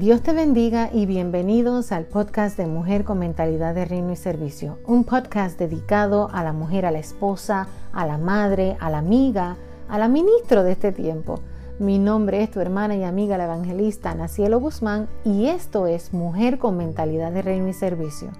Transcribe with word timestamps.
Dios 0.00 0.22
te 0.22 0.32
bendiga 0.32 0.88
y 0.90 1.04
bienvenidos 1.04 1.92
al 1.92 2.06
podcast 2.06 2.56
de 2.56 2.64
Mujer 2.64 3.04
con 3.04 3.18
Mentalidad 3.18 3.74
de 3.74 3.84
Reino 3.84 4.12
y 4.12 4.16
Servicio, 4.16 4.78
un 4.86 5.04
podcast 5.04 5.58
dedicado 5.58 6.30
a 6.32 6.42
la 6.42 6.54
mujer, 6.54 6.86
a 6.86 6.90
la 6.90 6.98
esposa, 6.98 7.68
a 7.92 8.06
la 8.06 8.16
madre, 8.16 8.78
a 8.80 8.88
la 8.88 8.96
amiga, 8.96 9.58
a 9.90 9.98
la 9.98 10.08
ministro 10.08 10.62
de 10.62 10.72
este 10.72 10.92
tiempo. 10.92 11.40
Mi 11.78 11.98
nombre 11.98 12.42
es 12.42 12.50
tu 12.50 12.60
hermana 12.60 12.96
y 12.96 13.04
amiga 13.04 13.36
la 13.36 13.44
evangelista 13.44 14.14
Nacielo 14.14 14.58
Guzmán 14.58 15.06
y 15.22 15.48
esto 15.48 15.86
es 15.86 16.14
Mujer 16.14 16.58
con 16.58 16.78
Mentalidad 16.78 17.30
de 17.30 17.42
Reino 17.42 17.68
y 17.68 17.74
Servicio. 17.74 18.30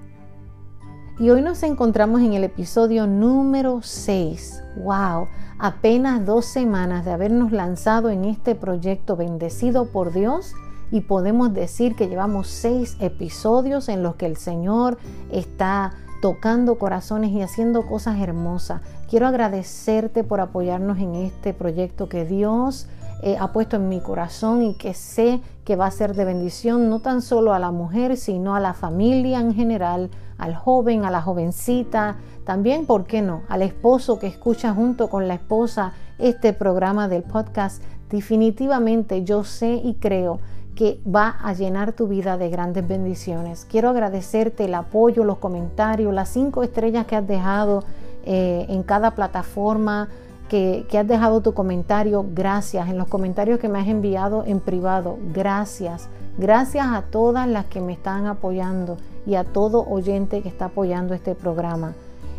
Y 1.19 1.29
hoy 1.29 1.43
nos 1.43 1.63
encontramos 1.63 2.23
en 2.23 2.33
el 2.33 2.45
episodio 2.45 3.07
número 3.07 3.81
6. 3.83 4.63
¡Wow! 4.79 5.27
Apenas 5.59 6.25
dos 6.25 6.47
semanas 6.47 7.05
de 7.05 7.11
habernos 7.11 7.53
lanzado 7.53 8.09
en 8.09 8.25
este 8.25 8.55
proyecto 8.55 9.15
bendecido 9.15 9.85
por 9.93 10.15
Dios 10.15 10.55
y 10.91 11.03
podemos 11.03 11.53
decir 11.53 11.95
que 11.95 12.09
llevamos 12.09 12.49
seis 12.49 12.97
episodios 13.01 13.89
en 13.89 14.03
los 14.03 14.17
que 14.17 14.27
el 14.27 14.37
Señor 14.37 14.99
está 15.31 15.93
tocando 16.21 16.79
corazones 16.79 17.31
y 17.31 17.41
haciendo 17.41 17.87
cosas 17.87 18.21
hermosas. 18.21 18.83
Quiero 19.09 19.27
agradecerte 19.27 20.23
por 20.23 20.41
apoyarnos 20.41 20.99
en 20.99 21.15
este 21.15 21.55
proyecto 21.55 22.09
que 22.09 22.25
Dios 22.25 22.89
eh, 23.23 23.37
ha 23.39 23.53
puesto 23.53 23.77
en 23.77 23.89
mi 23.89 24.01
corazón 24.01 24.63
y 24.63 24.75
que 24.75 24.95
sé 24.95 25.41
que 25.65 25.77
va 25.77 25.87
a 25.87 25.91
ser 25.91 26.15
de 26.15 26.25
bendición 26.25 26.89
no 26.89 27.01
tan 27.01 27.23
solo 27.23 27.53
a 27.53 27.59
la 27.59 27.71
mujer, 27.71 28.17
sino 28.17 28.55
a 28.55 28.61
la 28.61 28.75
familia 28.75 29.41
en 29.41 29.55
general, 29.55 30.11
al 30.39 30.55
joven, 30.55 31.05
a 31.05 31.11
la 31.11 31.21
jovencita, 31.21 32.17
también, 32.45 32.87
¿por 32.87 33.05
qué 33.05 33.23
no?, 33.23 33.43
al 33.49 33.63
esposo 33.63 34.19
que 34.19 34.27
escucha 34.27 34.75
junto 34.75 35.09
con 35.09 35.29
la 35.29 35.35
esposa 35.35 35.93
este 36.19 36.53
programa 36.53 37.09
del 37.09 37.23
podcast. 37.23 37.83
Definitivamente 38.09 39.23
yo 39.23 39.45
sé 39.45 39.81
y 39.85 39.95
creo 39.95 40.41
que 40.75 41.01
va 41.07 41.37
a 41.43 41.53
llenar 41.53 41.93
tu 41.93 42.07
vida 42.07 42.39
de 42.39 42.49
grandes 42.49 42.87
bendiciones. 42.87 43.67
Quiero 43.69 43.91
agradecerte 43.91 44.65
el 44.65 44.75
apoyo, 44.75 45.25
los 45.25 45.39
comentarios, 45.39 46.13
las 46.15 46.29
cinco 46.29 46.63
estrellas 46.63 47.07
que 47.07 47.17
has 47.17 47.27
dejado 47.27 47.85
eh, 48.25 48.67
en 48.69 48.83
cada 48.83 49.13
plataforma, 49.13 50.09
que, 50.49 50.87
que, 50.89 50.99
has 50.99 51.07
dejado 51.07 51.43
tu 51.43 51.55
comentario. 51.55 52.25
Gracias. 52.35 52.89
En 52.89 52.99
los 52.99 53.09
comentarios 53.09 53.59
que 53.61 53.69
me 53.69 53.79
has 53.79 53.89
enviado 53.89 54.45
en 54.47 54.61
privado. 54.61 55.19
Gracias. 55.33 56.09
Gracias 56.39 56.87
a 56.87 57.03
todas 57.03 57.47
las 57.47 57.67
que 57.67 57.81
me 57.81 57.93
están 57.93 58.27
apoyando 58.27 58.97
y 59.27 59.35
a 59.35 59.45
todo 59.45 59.85
oyente 59.87 60.43
que 60.43 60.49
está 60.49 60.67
apoyando 60.67 61.15
este 61.15 61.35
programa. 61.35 61.95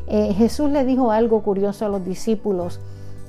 Eh, 0.08 0.34
Jesús 0.34 0.70
le 0.70 0.84
dijo 0.84 1.12
algo 1.12 1.42
curioso 1.42 1.86
a 1.86 1.90
los 1.90 2.04
discípulos 2.04 2.80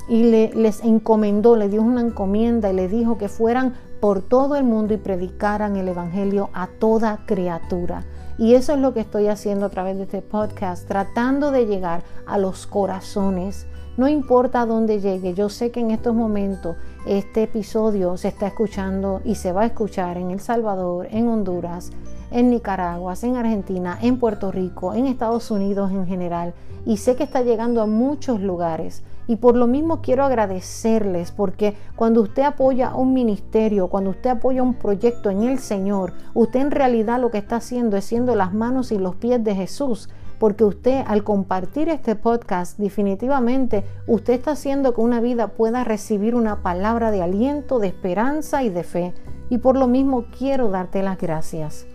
y 0.09 0.25
les 0.25 0.83
encomendó, 0.83 1.57
le 1.57 1.69
dio 1.69 1.83
una 1.83 2.01
encomienda 2.01 2.71
y 2.71 2.75
le 2.75 2.89
dijo 2.89 3.19
que 3.19 3.29
fueran 3.29 3.75
por 4.03 4.21
todo 4.21 4.57
el 4.57 4.65
mundo 4.65 4.95
y 4.95 4.97
predicaran 4.97 5.77
el 5.77 5.87
Evangelio 5.87 6.51
a 6.55 6.67
toda 6.67 7.21
criatura. 7.25 8.05
Y 8.37 8.55
eso 8.55 8.73
es 8.73 8.81
lo 8.81 8.93
que 8.93 8.99
estoy 8.99 9.29
haciendo 9.29 9.67
a 9.67 9.69
través 9.69 9.97
de 9.97 10.03
este 10.03 10.23
podcast, 10.23 10.89
tratando 10.89 11.53
de 11.53 11.67
llegar 11.67 12.03
a 12.27 12.37
los 12.37 12.67
corazones. 12.67 13.65
No 13.97 14.09
importa 14.09 14.67
dónde 14.67 15.01
llegue, 15.01 15.35
yo 15.35 15.49
sé 15.49 15.71
que 15.71 15.79
en 15.79 15.93
estos 15.93 16.17
momentos 16.17 16.75
este 17.07 17.45
episodio 17.45 18.17
se 18.17 18.27
está 18.27 18.49
escuchando 18.49 19.21
y 19.25 19.37
se 19.37 19.53
va 19.53 19.63
a 19.63 19.67
escuchar 19.67 20.19
en 20.19 20.33
El 20.33 20.41
Salvador, 20.41 21.07
en 21.09 21.29
Honduras, 21.29 21.93
en 22.33 22.51
Nicaragua, 22.51 23.15
en 23.23 23.37
Argentina, 23.37 23.97
en 24.03 24.19
Puerto 24.19 24.51
Rico, 24.51 24.95
en 24.95 25.07
Estados 25.07 25.49
Unidos 25.53 25.93
en 25.93 26.09
general. 26.09 26.55
Y 26.85 26.97
sé 26.97 27.15
que 27.15 27.23
está 27.23 27.43
llegando 27.43 27.81
a 27.81 27.87
muchos 27.87 28.41
lugares. 28.41 29.05
Y 29.33 29.37
por 29.37 29.57
lo 29.57 29.67
mismo 29.67 30.03
quiero 30.03 30.25
agradecerles 30.25 31.33
porque 31.33 31.75
cuando 31.97 32.21
usted 32.21 32.43
apoya 32.43 32.95
un 32.95 33.15
ministerio, 33.15 33.89
cuando 33.89 34.11
usted 34.11 34.29
apoya 34.29 34.63
un 34.63 34.75
proyecto 34.75 35.31
en 35.31 35.45
el 35.45 35.59
Señor, 35.59 36.13
usted 36.35 36.61
en 36.61 36.71
realidad 36.71 37.19
lo 37.19 37.31
que 37.31 37.39
está 37.39 37.57
haciendo 37.57 37.97
es 37.97 38.05
siendo 38.05 38.35
las 38.35 38.53
manos 38.53 38.93
y 38.93 38.99
los 38.99 39.15
pies 39.15 39.43
de 39.43 39.55
Jesús. 39.55 40.11
Porque 40.39 40.65
usted 40.65 41.03
al 41.07 41.25
compartir 41.25 41.89
este 41.89 42.15
podcast 42.15 42.77
definitivamente 42.77 43.87
usted 44.07 44.35
está 44.35 44.51
haciendo 44.51 44.93
que 44.93 45.01
una 45.01 45.23
vida 45.23 45.49
pueda 45.49 45.83
recibir 45.83 46.35
una 46.35 46.63
palabra 46.63 47.11
de 47.11 47.23
aliento, 47.23 47.79
de 47.79 47.87
esperanza 47.87 48.63
y 48.63 48.69
de 48.69 48.85
fe. 48.85 49.15
Y 49.49 49.57
por 49.57 49.79
lo 49.79 49.87
mismo 49.87 50.27
quiero 50.39 50.69
darte 50.69 51.03
las 51.03 51.17
gracias. 51.17 51.87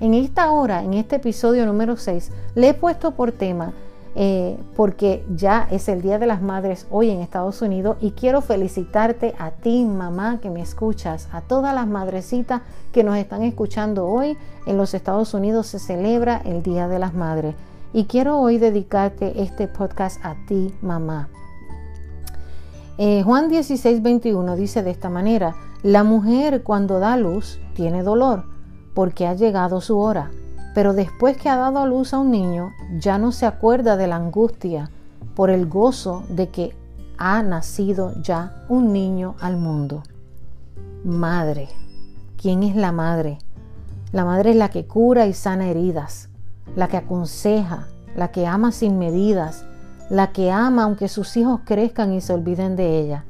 En 0.00 0.14
esta 0.14 0.50
hora, 0.50 0.82
en 0.82 0.94
este 0.94 1.16
episodio 1.16 1.66
número 1.66 1.98
6, 1.98 2.32
le 2.54 2.70
he 2.70 2.72
puesto 2.72 3.10
por 3.10 3.32
tema 3.32 3.74
eh, 4.16 4.58
porque 4.74 5.24
ya 5.34 5.68
es 5.70 5.88
el 5.88 6.02
Día 6.02 6.18
de 6.18 6.26
las 6.26 6.42
Madres 6.42 6.86
hoy 6.90 7.10
en 7.10 7.20
Estados 7.20 7.62
Unidos 7.62 7.96
y 8.00 8.10
quiero 8.10 8.40
felicitarte 8.40 9.34
a 9.38 9.52
ti, 9.52 9.84
mamá, 9.84 10.40
que 10.40 10.50
me 10.50 10.60
escuchas, 10.60 11.28
a 11.32 11.42
todas 11.42 11.74
las 11.74 11.86
madrecitas 11.86 12.62
que 12.92 13.04
nos 13.04 13.16
están 13.16 13.42
escuchando 13.42 14.06
hoy. 14.06 14.36
En 14.66 14.76
los 14.76 14.94
Estados 14.94 15.32
Unidos 15.32 15.68
se 15.68 15.78
celebra 15.78 16.42
el 16.44 16.62
Día 16.62 16.88
de 16.88 16.98
las 16.98 17.14
Madres 17.14 17.54
y 17.92 18.04
quiero 18.04 18.38
hoy 18.40 18.58
dedicarte 18.58 19.42
este 19.42 19.68
podcast 19.68 20.24
a 20.24 20.34
ti, 20.46 20.74
mamá. 20.82 21.28
Eh, 22.98 23.22
Juan 23.22 23.48
16, 23.48 24.02
21 24.02 24.56
dice 24.56 24.82
de 24.82 24.90
esta 24.90 25.08
manera, 25.08 25.54
la 25.82 26.04
mujer 26.04 26.62
cuando 26.62 26.98
da 26.98 27.16
luz 27.16 27.60
tiene 27.74 28.02
dolor 28.02 28.44
porque 28.92 29.26
ha 29.26 29.34
llegado 29.34 29.80
su 29.80 29.98
hora 29.98 30.30
pero 30.74 30.92
después 30.92 31.36
que 31.36 31.48
ha 31.48 31.56
dado 31.56 31.78
a 31.78 31.86
luz 31.86 32.14
a 32.14 32.18
un 32.18 32.30
niño, 32.30 32.72
ya 32.98 33.18
no 33.18 33.32
se 33.32 33.46
acuerda 33.46 33.96
de 33.96 34.06
la 34.06 34.16
angustia 34.16 34.90
por 35.34 35.50
el 35.50 35.66
gozo 35.66 36.24
de 36.28 36.48
que 36.48 36.76
ha 37.18 37.42
nacido 37.42 38.14
ya 38.22 38.64
un 38.68 38.92
niño 38.92 39.36
al 39.40 39.56
mundo. 39.56 40.02
Madre. 41.04 41.68
¿Quién 42.36 42.62
es 42.62 42.74
la 42.76 42.92
madre? 42.92 43.38
La 44.12 44.24
madre 44.24 44.50
es 44.50 44.56
la 44.56 44.70
que 44.70 44.86
cura 44.86 45.26
y 45.26 45.34
sana 45.34 45.68
heridas, 45.68 46.30
la 46.74 46.88
que 46.88 46.96
aconseja, 46.96 47.88
la 48.16 48.32
que 48.32 48.46
ama 48.46 48.72
sin 48.72 48.98
medidas, 48.98 49.64
la 50.08 50.32
que 50.32 50.50
ama 50.50 50.84
aunque 50.84 51.08
sus 51.08 51.36
hijos 51.36 51.60
crezcan 51.64 52.12
y 52.12 52.20
se 52.20 52.32
olviden 52.32 52.76
de 52.76 52.98
ella. 52.98 53.24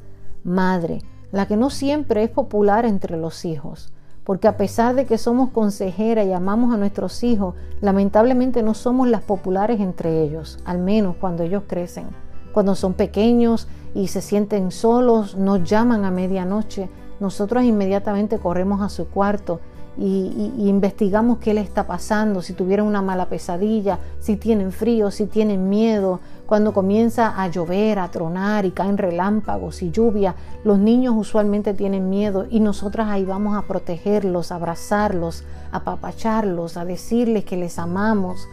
Madre, 0.44 1.02
la 1.32 1.46
que 1.46 1.56
no 1.56 1.70
siempre 1.70 2.22
es 2.22 2.30
popular 2.30 2.86
entre 2.86 3.16
los 3.16 3.44
hijos, 3.44 3.92
porque 4.30 4.46
a 4.46 4.56
pesar 4.56 4.94
de 4.94 5.06
que 5.06 5.18
somos 5.18 5.50
consejeras 5.50 6.24
y 6.24 6.32
amamos 6.32 6.72
a 6.72 6.76
nuestros 6.76 7.24
hijos, 7.24 7.56
lamentablemente 7.80 8.62
no 8.62 8.74
somos 8.74 9.08
las 9.08 9.22
populares 9.22 9.80
entre 9.80 10.22
ellos, 10.22 10.60
al 10.64 10.78
menos 10.78 11.16
cuando 11.16 11.42
ellos 11.42 11.64
crecen. 11.66 12.06
Cuando 12.52 12.76
son 12.76 12.94
pequeños 12.94 13.66
y 13.92 14.06
se 14.06 14.22
sienten 14.22 14.70
solos, 14.70 15.36
nos 15.36 15.68
llaman 15.68 16.04
a 16.04 16.12
medianoche, 16.12 16.88
nosotros 17.18 17.64
inmediatamente 17.64 18.38
corremos 18.38 18.82
a 18.82 18.88
su 18.88 19.08
cuarto 19.08 19.58
y, 19.98 20.52
investigamos 20.58 21.38
qué 21.38 21.52
le 21.52 21.60
está 21.60 21.86
pasando, 21.86 22.42
si 22.42 22.52
tuvieron 22.52 22.86
una 22.86 23.02
mala 23.02 23.26
pesadilla, 23.26 23.98
si 24.20 24.36
tienen 24.36 24.72
frío, 24.72 25.10
si 25.10 25.26
tienen 25.26 25.68
miedo. 25.68 26.20
Cuando 26.46 26.72
comienza 26.72 27.40
a 27.40 27.48
llover, 27.48 27.98
a 27.98 28.10
tronar 28.10 28.64
y 28.64 28.70
caen 28.70 28.98
relámpagos 28.98 29.82
y 29.82 29.90
lluvia, 29.90 30.34
los 30.64 30.78
niños 30.78 31.14
usualmente 31.16 31.74
tienen 31.74 32.08
miedo 32.08 32.46
y 32.50 32.60
nosotras 32.60 33.08
ahí 33.08 33.24
vamos 33.24 33.56
a 33.56 33.62
protegerlos, 33.62 34.50
a 34.50 34.56
abrazarlos, 34.56 35.44
a 35.70 35.78
apapacharlos, 35.78 36.76
a 36.76 36.84
decirles 36.84 37.44
que 37.44 37.56
les 37.56 37.78
amamos 37.78 38.48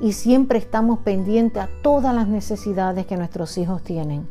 y 0.00 0.12
siempre 0.12 0.58
estamos 0.58 1.00
pendientes 1.00 1.62
a 1.62 1.68
todas 1.82 2.14
las 2.14 2.28
necesidades 2.28 3.06
que 3.06 3.16
nuestros 3.16 3.58
hijos 3.58 3.82
tienen. 3.82 4.28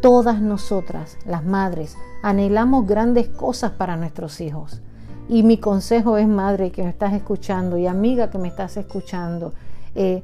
Todas 0.00 0.40
nosotras, 0.40 1.16
las 1.26 1.44
madres, 1.44 1.96
anhelamos 2.22 2.86
grandes 2.86 3.28
cosas 3.28 3.72
para 3.72 3.96
nuestros 3.96 4.40
hijos 4.40 4.82
y 5.32 5.42
mi 5.44 5.56
consejo 5.56 6.18
es, 6.18 6.28
madre 6.28 6.70
que 6.70 6.82
me 6.82 6.90
estás 6.90 7.14
escuchando 7.14 7.78
y 7.78 7.86
amiga 7.86 8.28
que 8.28 8.36
me 8.36 8.48
estás 8.48 8.76
escuchando, 8.76 9.54
eh, 9.94 10.22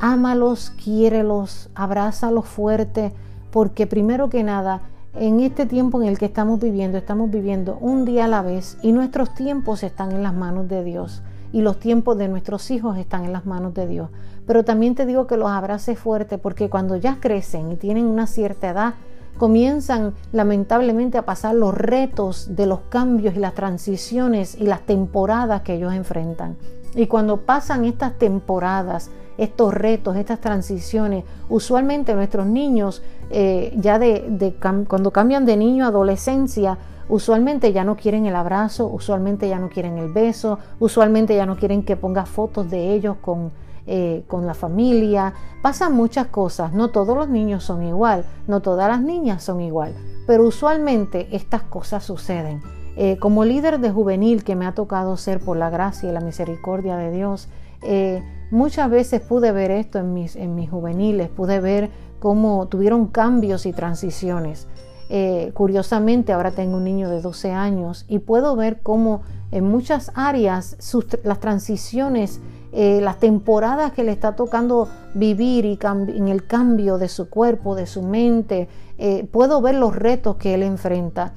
ámalos, 0.00 0.68
quiérelos, 0.84 1.70
abrázalos 1.74 2.44
fuerte, 2.44 3.10
porque 3.50 3.86
primero 3.86 4.28
que 4.28 4.42
nada, 4.42 4.82
en 5.14 5.40
este 5.40 5.64
tiempo 5.64 6.02
en 6.02 6.08
el 6.08 6.18
que 6.18 6.26
estamos 6.26 6.60
viviendo, 6.60 6.98
estamos 6.98 7.30
viviendo 7.30 7.78
un 7.80 8.04
día 8.04 8.26
a 8.26 8.28
la 8.28 8.42
vez 8.42 8.76
y 8.82 8.92
nuestros 8.92 9.34
tiempos 9.34 9.82
están 9.82 10.12
en 10.12 10.22
las 10.22 10.34
manos 10.34 10.68
de 10.68 10.84
Dios 10.84 11.22
y 11.54 11.62
los 11.62 11.80
tiempos 11.80 12.18
de 12.18 12.28
nuestros 12.28 12.70
hijos 12.70 12.98
están 12.98 13.24
en 13.24 13.32
las 13.32 13.46
manos 13.46 13.72
de 13.72 13.86
Dios. 13.86 14.10
Pero 14.46 14.62
también 14.62 14.94
te 14.94 15.06
digo 15.06 15.26
que 15.26 15.38
los 15.38 15.48
abraces 15.48 15.98
fuerte 15.98 16.36
porque 16.36 16.68
cuando 16.68 16.96
ya 16.96 17.16
crecen 17.18 17.72
y 17.72 17.76
tienen 17.76 18.04
una 18.04 18.26
cierta 18.26 18.68
edad, 18.68 18.94
comienzan 19.38 20.14
lamentablemente 20.32 21.18
a 21.18 21.24
pasar 21.24 21.54
los 21.54 21.74
retos 21.74 22.54
de 22.56 22.66
los 22.66 22.80
cambios 22.88 23.34
y 23.36 23.38
las 23.38 23.54
transiciones 23.54 24.54
y 24.54 24.64
las 24.64 24.82
temporadas 24.82 25.62
que 25.62 25.74
ellos 25.74 25.94
enfrentan. 25.94 26.56
Y 26.94 27.06
cuando 27.06 27.38
pasan 27.38 27.84
estas 27.84 28.18
temporadas, 28.18 29.10
estos 29.38 29.72
retos, 29.72 30.16
estas 30.16 30.40
transiciones, 30.40 31.24
usualmente 31.48 32.14
nuestros 32.14 32.46
niños, 32.46 33.02
eh, 33.30 33.72
ya 33.76 33.98
de, 33.98 34.54
cuando 34.86 35.10
cambian 35.12 35.46
de 35.46 35.56
niño 35.56 35.84
a 35.84 35.88
adolescencia, 35.88 36.76
usualmente 37.08 37.72
ya 37.72 37.84
no 37.84 37.96
quieren 37.96 38.26
el 38.26 38.36
abrazo, 38.36 38.86
usualmente 38.88 39.48
ya 39.48 39.58
no 39.58 39.68
quieren 39.68 39.98
el 39.98 40.12
beso, 40.12 40.58
usualmente 40.78 41.34
ya 41.34 41.46
no 41.46 41.56
quieren 41.56 41.84
que 41.84 41.96
pongas 41.96 42.28
fotos 42.28 42.70
de 42.70 42.92
ellos 42.92 43.16
con 43.20 43.52
eh, 43.92 44.22
con 44.28 44.46
la 44.46 44.54
familia. 44.54 45.34
Pasan 45.62 45.96
muchas 45.96 46.28
cosas. 46.28 46.72
No 46.72 46.90
todos 46.90 47.16
los 47.16 47.28
niños 47.28 47.64
son 47.64 47.82
igual, 47.82 48.24
no 48.46 48.62
todas 48.62 48.88
las 48.88 49.02
niñas 49.02 49.42
son 49.42 49.60
igual, 49.60 49.96
pero 50.28 50.44
usualmente 50.44 51.26
estas 51.32 51.64
cosas 51.64 52.04
suceden. 52.04 52.62
Eh, 52.94 53.16
como 53.18 53.44
líder 53.44 53.80
de 53.80 53.90
juvenil 53.90 54.44
que 54.44 54.54
me 54.54 54.64
ha 54.64 54.76
tocado 54.76 55.16
ser 55.16 55.40
por 55.40 55.56
la 55.56 55.70
gracia 55.70 56.08
y 56.08 56.12
la 56.12 56.20
misericordia 56.20 56.96
de 56.96 57.10
Dios, 57.10 57.48
eh, 57.82 58.22
muchas 58.52 58.88
veces 58.90 59.22
pude 59.22 59.50
ver 59.50 59.72
esto 59.72 59.98
en 59.98 60.14
mis, 60.14 60.36
en 60.36 60.54
mis 60.54 60.70
juveniles, 60.70 61.28
pude 61.28 61.58
ver 61.58 61.90
cómo 62.20 62.68
tuvieron 62.68 63.08
cambios 63.08 63.66
y 63.66 63.72
transiciones. 63.72 64.68
Curiosamente, 65.54 66.32
ahora 66.32 66.52
tengo 66.52 66.76
un 66.76 66.84
niño 66.84 67.10
de 67.10 67.20
12 67.20 67.50
años 67.50 68.04
y 68.06 68.20
puedo 68.20 68.54
ver 68.54 68.80
cómo 68.80 69.22
en 69.50 69.64
muchas 69.64 70.12
áreas 70.14 70.76
las 71.24 71.40
transiciones, 71.40 72.40
las 72.72 73.18
temporadas 73.18 73.92
que 73.92 74.04
le 74.04 74.12
está 74.12 74.36
tocando 74.36 74.88
vivir 75.14 75.64
y 75.64 75.78
en 75.82 76.28
el 76.28 76.46
cambio 76.46 76.98
de 76.98 77.08
su 77.08 77.28
cuerpo, 77.28 77.74
de 77.74 77.86
su 77.86 78.02
mente, 78.02 78.68
puedo 79.32 79.60
ver 79.60 79.74
los 79.74 79.96
retos 79.96 80.36
que 80.36 80.54
él 80.54 80.62
enfrenta. 80.62 81.32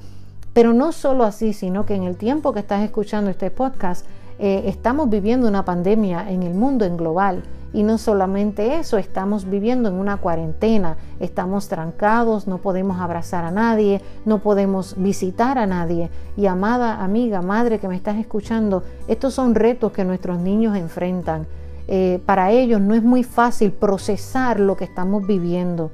Pero 0.54 0.72
no 0.72 0.92
solo 0.92 1.24
así, 1.24 1.52
sino 1.52 1.84
que 1.84 1.96
en 1.96 2.04
el 2.04 2.16
tiempo 2.16 2.52
que 2.52 2.60
estás 2.60 2.82
escuchando 2.82 3.28
este 3.28 3.50
podcast, 3.50 4.06
eh, 4.38 4.62
estamos 4.66 5.10
viviendo 5.10 5.48
una 5.48 5.64
pandemia 5.64 6.30
en 6.30 6.44
el 6.44 6.54
mundo 6.54 6.84
en 6.84 6.96
global. 6.96 7.42
Y 7.74 7.82
no 7.82 7.98
solamente 7.98 8.76
eso, 8.78 8.98
estamos 8.98 9.50
viviendo 9.50 9.88
en 9.88 9.96
una 9.96 10.18
cuarentena, 10.18 10.96
estamos 11.18 11.66
trancados, 11.66 12.46
no 12.46 12.58
podemos 12.58 13.00
abrazar 13.00 13.44
a 13.44 13.50
nadie, 13.50 14.00
no 14.24 14.38
podemos 14.38 14.94
visitar 14.96 15.58
a 15.58 15.66
nadie. 15.66 16.08
Y 16.36 16.46
amada 16.46 17.02
amiga, 17.02 17.42
madre 17.42 17.80
que 17.80 17.88
me 17.88 17.96
estás 17.96 18.16
escuchando, 18.16 18.84
estos 19.08 19.34
son 19.34 19.56
retos 19.56 19.90
que 19.90 20.04
nuestros 20.04 20.38
niños 20.38 20.76
enfrentan. 20.76 21.48
Eh, 21.88 22.22
para 22.24 22.52
ellos 22.52 22.80
no 22.80 22.94
es 22.94 23.02
muy 23.02 23.24
fácil 23.24 23.72
procesar 23.72 24.60
lo 24.60 24.76
que 24.76 24.84
estamos 24.84 25.26
viviendo. 25.26 25.90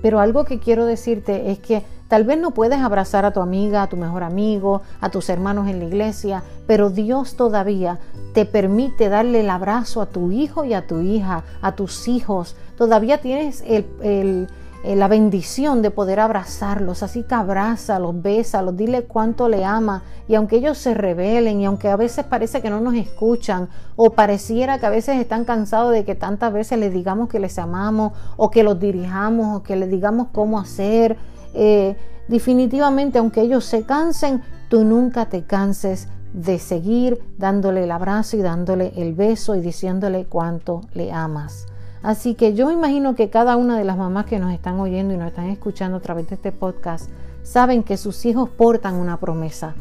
Pero 0.00 0.18
algo 0.18 0.46
que 0.46 0.60
quiero 0.60 0.86
decirte 0.86 1.50
es 1.50 1.58
que 1.58 1.82
Tal 2.10 2.24
vez 2.24 2.40
no 2.40 2.50
puedes 2.50 2.80
abrazar 2.80 3.24
a 3.24 3.32
tu 3.32 3.40
amiga, 3.40 3.84
a 3.84 3.86
tu 3.86 3.96
mejor 3.96 4.24
amigo, 4.24 4.82
a 5.00 5.10
tus 5.10 5.28
hermanos 5.28 5.68
en 5.68 5.78
la 5.78 5.84
iglesia, 5.84 6.42
pero 6.66 6.90
Dios 6.90 7.36
todavía 7.36 8.00
te 8.34 8.46
permite 8.46 9.08
darle 9.08 9.42
el 9.42 9.48
abrazo 9.48 10.02
a 10.02 10.06
tu 10.06 10.32
hijo 10.32 10.64
y 10.64 10.74
a 10.74 10.88
tu 10.88 11.02
hija, 11.02 11.44
a 11.62 11.76
tus 11.76 12.08
hijos. 12.08 12.56
Todavía 12.76 13.20
tienes 13.20 13.62
eh, 13.64 14.44
la 14.82 15.06
bendición 15.06 15.82
de 15.82 15.92
poder 15.92 16.18
abrazarlos, 16.18 17.04
así 17.04 17.22
que 17.22 17.36
abrázalos, 17.36 18.20
bésalos, 18.20 18.76
dile 18.76 19.04
cuánto 19.04 19.48
le 19.48 19.64
ama. 19.64 20.02
Y 20.26 20.34
aunque 20.34 20.56
ellos 20.56 20.78
se 20.78 20.94
rebelen 20.94 21.60
y 21.60 21.66
aunque 21.66 21.90
a 21.90 21.96
veces 21.96 22.24
parece 22.24 22.60
que 22.60 22.70
no 22.70 22.80
nos 22.80 22.94
escuchan 22.94 23.68
o 23.94 24.10
pareciera 24.10 24.80
que 24.80 24.86
a 24.86 24.90
veces 24.90 25.20
están 25.20 25.44
cansados 25.44 25.92
de 25.92 26.04
que 26.04 26.16
tantas 26.16 26.52
veces 26.52 26.76
les 26.76 26.92
digamos 26.92 27.28
que 27.28 27.38
les 27.38 27.56
amamos 27.56 28.14
o 28.36 28.50
que 28.50 28.64
los 28.64 28.80
dirijamos 28.80 29.58
o 29.58 29.62
que 29.62 29.76
les 29.76 29.88
digamos 29.88 30.26
cómo 30.32 30.58
hacer, 30.58 31.16
eh, 31.54 31.96
definitivamente, 32.28 33.18
aunque 33.18 33.42
ellos 33.42 33.64
se 33.64 33.82
cansen, 33.82 34.42
tú 34.68 34.84
nunca 34.84 35.26
te 35.26 35.42
canses 35.42 36.08
de 36.32 36.58
seguir 36.58 37.20
dándole 37.38 37.84
el 37.84 37.90
abrazo 37.90 38.36
y 38.36 38.42
dándole 38.42 38.92
el 38.96 39.14
beso 39.14 39.56
y 39.56 39.60
diciéndole 39.60 40.26
cuánto 40.26 40.82
le 40.94 41.12
amas. 41.12 41.66
Así 42.02 42.34
que 42.34 42.54
yo 42.54 42.70
imagino 42.70 43.14
que 43.14 43.28
cada 43.28 43.56
una 43.56 43.76
de 43.76 43.84
las 43.84 43.98
mamás 43.98 44.26
que 44.26 44.38
nos 44.38 44.52
están 44.52 44.80
oyendo 44.80 45.12
y 45.12 45.16
nos 45.16 45.28
están 45.28 45.50
escuchando 45.50 45.98
a 45.98 46.00
través 46.00 46.28
de 46.28 46.36
este 46.36 46.52
podcast 46.52 47.10
saben 47.42 47.82
que 47.82 47.96
sus 47.96 48.24
hijos 48.24 48.48
portan 48.48 48.94
una 48.94 49.18
promesa. 49.18 49.74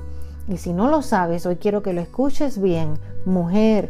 Y 0.47 0.57
si 0.57 0.73
no 0.73 0.89
lo 0.89 1.01
sabes, 1.01 1.45
hoy 1.45 1.57
quiero 1.57 1.83
que 1.83 1.93
lo 1.93 2.01
escuches 2.01 2.59
bien. 2.59 2.95
Mujer, 3.25 3.89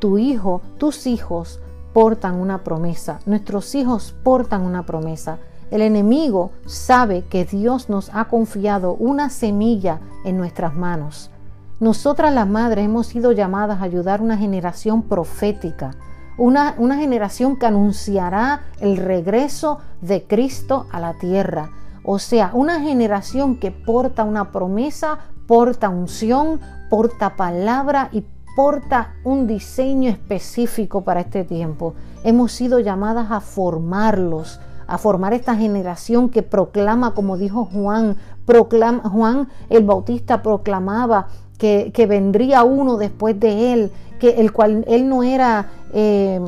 tu 0.00 0.18
hijo, 0.18 0.62
tus 0.78 1.06
hijos 1.06 1.60
portan 1.92 2.36
una 2.36 2.64
promesa. 2.64 3.20
Nuestros 3.26 3.74
hijos 3.74 4.14
portan 4.22 4.62
una 4.62 4.84
promesa. 4.84 5.38
El 5.70 5.82
enemigo 5.82 6.52
sabe 6.64 7.24
que 7.28 7.44
Dios 7.44 7.90
nos 7.90 8.10
ha 8.14 8.24
confiado 8.24 8.94
una 8.94 9.28
semilla 9.28 10.00
en 10.24 10.38
nuestras 10.38 10.74
manos. 10.74 11.30
Nosotras 11.78 12.32
las 12.32 12.48
madres 12.48 12.86
hemos 12.86 13.06
sido 13.06 13.32
llamadas 13.32 13.80
a 13.80 13.84
ayudar 13.84 14.22
una 14.22 14.38
generación 14.38 15.02
profética, 15.02 15.94
una, 16.38 16.74
una 16.78 16.96
generación 16.96 17.58
que 17.58 17.66
anunciará 17.66 18.62
el 18.80 18.96
regreso 18.96 19.78
de 20.00 20.24
Cristo 20.24 20.86
a 20.90 21.00
la 21.00 21.14
tierra. 21.14 21.70
O 22.02 22.18
sea, 22.18 22.50
una 22.54 22.80
generación 22.80 23.56
que 23.56 23.70
porta 23.70 24.24
una 24.24 24.50
promesa, 24.50 25.18
porta 25.46 25.90
unción, 25.90 26.60
porta 26.88 27.36
palabra 27.36 28.08
y 28.10 28.24
porta 28.56 29.14
un 29.22 29.46
diseño 29.46 30.10
específico 30.10 31.02
para 31.04 31.20
este 31.20 31.44
tiempo. 31.44 31.94
Hemos 32.24 32.52
sido 32.52 32.80
llamadas 32.80 33.30
a 33.30 33.40
formarlos, 33.40 34.58
a 34.88 34.98
formar 34.98 35.34
esta 35.34 35.54
generación 35.54 36.30
que 36.30 36.42
proclama, 36.42 37.14
como 37.14 37.36
dijo 37.36 37.66
Juan, 37.66 38.16
Juan 38.46 39.48
el 39.68 39.84
Bautista 39.84 40.42
proclamaba 40.42 41.28
que, 41.58 42.06
vendría 42.08 42.64
uno 42.64 42.96
después 42.96 43.38
de 43.38 43.72
él, 43.72 43.92
que 44.18 44.40
el 44.40 44.52
cual 44.52 44.84
él 44.88 45.08
no 45.08 45.22
era... 45.22 45.66
Eh, 45.92 46.40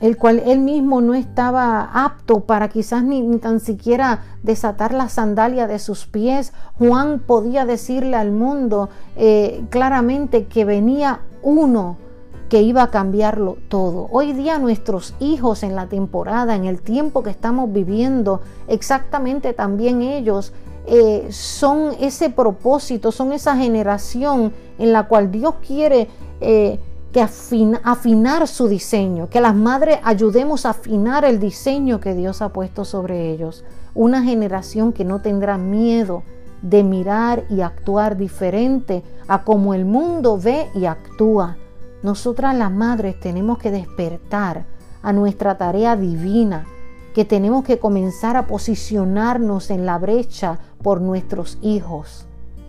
el 0.00 0.18
cual 0.18 0.42
él 0.44 0.58
mismo 0.58 1.00
no 1.00 1.14
estaba 1.14 1.88
apto 1.94 2.40
para 2.40 2.68
quizás 2.68 3.02
ni, 3.04 3.38
tan 3.38 3.58
siquiera 3.60 4.22
desatar 4.42 4.92
la 4.92 5.08
sandalia 5.08 5.66
de 5.66 5.78
sus 5.78 6.04
pies. 6.04 6.52
Juan 6.78 7.20
podía 7.20 7.64
decirle 7.64 8.16
al 8.16 8.30
mundo 8.30 8.90
eh, 9.16 9.64
claramente 9.70 10.44
que 10.44 10.66
venía 10.66 11.20
uno 11.42 11.96
que 12.48 12.62
iba 12.62 12.82
a 12.82 12.90
cambiarlo 12.90 13.56
todo. 13.68 14.08
Hoy 14.10 14.32
día 14.32 14.58
nuestros 14.58 15.14
hijos 15.18 15.62
en 15.62 15.74
la 15.74 15.88
temporada, 15.88 16.54
en 16.54 16.64
el 16.64 16.80
tiempo 16.80 17.22
que 17.22 17.30
estamos 17.30 17.72
viviendo, 17.72 18.40
exactamente 18.68 19.52
también 19.52 20.02
ellos 20.02 20.52
eh, 20.86 21.28
son 21.30 21.92
ese 22.00 22.30
propósito, 22.30 23.10
son 23.10 23.32
esa 23.32 23.56
generación 23.56 24.52
en 24.78 24.92
la 24.92 25.08
cual 25.08 25.30
Dios 25.30 25.54
quiere 25.66 26.08
eh, 26.40 26.78
que 27.12 27.22
afinar 27.22 28.48
su 28.48 28.68
diseño, 28.68 29.30
que 29.30 29.40
las 29.40 29.54
madres 29.54 29.98
ayudemos 30.02 30.66
a 30.66 30.70
afinar 30.70 31.24
el 31.24 31.38
diseño 31.38 32.00
que 32.00 32.14
Dios 32.14 32.42
ha 32.42 32.50
puesto 32.50 32.84
sobre 32.84 33.30
ellos. 33.30 33.64
Una 33.94 34.22
generación 34.22 34.92
que 34.92 35.04
no 35.04 35.20
tendrá 35.20 35.56
miedo 35.56 36.24
de 36.60 36.82
mirar 36.82 37.44
y 37.48 37.60
actuar 37.60 38.16
diferente 38.16 39.02
a 39.28 39.44
como 39.44 39.74
el 39.74 39.84
mundo 39.84 40.38
ve 40.42 40.66
y 40.74 40.86
actúa 40.86 41.56
nosotras 42.04 42.54
las 42.54 42.70
madres 42.70 43.18
tenemos 43.18 43.56
que 43.56 43.70
despertar 43.70 44.66
a 45.02 45.14
nuestra 45.14 45.56
tarea 45.56 45.96
divina, 45.96 46.66
que 47.14 47.24
tenemos 47.24 47.64
que 47.64 47.78
comenzar 47.78 48.36
a 48.36 48.46
posicionarnos 48.46 49.70
en 49.70 49.86
la 49.86 49.96
brecha 49.96 50.58
por 50.82 51.00
nuestros 51.00 51.56
hijos. 51.62 52.26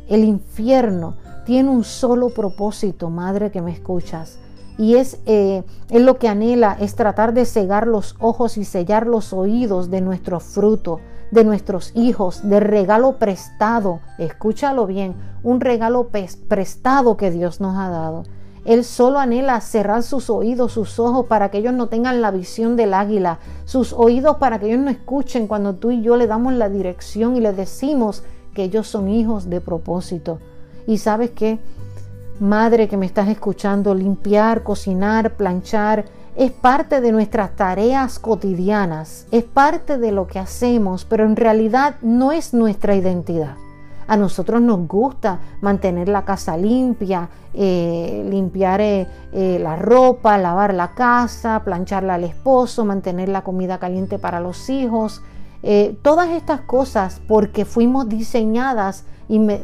El 0.07 0.23
infierno 0.23 1.17
tiene 1.45 1.69
un 1.69 1.83
solo 1.83 2.29
propósito, 2.29 3.09
madre 3.09 3.51
que 3.51 3.61
me 3.61 3.73
escuchas, 3.73 4.39
y 4.77 4.95
es, 4.95 5.19
eh, 5.25 5.63
es 5.89 6.01
lo 6.01 6.17
que 6.17 6.29
anhela, 6.29 6.77
es 6.79 6.95
tratar 6.95 7.33
de 7.33 7.43
cegar 7.45 7.87
los 7.87 8.15
ojos 8.19 8.57
y 8.57 8.63
sellar 8.63 9.05
los 9.05 9.33
oídos 9.33 9.89
de 9.89 9.99
nuestro 9.99 10.39
fruto, 10.39 11.01
de 11.31 11.43
nuestros 11.43 11.91
hijos, 11.93 12.47
de 12.47 12.61
regalo 12.61 13.17
prestado, 13.17 13.99
escúchalo 14.17 14.87
bien, 14.87 15.13
un 15.43 15.59
regalo 15.59 16.07
prestado 16.47 17.17
que 17.17 17.31
Dios 17.31 17.59
nos 17.59 17.77
ha 17.77 17.89
dado. 17.89 18.23
Él 18.65 18.83
solo 18.83 19.19
anhela 19.19 19.61
cerrar 19.61 20.01
sus 20.01 20.29
oídos, 20.29 20.73
sus 20.73 20.99
ojos, 20.99 21.27
para 21.27 21.51
que 21.51 21.59
ellos 21.59 21.73
no 21.73 21.87
tengan 21.87 22.21
la 22.21 22.31
visión 22.31 22.75
del 22.75 22.95
águila, 22.95 23.39
sus 23.65 23.93
oídos 23.93 24.37
para 24.37 24.59
que 24.59 24.65
ellos 24.67 24.79
no 24.79 24.89
escuchen 24.89 25.47
cuando 25.47 25.75
tú 25.75 25.91
y 25.91 26.01
yo 26.01 26.17
le 26.17 26.25
damos 26.25 26.53
la 26.53 26.67
dirección 26.67 27.37
y 27.37 27.41
les 27.41 27.55
decimos 27.55 28.23
que 28.55 28.63
ellos 28.63 28.87
son 28.87 29.07
hijos 29.07 29.49
de 29.49 29.61
propósito. 29.61 30.39
Y 30.87 30.97
sabes 30.97 31.29
qué, 31.31 31.59
madre 32.39 32.87
que 32.87 32.97
me 32.97 33.05
estás 33.05 33.29
escuchando, 33.29 33.93
limpiar, 33.93 34.63
cocinar, 34.63 35.35
planchar, 35.35 36.05
es 36.35 36.51
parte 36.51 37.01
de 37.01 37.11
nuestras 37.11 37.55
tareas 37.55 38.19
cotidianas, 38.19 39.27
es 39.31 39.43
parte 39.43 39.97
de 39.97 40.11
lo 40.11 40.27
que 40.27 40.39
hacemos, 40.39 41.05
pero 41.05 41.23
en 41.23 41.35
realidad 41.35 41.95
no 42.01 42.31
es 42.31 42.53
nuestra 42.53 42.95
identidad. 42.95 43.55
A 44.07 44.17
nosotros 44.17 44.61
nos 44.61 44.87
gusta 44.87 45.39
mantener 45.61 46.09
la 46.09 46.25
casa 46.25 46.57
limpia, 46.57 47.29
eh, 47.53 48.25
limpiar 48.29 48.81
eh, 48.81 49.07
eh, 49.33 49.59
la 49.59 49.75
ropa, 49.75 50.37
lavar 50.37 50.73
la 50.73 50.93
casa, 50.93 51.61
plancharla 51.63 52.15
al 52.15 52.23
esposo, 52.23 52.85
mantener 52.85 53.29
la 53.29 53.43
comida 53.43 53.79
caliente 53.79 54.19
para 54.19 54.39
los 54.39 54.69
hijos. 54.69 55.21
todas 56.03 56.29
estas 56.29 56.61
cosas 56.61 57.19
porque 57.27 57.65
fuimos 57.65 58.07
diseñadas 58.07 59.05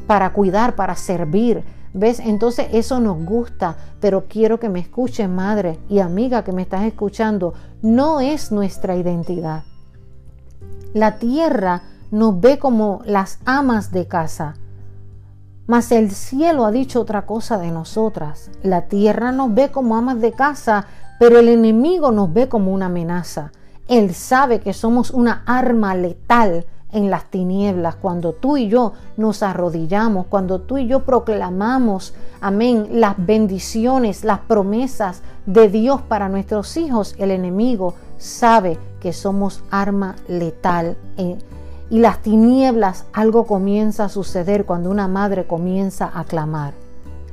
para 0.07 0.33
cuidar, 0.33 0.75
para 0.75 0.95
servir. 0.95 1.63
¿Ves? 1.93 2.19
Entonces 2.19 2.67
eso 2.71 2.99
nos 2.99 3.23
gusta, 3.23 3.75
pero 3.99 4.25
quiero 4.27 4.59
que 4.59 4.69
me 4.69 4.79
escuches, 4.79 5.29
madre 5.29 5.77
y 5.89 5.99
amiga 5.99 6.43
que 6.43 6.53
me 6.53 6.63
estás 6.63 6.85
escuchando, 6.85 7.53
no 7.83 8.19
es 8.19 8.51
nuestra 8.51 8.95
identidad. 8.95 9.63
La 10.93 11.19
tierra 11.19 11.83
nos 12.11 12.39
ve 12.39 12.59
como 12.59 13.01
las 13.05 13.39
amas 13.45 13.91
de 13.91 14.07
casa. 14.07 14.55
Mas 15.65 15.91
el 15.91 16.11
cielo 16.11 16.65
ha 16.65 16.71
dicho 16.71 16.99
otra 16.99 17.25
cosa 17.25 17.57
de 17.57 17.71
nosotras. 17.71 18.51
La 18.61 18.83
tierra 18.83 19.31
nos 19.31 19.53
ve 19.53 19.71
como 19.71 19.95
amas 19.95 20.19
de 20.19 20.33
casa, 20.33 20.85
pero 21.19 21.39
el 21.39 21.47
enemigo 21.47 22.11
nos 22.11 22.33
ve 22.33 22.49
como 22.49 22.73
una 22.73 22.87
amenaza. 22.87 23.51
Él 23.87 24.13
sabe 24.13 24.59
que 24.59 24.73
somos 24.73 25.11
una 25.11 25.43
arma 25.45 25.95
letal 25.95 26.65
en 26.91 27.09
las 27.09 27.25
tinieblas, 27.25 27.95
cuando 27.95 28.33
tú 28.33 28.57
y 28.57 28.67
yo 28.67 28.93
nos 29.15 29.43
arrodillamos, 29.43 30.25
cuando 30.27 30.59
tú 30.59 30.77
y 30.77 30.87
yo 30.87 31.05
proclamamos, 31.05 32.13
amén, 32.41 32.87
las 32.91 33.15
bendiciones, 33.17 34.23
las 34.25 34.39
promesas 34.39 35.21
de 35.45 35.69
Dios 35.69 36.01
para 36.01 36.27
nuestros 36.27 36.75
hijos, 36.77 37.15
el 37.17 37.31
enemigo 37.31 37.95
sabe 38.17 38.77
que 38.99 39.13
somos 39.13 39.63
arma 39.71 40.15
letal. 40.27 40.97
Eh, 41.17 41.37
y 41.91 41.99
las 41.99 42.21
tinieblas, 42.21 43.03
algo 43.11 43.45
comienza 43.45 44.05
a 44.05 44.09
suceder 44.09 44.65
cuando 44.65 44.89
una 44.89 45.09
madre 45.09 45.45
comienza 45.45 46.09
a 46.13 46.23
clamar. 46.23 46.73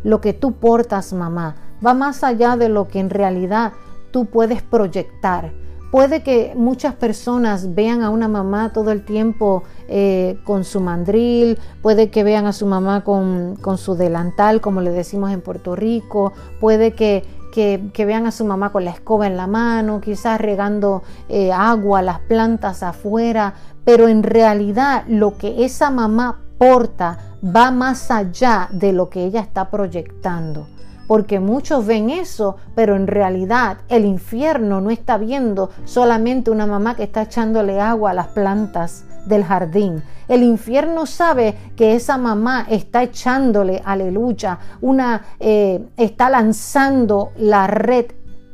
Lo 0.02 0.20
que 0.20 0.32
tú 0.32 0.52
portas, 0.52 1.12
mamá, 1.12 1.54
va 1.84 1.94
más 1.94 2.24
allá 2.24 2.56
de 2.56 2.68
lo 2.68 2.88
que 2.88 2.98
en 2.98 3.08
realidad 3.08 3.72
tú 4.10 4.26
puedes 4.26 4.60
proyectar. 4.60 5.52
Puede 5.92 6.24
que 6.24 6.54
muchas 6.56 6.94
personas 6.94 7.76
vean 7.76 8.02
a 8.02 8.10
una 8.10 8.26
mamá 8.26 8.72
todo 8.72 8.90
el 8.90 9.04
tiempo 9.04 9.62
eh, 9.86 10.38
con 10.44 10.64
su 10.64 10.80
mandril, 10.80 11.56
puede 11.80 12.10
que 12.10 12.24
vean 12.24 12.46
a 12.46 12.52
su 12.52 12.66
mamá 12.66 13.04
con, 13.04 13.56
su 13.78 13.94
delantal, 13.94 14.60
como 14.60 14.80
le 14.80 14.90
decimos 14.90 15.30
en 15.30 15.40
Puerto 15.40 15.76
Rico, 15.76 16.32
puede 16.60 16.94
que, 16.94 17.22
que, 17.52 18.04
vean 18.06 18.26
a 18.26 18.30
su 18.30 18.44
mamá 18.44 18.70
con 18.70 18.84
la 18.84 18.90
escoba 18.90 19.26
en 19.26 19.36
la 19.36 19.46
mano, 19.46 20.00
quizás 20.00 20.40
regando 20.40 21.02
eh, 21.28 21.52
agua 21.52 22.00
a 22.00 22.02
las 22.02 22.20
plantas 22.20 22.82
afuera, 22.82 23.54
pero 23.84 24.08
en 24.08 24.22
realidad 24.22 25.04
lo 25.08 25.36
que 25.36 25.64
esa 25.64 25.90
mamá 25.90 26.40
porta 26.58 27.18
va 27.44 27.70
más 27.70 28.10
allá 28.10 28.68
de 28.70 28.92
lo 28.92 29.08
que 29.08 29.24
ella 29.24 29.40
está 29.40 29.70
proyectando. 29.70 30.68
Porque 31.06 31.40
muchos 31.40 31.86
ven 31.86 32.10
eso, 32.10 32.56
pero 32.74 32.94
en 32.94 33.06
realidad 33.06 33.78
el 33.88 34.04
infierno 34.04 34.82
no 34.82 34.90
está 34.90 35.16
viendo 35.16 35.70
solamente 35.86 36.50
una 36.50 36.66
mamá 36.66 36.96
que 36.96 37.04
está 37.04 37.22
echándole 37.22 37.80
agua 37.80 38.10
a 38.10 38.14
las 38.14 38.26
plantas 38.28 39.06
del 39.28 39.44
jardín. 39.44 40.02
El 40.26 40.42
infierno 40.42 41.06
sabe 41.06 41.54
que 41.76 41.94
esa 41.94 42.18
mamá 42.18 42.66
está 42.68 43.02
echándole, 43.02 43.80
aleluya, 43.84 44.58
una, 44.80 45.22
eh, 45.38 45.80
está 45.96 46.28
lanzando 46.28 47.30
la 47.36 47.66
red 47.66 48.06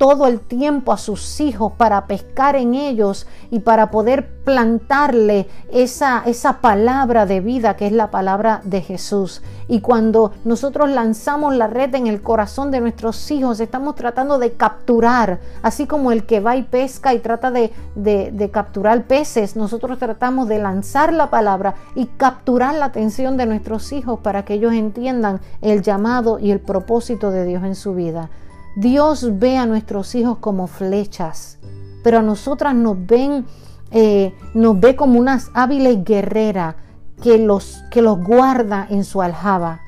todo 0.05 0.27
el 0.27 0.41
tiempo 0.41 0.93
a 0.93 0.99
sus 0.99 1.41
hijos 1.41 1.73
para 1.79 2.07
pescar 2.07 2.57
en 2.57 2.75
ellos 2.75 3.27
y 3.51 3.61
para 3.61 3.91
poder 3.91 4.45
plantarle 4.45 5.49
esa, 5.73 6.23
esa 6.27 6.61
palabra 6.61 7.25
de 7.25 7.41
vida 7.41 7.75
que 7.77 7.87
es 7.87 7.93
la 7.93 8.11
palabra 8.11 8.61
de 8.65 8.83
Jesús. 8.83 9.41
Y 9.67 9.81
cuando 9.81 10.33
nosotros 10.45 10.91
lanzamos 10.91 11.57
la 11.57 11.69
red 11.69 11.95
en 11.95 12.07
el 12.07 12.21
corazón 12.21 12.71
de 12.71 12.83
nuestros 12.83 13.31
hijos, 13.31 13.61
estamos 13.61 13.95
tratando 13.95 14.39
de 14.39 14.53
capturar, 14.53 15.41
así 15.63 15.87
como 15.87 16.13
el 16.13 16.27
que 16.27 16.41
va 16.41 16.55
y 16.57 16.65
pesca 16.65 17.15
y 17.15 17.21
trata 17.21 17.51
de, 17.51 17.73
de 17.95 18.51
capturar 18.51 19.05
peces, 19.05 19.57
nosotros 19.57 19.99
tratamos 19.99 20.49
de 20.49 20.59
lanzar 20.59 21.15
la 21.15 21.31
palabra 21.31 21.77
y 21.95 22.09
capturar 22.19 22.75
la 22.75 22.85
atención 22.85 23.39
de 23.39 23.47
nuestros 23.47 23.91
hijos 23.91 24.21
para 24.21 24.45
que 24.45 24.53
ellos 24.53 24.75
entiendan 24.75 25.41
el 25.63 25.81
llamado 25.81 26.39
y 26.39 26.51
el 26.51 26.61
propósito 26.61 27.31
de 27.31 27.47
Dios 27.47 27.65
en 27.65 27.75
su 27.75 27.95
vida. 27.95 28.29
Dios 28.77 29.39
ve 29.39 29.57
a 29.57 29.67
nuestros 29.67 30.15
hijos 30.15 30.39
como 30.39 30.67
flechas, 30.67 31.59
pero 32.03 32.19
a 32.19 32.23
nosotras 32.23 32.75
nos 32.75 33.07
ven, 33.07 33.47
eh, 33.93 34.35
nos 34.55 34.81
ve 34.81 34.97
como 34.97 35.19
unas 35.19 35.51
hábiles 35.55 36.05
guerreras 36.05 36.75
que 37.23 37.39
los, 37.39 37.83
que 37.91 38.03
los 38.03 38.19
guarda 38.19 38.87
en 38.91 39.05
su 39.05 39.23
aljaba. 39.23 39.81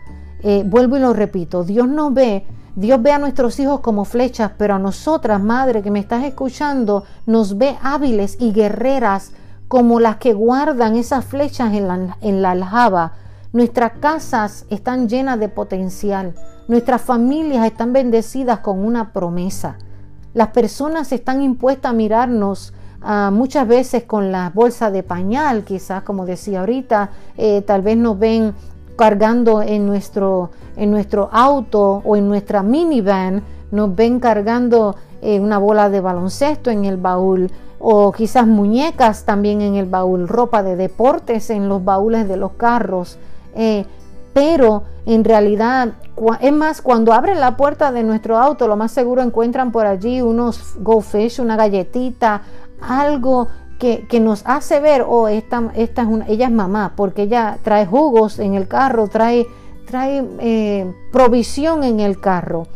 Eh, 0.42 0.62
vuelvo 0.64 0.96
y 0.96 1.00
lo 1.00 1.12
repito, 1.12 1.64
Dios 1.64 1.88
nos 1.88 2.14
ve, 2.14 2.46
Dios 2.76 3.02
ve 3.02 3.10
a 3.10 3.18
nuestros 3.18 3.58
hijos 3.58 3.80
como 3.80 4.04
flechas, 4.04 4.52
pero 4.56 4.74
a 4.74 4.78
nosotras, 4.78 5.42
madre 5.42 5.82
que 5.82 5.90
me 5.90 5.98
estás 5.98 6.24
escuchando, 6.24 7.04
nos 7.26 7.58
ve 7.58 7.76
hábiles 7.82 8.36
y 8.38 8.52
guerreras 8.52 9.32
como 9.66 9.98
las 9.98 10.18
que 10.18 10.32
guardan 10.32 10.94
esas 10.94 11.24
flechas 11.24 11.74
en 11.74 11.88
la, 11.88 12.16
en 12.20 12.42
la 12.42 12.52
aljaba. 12.52 13.14
Nuestras 13.52 13.92
casas 13.98 14.66
están 14.70 15.08
llenas 15.08 15.40
de 15.40 15.48
potencial. 15.48 16.34
Nuestras 16.68 17.00
familias 17.00 17.64
están 17.64 17.92
bendecidas 17.92 18.58
con 18.58 18.84
una 18.84 19.12
promesa. 19.12 19.78
Las 20.34 20.48
personas 20.48 21.12
están 21.12 21.40
impuestas 21.40 21.90
a 21.90 21.94
mirarnos 21.94 22.72
ah, 23.02 23.30
muchas 23.32 23.68
veces 23.68 24.02
con 24.02 24.32
la 24.32 24.50
bolsa 24.52 24.90
de 24.90 25.04
pañal, 25.04 25.62
quizás 25.62 26.02
como 26.02 26.26
decía 26.26 26.60
ahorita, 26.60 27.10
eh, 27.36 27.62
tal 27.62 27.82
vez 27.82 27.96
nos 27.96 28.18
ven 28.18 28.52
cargando 28.96 29.62
en 29.62 29.86
nuestro, 29.86 30.50
en 30.76 30.90
nuestro 30.90 31.28
auto 31.30 32.02
o 32.04 32.16
en 32.16 32.26
nuestra 32.26 32.64
minivan, 32.64 33.44
nos 33.70 33.94
ven 33.94 34.18
cargando 34.18 34.96
eh, 35.22 35.38
una 35.38 35.58
bola 35.58 35.88
de 35.88 36.00
baloncesto 36.00 36.70
en 36.70 36.84
el 36.84 36.96
baúl 36.96 37.48
o 37.78 38.10
quizás 38.10 38.44
muñecas 38.44 39.24
también 39.24 39.60
en 39.60 39.76
el 39.76 39.86
baúl, 39.86 40.26
ropa 40.26 40.64
de 40.64 40.74
deportes 40.74 41.48
en 41.50 41.68
los 41.68 41.84
baúles 41.84 42.26
de 42.26 42.36
los 42.36 42.52
carros. 42.54 43.18
Eh, 43.54 43.86
pero 44.36 44.82
en 45.06 45.24
realidad, 45.24 45.94
es 46.42 46.52
más, 46.52 46.82
cuando 46.82 47.14
abren 47.14 47.40
la 47.40 47.56
puerta 47.56 47.90
de 47.90 48.02
nuestro 48.02 48.36
auto, 48.36 48.68
lo 48.68 48.76
más 48.76 48.92
seguro 48.92 49.22
encuentran 49.22 49.72
por 49.72 49.86
allí 49.86 50.20
unos 50.20 50.74
goldfish, 50.78 51.40
una 51.40 51.56
galletita, 51.56 52.42
algo 52.82 53.48
que, 53.78 54.06
nos 54.20 54.42
hace 54.44 54.78
ver, 54.80 55.06
oh, 55.08 55.28
esta, 55.28 55.70
esta 55.74 56.02
es 56.02 56.08
una, 56.08 56.26
ella 56.28 56.48
es 56.48 56.52
mamá, 56.52 56.92
porque 56.96 57.22
ella 57.22 57.56
trae 57.62 57.86
jugos 57.86 58.38
en 58.38 58.52
el 58.52 58.68
carro, 58.68 59.08
trae, 59.08 59.46
trae 59.86 60.22
eh, 60.40 60.94
provisión 61.12 61.82
en 61.82 62.00
el 62.00 62.20
carro. 62.20 62.66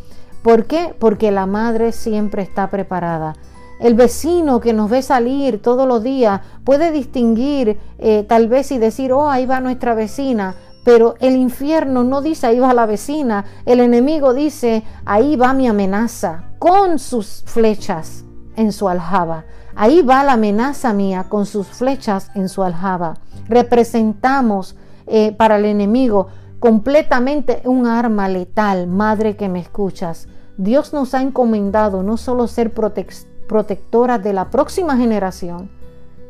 ¿Por 0.43 0.65
qué? 0.65 0.95
Porque 0.99 1.31
la 1.31 1.45
madre 1.45 1.93
siempre 1.93 2.41
está 2.41 2.71
preparada. 2.71 3.35
El 3.81 3.95
vecino 3.95 4.61
que 4.61 4.73
nos 4.73 4.89
ve 4.89 5.03
salir 5.03 5.61
todos 5.61 5.87
los 5.87 6.03
días 6.03 6.41
puede 6.65 6.91
distinguir 6.91 7.79
eh, 7.99 8.25
tal 8.27 8.49
vez 8.49 8.73
y 8.73 8.79
decir, 8.79 9.13
oh, 9.13 9.29
ahí 9.29 9.45
va 9.45 9.61
nuestra 9.61 9.95
vecina, 9.95 10.55
pero 10.85 11.15
el 11.21 11.37
infierno 11.37 12.05
no 12.05 12.23
dice 12.23 12.47
ahí 12.47 12.59
va 12.59 12.75
la 12.75 12.87
vecina, 12.87 13.45
el 13.67 13.81
enemigo 13.81 14.35
dice 14.35 14.85
ahí 15.05 15.37
va 15.37 15.53
mi 15.53 15.69
amenaza 15.69 16.45
con 16.59 16.99
sus 16.99 17.43
flechas 17.47 18.25
en 18.57 18.73
su 18.73 18.89
aljaba. 18.89 19.45
Ahí 19.75 20.03
va 20.03 20.25
la 20.25 20.33
amenaza 20.33 20.93
mía 20.93 21.27
con 21.29 21.47
sus 21.47 21.67
flechas 21.69 22.31
en 22.35 22.49
su 22.49 22.63
aljaba. 22.63 23.19
Representamos 23.49 24.77
eh, 25.07 25.33
para 25.33 25.57
el 25.57 25.65
enemigo 25.65 26.29
completamente 26.59 27.63
un 27.65 27.87
arma 27.87 28.29
letal, 28.29 28.87
madre 28.87 29.37
que 29.37 29.49
me 29.49 29.61
escuchas. 29.61 30.29
Dios 30.59 30.93
nos 30.93 31.15
ha 31.15 31.23
encomendado 31.23 32.03
no 32.03 32.17
solo 32.17 32.47
ser 32.47 32.73
protectoras 32.75 34.23
de 34.23 34.33
la 34.35 34.51
próxima 34.51 34.97
generación, 34.97 35.71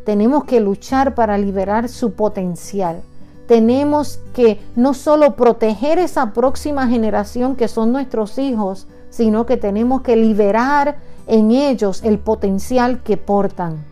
tenemos 0.04 0.45
que 0.45 0.61
luchar 0.61 1.14
para 1.14 1.37
liberar 1.37 1.88
su 1.88 2.12
potencial 2.12 3.02
tenemos 3.50 4.21
que 4.33 4.61
no 4.76 4.95
solo 4.95 5.35
proteger 5.35 5.99
esa 5.99 6.33
próxima 6.33 6.87
generación 6.87 7.57
que 7.57 7.66
son 7.66 7.90
nuestros 7.90 8.38
hijos, 8.38 8.87
sino 9.09 9.45
que 9.45 9.57
tenemos 9.57 10.02
que 10.02 10.14
liberar 10.14 10.99
en 11.26 11.50
ellos 11.50 12.04
el 12.04 12.21
potencial 12.21 13.02
que 13.02 13.16
portan. 13.16 13.85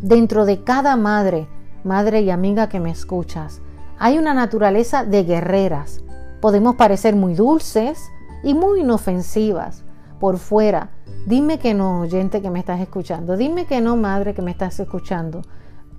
Dentro 0.00 0.44
de 0.44 0.62
cada 0.62 0.94
madre, 0.94 1.48
madre 1.82 2.20
y 2.20 2.30
amiga 2.30 2.68
que 2.68 2.78
me 2.78 2.92
escuchas, 2.92 3.60
hay 3.98 4.18
una 4.18 4.34
naturaleza 4.34 5.02
de 5.02 5.24
guerreras. 5.24 6.04
Podemos 6.40 6.76
parecer 6.76 7.16
muy 7.16 7.34
dulces 7.34 7.98
y 8.44 8.54
muy 8.54 8.82
inofensivas 8.82 9.82
por 10.20 10.38
fuera. 10.38 10.90
Dime 11.26 11.58
que 11.58 11.74
no, 11.74 12.02
oyente 12.02 12.40
que 12.40 12.50
me 12.50 12.60
estás 12.60 12.80
escuchando. 12.80 13.36
Dime 13.36 13.66
que 13.66 13.80
no, 13.80 13.96
madre 13.96 14.32
que 14.32 14.42
me 14.42 14.52
estás 14.52 14.78
escuchando 14.78 15.42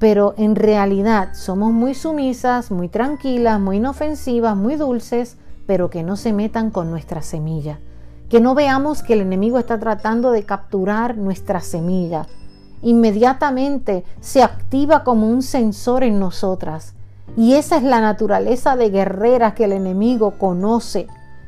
pero 0.01 0.33
en 0.35 0.55
realidad 0.55 1.35
somos 1.35 1.71
muy 1.71 1.93
sumisas, 1.93 2.71
muy 2.71 2.89
tranquilas, 2.89 3.59
muy 3.59 3.77
inofensivas, 3.77 4.57
muy 4.57 4.75
dulces, 4.75 5.37
pero 5.67 5.91
que 5.91 6.01
no 6.01 6.15
se 6.15 6.33
metan 6.33 6.71
con 6.71 6.89
nuestra 6.89 7.21
semilla. 7.21 7.79
Que 8.27 8.41
no 8.41 8.55
veamos 8.55 9.03
que 9.03 9.13
el 9.13 9.21
enemigo 9.21 9.59
está 9.59 9.79
tratando 9.79 10.31
de 10.31 10.41
capturar 10.41 11.17
nuestra 11.17 11.61
semilla. 11.61 12.25
Inmediatamente 12.81 14.03
se 14.21 14.41
activa 14.41 15.03
como 15.03 15.29
un 15.29 15.43
sensor 15.43 16.03
en 16.03 16.19
nosotras. 16.19 16.95
Y 17.37 17.53
esa 17.53 17.77
es 17.77 17.83
la 17.83 18.01
naturaleza 18.01 18.75
de 18.75 18.89
guerreras 18.89 19.53
que 19.53 19.65
el 19.65 19.71
enemigo 19.71 20.39
conoce. 20.39 21.05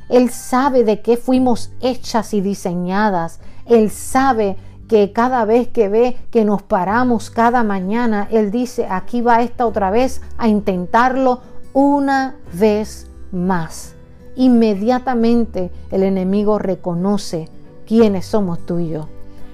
Él 0.09 0.29
sabe 0.29 0.83
de 0.83 1.01
qué 1.01 1.17
fuimos 1.17 1.71
hechas 1.81 2.35
y 2.35 2.41
diseñadas. 2.41 3.39
Él 3.65 3.89
sabe 3.89 4.57
que 4.87 5.11
cada 5.11 5.45
vez 5.45 5.67
que 5.67 5.89
ve 5.89 6.17
que 6.31 6.45
nos 6.45 6.61
paramos 6.61 7.29
cada 7.29 7.63
mañana, 7.63 8.27
Él 8.31 8.51
dice, 8.51 8.87
aquí 8.89 9.21
va 9.21 9.41
esta 9.41 9.65
otra 9.65 9.91
vez 9.91 10.21
a 10.37 10.47
intentarlo 10.47 11.41
una 11.73 12.35
vez 12.53 13.07
más. 13.31 13.95
Inmediatamente 14.35 15.71
el 15.91 16.03
enemigo 16.03 16.59
reconoce 16.59 17.49
quiénes 17.85 18.25
somos 18.25 18.59
tú 18.65 18.79
y 18.79 18.89
yo. 18.89 19.07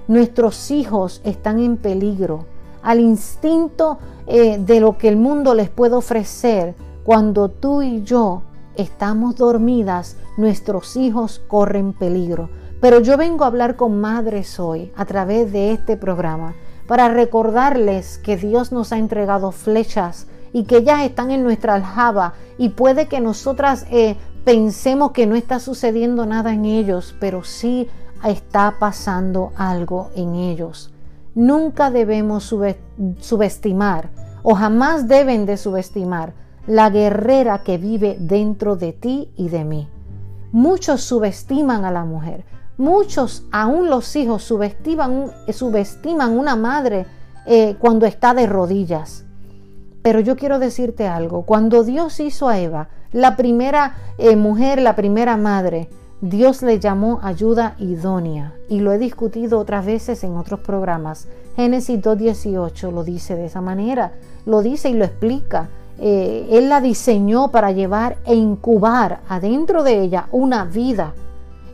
Nuestros 0.08 0.72
hijos 0.72 1.22
están 1.24 1.60
en 1.60 1.78
peligro 1.78 2.46
al 2.82 3.00
instinto 3.00 4.00
eh, 4.28 4.58
de 4.58 4.80
lo 4.80 4.98
que 4.98 5.10
el 5.10 5.18
mundo 5.18 5.54
les 5.54 5.70
puede 5.70 5.96
ofrecer. 5.96 6.76
Cuando 7.04 7.50
tú 7.50 7.82
y 7.82 8.04
yo 8.04 8.44
estamos 8.76 9.36
dormidas, 9.36 10.18
nuestros 10.38 10.96
hijos 10.96 11.42
corren 11.48 11.94
peligro. 11.94 12.50
Pero 12.82 13.02
yo 13.02 13.18
vengo 13.18 13.44
a 13.44 13.48
hablar 13.48 13.76
con 13.76 14.00
madres 14.00 14.60
hoy 14.60 14.92
a 14.96 15.06
través 15.06 15.52
de 15.52 15.74
este 15.74 15.98
programa 15.98 16.56
para 16.88 17.10
recordarles 17.10 18.18
que 18.18 18.38
Dios 18.38 18.72
nos 18.72 18.94
ha 18.94 18.98
entregado 18.98 19.52
flechas 19.52 20.28
y 20.54 20.64
que 20.64 20.78
ellas 20.78 21.02
están 21.02 21.30
en 21.32 21.44
nuestra 21.44 21.76
aljaba 21.76 22.34
y 22.58 22.70
puede 22.70 23.08
que 23.08 23.20
nosotras 23.20 23.86
eh, 23.92 24.16
pensemos 24.46 25.12
que 25.12 25.28
no 25.28 25.36
está 25.36 25.60
sucediendo 25.60 26.26
nada 26.26 26.54
en 26.54 26.66
ellos, 26.66 27.16
pero 27.20 27.44
sí 27.44 27.88
está 28.26 28.76
pasando 28.80 29.52
algo 29.56 30.10
en 30.16 30.36
ellos. 30.36 30.94
Nunca 31.36 31.92
debemos 31.92 32.56
subestimar 33.20 34.10
o 34.42 34.56
jamás 34.56 35.08
deben 35.08 35.46
de 35.46 35.58
subestimar 35.58 36.34
la 36.66 36.90
guerrera 36.90 37.60
que 37.64 37.78
vive 37.78 38.18
dentro 38.20 38.76
de 38.76 38.94
ti 38.94 39.32
y 39.36 39.50
de 39.50 39.64
mí. 39.66 39.90
Muchos 40.52 41.02
subestiman 41.02 41.86
a 41.86 41.92
la 41.92 42.06
mujer, 42.06 42.44
muchos, 42.80 43.44
aún 43.52 43.90
los 43.90 44.16
hijos, 44.16 44.44
subestiman, 44.44 45.32
subestiman 45.52 46.38
una 46.38 46.56
madre 46.56 47.06
eh, 47.46 47.76
cuando 47.78 48.06
está 48.06 48.34
de 48.34 48.48
rodillas. 48.48 49.26
Pero 50.02 50.22
yo 50.22 50.36
quiero 50.36 50.60
decirte 50.60 51.08
algo, 51.08 51.44
cuando 51.44 51.84
Dios 51.84 52.20
hizo 52.20 52.48
a 52.48 52.58
Eva, 52.58 52.90
la 53.12 53.36
primera 53.36 53.96
eh, 54.18 54.36
mujer, 54.36 54.82
la 54.82 54.96
primera 54.96 55.36
madre, 55.36 55.90
Dios 56.22 56.62
le 56.64 56.80
llamó 56.80 57.20
ayuda 57.24 57.76
idónea 57.80 58.54
y 58.68 58.82
lo 58.82 58.92
he 58.92 58.98
discutido 58.98 59.58
otras 59.58 59.86
veces 59.86 60.24
en 60.24 60.36
otros 60.36 60.60
programas. 60.60 61.28
Génesis 61.56 62.02
2.18 62.02 62.92
lo 62.92 63.04
dice 63.04 63.36
de 63.36 63.46
esa 63.46 63.62
manera, 63.62 64.14
lo 64.46 64.62
dice 64.62 64.90
y 64.90 64.94
lo 64.94 65.06
explica. 65.06 65.70
Eh, 65.98 66.48
él 66.52 66.70
la 66.70 66.82
diseñó 66.82 67.52
para 67.52 67.72
llevar 67.72 68.18
e 68.26 68.36
incubar 68.36 69.20
adentro 69.28 69.84
de 69.84 70.02
ella 70.02 70.28
una 70.32 70.66
vida, 70.66 71.14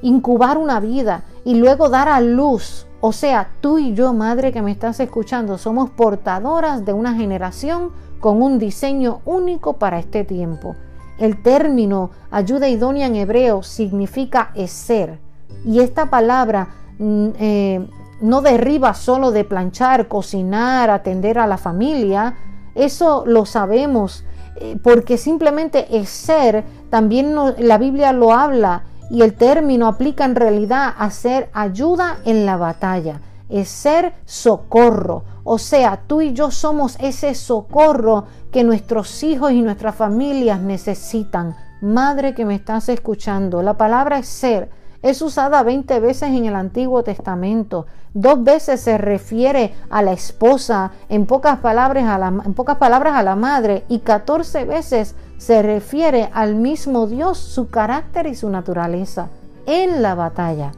incubar 0.01 0.57
una 0.57 0.79
vida 0.79 1.23
y 1.43 1.55
luego 1.55 1.89
dar 1.89 2.09
a 2.09 2.21
luz. 2.21 2.87
O 3.01 3.11
sea, 3.11 3.49
tú 3.61 3.77
y 3.77 3.93
yo, 3.93 4.13
madre 4.13 4.51
que 4.51 4.61
me 4.61 4.71
estás 4.71 4.99
escuchando, 4.99 5.57
somos 5.57 5.89
portadoras 5.89 6.85
de 6.85 6.93
una 6.93 7.13
generación 7.13 7.91
con 8.19 8.41
un 8.41 8.57
diseño 8.57 9.21
único 9.25 9.73
para 9.73 9.99
este 9.99 10.23
tiempo. 10.23 10.75
El 11.17 11.41
término 11.41 12.11
ayuda 12.31 12.67
idónea 12.67 13.07
en 13.07 13.15
hebreo 13.15 13.63
significa 13.63 14.51
ser 14.67 15.19
y 15.65 15.79
esta 15.79 16.09
palabra 16.09 16.67
mm, 16.99 17.27
eh, 17.39 17.87
no 18.21 18.41
derriba 18.41 18.93
solo 18.93 19.31
de 19.31 19.43
planchar, 19.43 20.07
cocinar, 20.07 20.89
atender 20.89 21.39
a 21.39 21.47
la 21.47 21.57
familia, 21.57 22.35
eso 22.75 23.23
lo 23.25 23.45
sabemos, 23.45 24.23
eh, 24.57 24.77
porque 24.81 25.17
simplemente 25.17 25.97
es 25.97 26.09
ser, 26.09 26.63
también 26.89 27.35
la 27.57 27.77
Biblia 27.77 28.13
lo 28.13 28.31
habla 28.31 28.83
y 29.09 29.21
el 29.21 29.33
término 29.33 29.87
aplica 29.87 30.25
en 30.25 30.35
realidad 30.35 30.93
a 30.97 31.09
ser 31.11 31.49
ayuda 31.53 32.17
en 32.25 32.45
la 32.45 32.57
batalla, 32.57 33.21
es 33.49 33.69
ser 33.69 34.13
socorro. 34.25 35.23
O 35.43 35.57
sea, 35.59 36.01
tú 36.07 36.21
y 36.21 36.33
yo 36.33 36.49
somos 36.51 36.97
ese 36.99 37.35
socorro 37.35 38.25
que 38.51 38.63
nuestros 38.63 39.23
hijos 39.23 39.51
y 39.51 39.61
nuestras 39.61 39.95
familias 39.95 40.59
necesitan. 40.59 41.55
Madre 41.81 42.33
que 42.33 42.45
me 42.45 42.55
estás 42.55 42.89
escuchando, 42.89 43.61
la 43.61 43.77
palabra 43.77 44.17
es 44.17 44.27
ser 44.27 44.69
es 45.05 45.21
usada 45.21 45.61
20 45.61 45.99
veces 45.99 46.29
en 46.29 46.45
el 46.45 46.55
Antiguo 46.55 47.03
Testamento. 47.03 47.85
Dos 48.15 48.43
veces 48.43 48.81
se 48.81 48.97
refiere 48.97 49.75
a 49.91 50.01
la 50.01 50.13
esposa, 50.13 50.93
en 51.09 51.27
pocas 51.27 51.59
palabras 51.59 52.05
a 52.05 52.17
la, 52.17 52.29
en 52.43 52.55
pocas 52.55 52.77
palabras 52.77 53.13
a 53.13 53.21
la 53.21 53.35
madre, 53.35 53.83
y 53.87 53.99
14 53.99 54.65
veces 54.65 55.13
se 55.37 55.61
refiere 55.61 56.29
al 56.33 56.55
mismo 56.55 57.07
Dios, 57.07 57.37
su 57.37 57.69
carácter 57.69 58.27
y 58.27 58.35
su 58.35 58.49
naturaleza 58.49 59.29
en 59.65 60.01
la 60.01 60.15
batalla. 60.15 60.71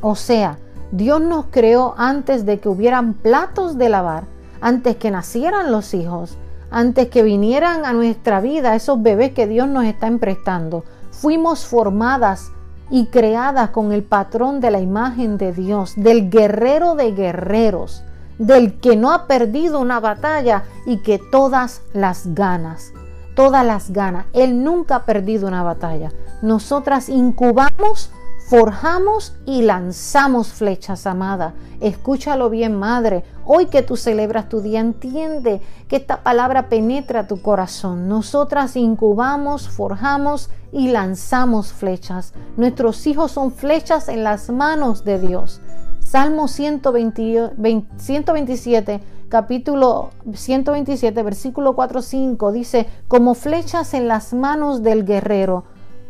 O 0.00 0.14
sea, 0.14 0.58
Dios 0.90 1.20
nos 1.20 1.46
creó 1.46 1.94
antes 1.96 2.44
de 2.44 2.60
que 2.60 2.68
hubieran 2.68 3.14
platos 3.14 3.78
de 3.78 3.88
lavar, 3.88 4.24
antes 4.60 4.96
que 4.96 5.10
nacieran 5.10 5.72
los 5.72 5.94
hijos, 5.94 6.36
antes 6.70 7.08
que 7.08 7.22
vinieran 7.22 7.84
a 7.84 7.92
nuestra 7.92 8.40
vida 8.40 8.74
esos 8.74 9.02
bebés 9.02 9.32
que 9.32 9.46
Dios 9.46 9.68
nos 9.68 9.84
está 9.84 10.06
emprestando. 10.06 10.84
Fuimos 11.10 11.64
formadas 11.64 12.50
y 12.90 13.06
creadas 13.06 13.70
con 13.70 13.92
el 13.92 14.02
patrón 14.02 14.60
de 14.60 14.70
la 14.70 14.80
imagen 14.80 15.38
de 15.38 15.52
Dios, 15.52 15.94
del 15.96 16.30
guerrero 16.30 16.94
de 16.94 17.12
guerreros, 17.12 18.02
del 18.38 18.80
que 18.80 18.96
no 18.96 19.12
ha 19.12 19.26
perdido 19.26 19.80
una 19.80 20.00
batalla 20.00 20.64
y 20.84 20.98
que 20.98 21.18
todas 21.18 21.82
las 21.92 22.34
ganas, 22.34 22.92
todas 23.34 23.64
las 23.64 23.90
ganas. 23.90 24.26
Él 24.32 24.62
nunca 24.62 24.96
ha 24.96 25.04
perdido 25.04 25.48
una 25.48 25.62
batalla. 25.62 26.10
Nosotras 26.42 27.08
incubamos 27.08 28.10
forjamos 28.52 29.32
y 29.46 29.62
lanzamos 29.62 30.48
flechas, 30.48 31.06
amada. 31.06 31.54
Escúchalo 31.80 32.50
bien, 32.50 32.78
madre. 32.78 33.24
Hoy 33.46 33.64
que 33.66 33.80
tú 33.80 33.96
celebras 33.96 34.50
tu 34.50 34.60
día, 34.60 34.80
entiende 34.80 35.62
que 35.88 35.96
esta 35.96 36.22
palabra 36.22 36.68
penetra 36.68 37.26
tu 37.26 37.40
corazón. 37.40 38.08
Nosotras 38.08 38.76
incubamos, 38.76 39.70
forjamos 39.70 40.50
y 40.70 40.88
lanzamos 40.88 41.72
flechas. 41.72 42.34
Nuestros 42.58 43.06
hijos 43.06 43.32
son 43.32 43.52
flechas 43.52 44.10
en 44.10 44.22
las 44.22 44.50
manos 44.50 45.02
de 45.02 45.18
Dios. 45.18 45.62
Salmo 46.00 46.46
127, 46.46 49.00
capítulo 49.32 50.10
127, 50.30 51.22
versículo 51.22 51.74
4-5 51.74 52.52
dice, 52.52 52.86
como 53.08 53.32
flechas 53.32 53.94
en 53.94 54.06
las 54.06 54.34
manos 54.34 54.82
del 54.82 55.06
guerrero 55.06 55.64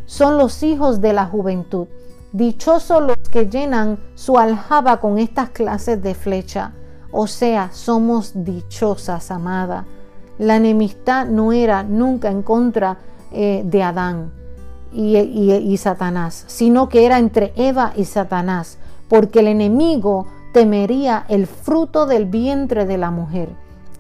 son 0.06 0.38
los 0.38 0.64
hijos 0.64 1.00
de 1.00 1.12
la 1.12 1.26
juventud. 1.26 1.86
Dichosos 2.32 3.00
los 3.00 3.18
que 3.30 3.46
llenan 3.46 4.00
su 4.16 4.38
aljaba 4.38 4.98
con 4.98 5.20
estas 5.20 5.50
clases 5.50 6.02
de 6.02 6.16
flecha. 6.16 6.72
O 7.12 7.28
sea, 7.28 7.70
somos 7.72 8.32
dichosas, 8.34 9.30
amada. 9.30 9.86
La 10.38 10.56
enemistad 10.56 11.24
no 11.24 11.52
era 11.52 11.84
nunca 11.84 12.28
en 12.28 12.42
contra 12.42 12.98
eh, 13.30 13.62
de 13.64 13.84
Adán 13.84 14.32
y, 14.92 15.16
y 15.16 15.76
Satanás, 15.76 16.42
sino 16.48 16.88
que 16.88 17.06
era 17.06 17.20
entre 17.20 17.52
Eva 17.54 17.92
y 17.94 18.04
Satanás, 18.04 18.78
porque 19.08 19.38
el 19.38 19.46
enemigo 19.46 20.26
temería 20.52 21.24
el 21.28 21.46
fruto 21.46 22.06
del 22.06 22.26
vientre 22.26 22.86
de 22.86 22.98
la 22.98 23.10
mujer. 23.10 23.48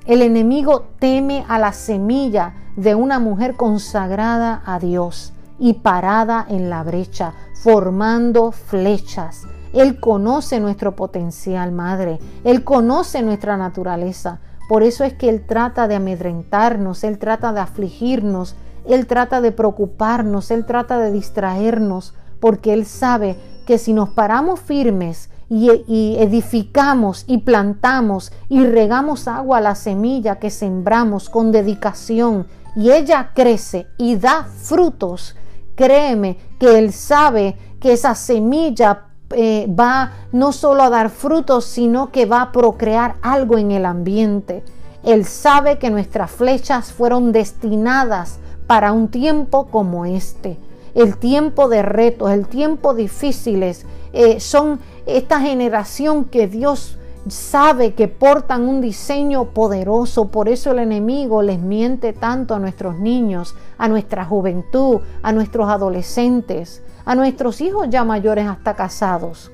El 0.06 0.22
enemigo 0.22 0.84
teme 0.98 1.44
a 1.48 1.58
la 1.58 1.72
semilla 1.72 2.54
de 2.76 2.94
una 2.94 3.18
mujer 3.18 3.56
consagrada 3.56 4.62
a 4.66 4.78
Dios 4.78 5.32
y 5.58 5.74
parada 5.74 6.44
en 6.48 6.70
la 6.70 6.82
brecha, 6.82 7.34
formando 7.62 8.52
flechas. 8.52 9.46
Él 9.72 10.00
conoce 10.00 10.60
nuestro 10.60 10.96
potencial, 10.96 11.72
Madre. 11.72 12.18
Él 12.44 12.64
conoce 12.64 13.22
nuestra 13.22 13.56
naturaleza. 13.56 14.40
Por 14.68 14.82
eso 14.82 15.04
es 15.04 15.14
que 15.14 15.28
Él 15.28 15.46
trata 15.46 15.88
de 15.88 15.94
amedrentarnos, 15.94 17.04
Él 17.04 17.18
trata 17.18 17.52
de 17.52 17.60
afligirnos, 17.60 18.56
Él 18.86 19.06
trata 19.06 19.40
de 19.40 19.52
preocuparnos, 19.52 20.50
Él 20.50 20.66
trata 20.66 20.98
de 20.98 21.12
distraernos, 21.12 22.14
porque 22.40 22.72
Él 22.72 22.84
sabe 22.86 23.36
que 23.66 23.78
si 23.78 23.92
nos 23.92 24.10
paramos 24.10 24.60
firmes 24.60 25.30
y, 25.54 26.16
edificamos 26.18 27.24
y 27.26 27.38
plantamos 27.38 28.32
y 28.48 28.64
regamos 28.64 29.28
agua 29.28 29.58
a 29.58 29.60
la 29.60 29.74
semilla 29.74 30.38
que 30.38 30.48
sembramos 30.48 31.28
con 31.28 31.52
dedicación 31.52 32.46
y 32.74 32.90
ella 32.90 33.32
crece 33.34 33.86
y 33.98 34.16
da 34.16 34.44
frutos, 34.44 35.36
Créeme 35.74 36.36
que 36.58 36.78
Él 36.78 36.92
sabe 36.92 37.56
que 37.80 37.92
esa 37.92 38.14
semilla 38.14 39.06
eh, 39.30 39.66
va 39.68 40.12
no 40.32 40.52
solo 40.52 40.82
a 40.82 40.90
dar 40.90 41.08
frutos, 41.08 41.64
sino 41.64 42.12
que 42.12 42.26
va 42.26 42.42
a 42.42 42.52
procrear 42.52 43.16
algo 43.22 43.56
en 43.56 43.70
el 43.70 43.86
ambiente. 43.86 44.62
Él 45.02 45.24
sabe 45.24 45.78
que 45.78 45.90
nuestras 45.90 46.30
flechas 46.30 46.92
fueron 46.92 47.32
destinadas 47.32 48.38
para 48.66 48.92
un 48.92 49.08
tiempo 49.08 49.66
como 49.68 50.04
este. 50.04 50.58
El 50.94 51.16
tiempo 51.16 51.68
de 51.68 51.80
retos, 51.82 52.30
el 52.30 52.46
tiempo 52.46 52.92
difíciles, 52.92 53.86
eh, 54.12 54.40
son 54.40 54.78
esta 55.06 55.40
generación 55.40 56.24
que 56.24 56.46
Dios 56.46 56.98
sabe 57.28 57.94
que 57.94 58.08
portan 58.08 58.68
un 58.68 58.80
diseño 58.80 59.46
poderoso, 59.46 60.28
por 60.28 60.48
eso 60.48 60.72
el 60.72 60.80
enemigo 60.80 61.42
les 61.42 61.60
miente 61.60 62.12
tanto 62.12 62.54
a 62.54 62.58
nuestros 62.58 62.98
niños, 62.98 63.54
a 63.78 63.88
nuestra 63.88 64.24
juventud, 64.24 65.00
a 65.22 65.32
nuestros 65.32 65.68
adolescentes, 65.68 66.82
a 67.04 67.14
nuestros 67.14 67.60
hijos 67.60 67.88
ya 67.90 68.04
mayores 68.04 68.48
hasta 68.48 68.74
casados. 68.74 69.50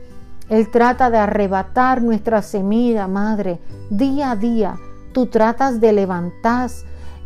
Él 0.49 0.71
trata 0.71 1.11
de 1.11 1.19
arrebatar 1.19 2.03
nuestra 2.03 2.41
semilla, 2.41 3.07
madre, 3.07 3.59
día 3.91 4.31
a 4.31 4.37
día. 4.37 4.77
Tú 5.13 5.27
tratas 5.27 5.79
de 5.81 5.93
levantar, 5.93 6.71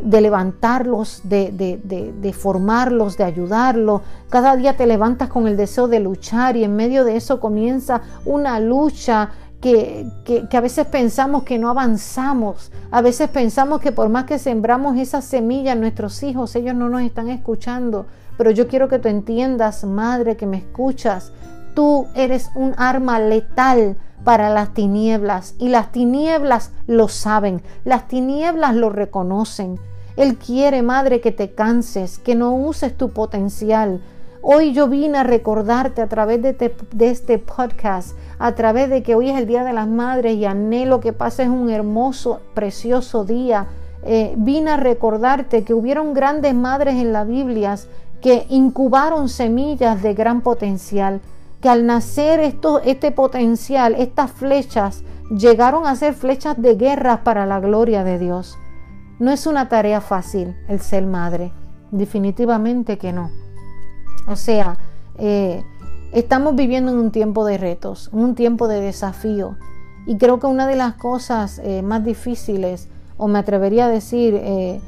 de 0.03 0.21
levantarlos, 0.21 1.21
de, 1.25 1.53
de, 1.53 2.12
de, 2.12 2.33
formarlos, 2.33 3.17
de 3.17 3.25
ayudarlos. 3.25 4.03
Cada 4.29 4.57
día 4.57 4.77
te 4.77 4.87
levantas 4.87 5.29
con 5.29 5.47
el 5.47 5.57
deseo 5.57 5.88
de 5.88 6.01
luchar 6.01 6.57
y 6.57 6.65
en 6.65 6.77
medio 6.77 7.05
de 7.05 7.17
eso 7.17 7.41
comienza 7.41 8.03
una 8.25 8.61
lucha 8.61 9.31
que, 9.61 10.07
a 10.53 10.61
veces 10.61 10.87
pensamos 10.87 11.45
que 11.45 11.59
no 11.59 11.71
avanzamos, 11.71 12.73
a 12.91 13.01
veces 13.01 13.29
pensamos 13.29 13.81
que 13.81 13.93
por 13.93 14.09
más 14.09 14.25
que 14.25 14.38
sembramos 14.38 14.97
esa 14.99 15.23
semilla 15.23 15.75
nuestros 15.75 16.23
hijos, 16.23 16.57
ellos 16.57 16.75
no 16.75 16.88
nos 16.88 17.03
están 17.03 17.29
escuchando. 17.29 18.07
Pero 18.37 18.51
yo 18.51 18.67
quiero 18.67 18.88
que 18.88 18.99
tú 18.99 19.09
entiendas, 19.09 19.85
madre, 19.85 20.37
que 20.37 20.47
me 20.47 20.57
escuchas, 20.57 21.33
Tú 21.75 22.07
eres 22.15 22.51
un 22.55 22.75
arma 22.77 23.19
letal 23.19 23.97
para 24.25 24.51
las 24.51 24.75
tinieblas 24.75 25.55
y 25.59 25.69
las 25.69 25.91
tinieblas 25.91 26.71
lo 26.87 27.09
saben, 27.09 27.62
las 27.85 28.09
tinieblas 28.09 28.75
lo 28.75 28.91
reconocen. 28.91 29.81
Él 30.16 30.37
quiere, 30.37 30.83
Madre, 30.83 31.20
que 31.20 31.33
te 31.33 31.53
canses, 31.53 32.18
que 32.18 32.35
no 32.35 32.55
uses 32.55 32.96
tu 32.96 33.11
potencial. 33.11 34.01
Hoy 34.42 34.72
yo 34.72 34.88
vine 34.88 35.18
a 35.18 35.22
recordarte 35.22 36.03
a 36.03 36.09
través 36.09 36.42
de, 36.42 36.75
este 37.01 37.38
podcast, 37.38 38.16
a 38.38 38.55
través 38.55 38.90
de 38.90 39.03
que 39.03 39.14
hoy 39.14 39.31
es 39.31 39.38
el 39.38 39.46
Día 39.46 39.62
de 39.62 39.72
las 39.72 39.87
Madres 39.87 40.35
y 40.35 40.44
anhelo 40.44 41.01
que 41.01 41.12
pases 41.12 41.48
un 41.48 41.70
hermoso, 41.70 42.40
precioso 42.53 43.25
día. 43.25 43.68
Eh, 44.05 44.35
vine 44.37 44.72
a 44.72 44.77
recordarte 44.77 45.62
que 45.62 45.75
hubieron 45.75 46.12
grandes 46.12 46.55
madres 46.55 46.96
en 46.96 47.12
la 47.12 47.22
Biblia 47.22 47.77
que 48.20 48.46
incubaron 48.48 49.29
semillas 49.29 50.03
de 50.03 50.14
gran 50.14 50.40
potencial, 50.40 51.20
que 51.61 51.68
al 51.68 51.87
nacer 51.87 52.40
esto, 52.40 52.81
este 52.81 53.12
potencial, 53.12 53.94
estas 53.96 54.33
flechas, 54.33 55.05
llegaron 55.31 55.87
a 55.87 55.94
ser 55.96 56.14
flechas 56.14 56.61
de 56.61 56.75
guerra 56.75 57.22
para 57.25 57.46
la 57.46 57.61
gloria 57.61 58.03
de 58.03 58.18
Dios. 58.18 58.59
No 59.22 59.30
es 59.30 59.46
una 59.46 59.68
tarea 59.68 60.00
fácil 60.00 60.56
el 60.66 60.80
ser 60.80 61.06
madre, 61.06 61.52
definitivamente 61.92 62.98
que 62.98 63.12
no. 63.12 63.30
O 64.26 64.35
sea, 64.35 64.78
eh, 65.16 65.62
estamos 66.11 66.56
viviendo 66.56 66.90
en 66.90 66.98
un 66.98 67.12
tiempo 67.12 67.44
de 67.44 67.56
retos, 67.56 68.11
un 68.12 68.35
tiempo 68.35 68.66
de 68.66 68.80
desafío. 68.80 69.54
Y 70.06 70.16
creo 70.16 70.40
que 70.40 70.48
una 70.48 70.66
de 70.66 70.74
las 70.74 70.94
cosas 70.94 71.61
eh, 71.62 71.82
más 71.82 72.04
difíciles, 72.04 72.88
o 73.16 73.28
me 73.28 73.38
atrevería 73.38 73.87
a 73.87 73.90
decir, 73.90 74.35
eh, 74.42 74.80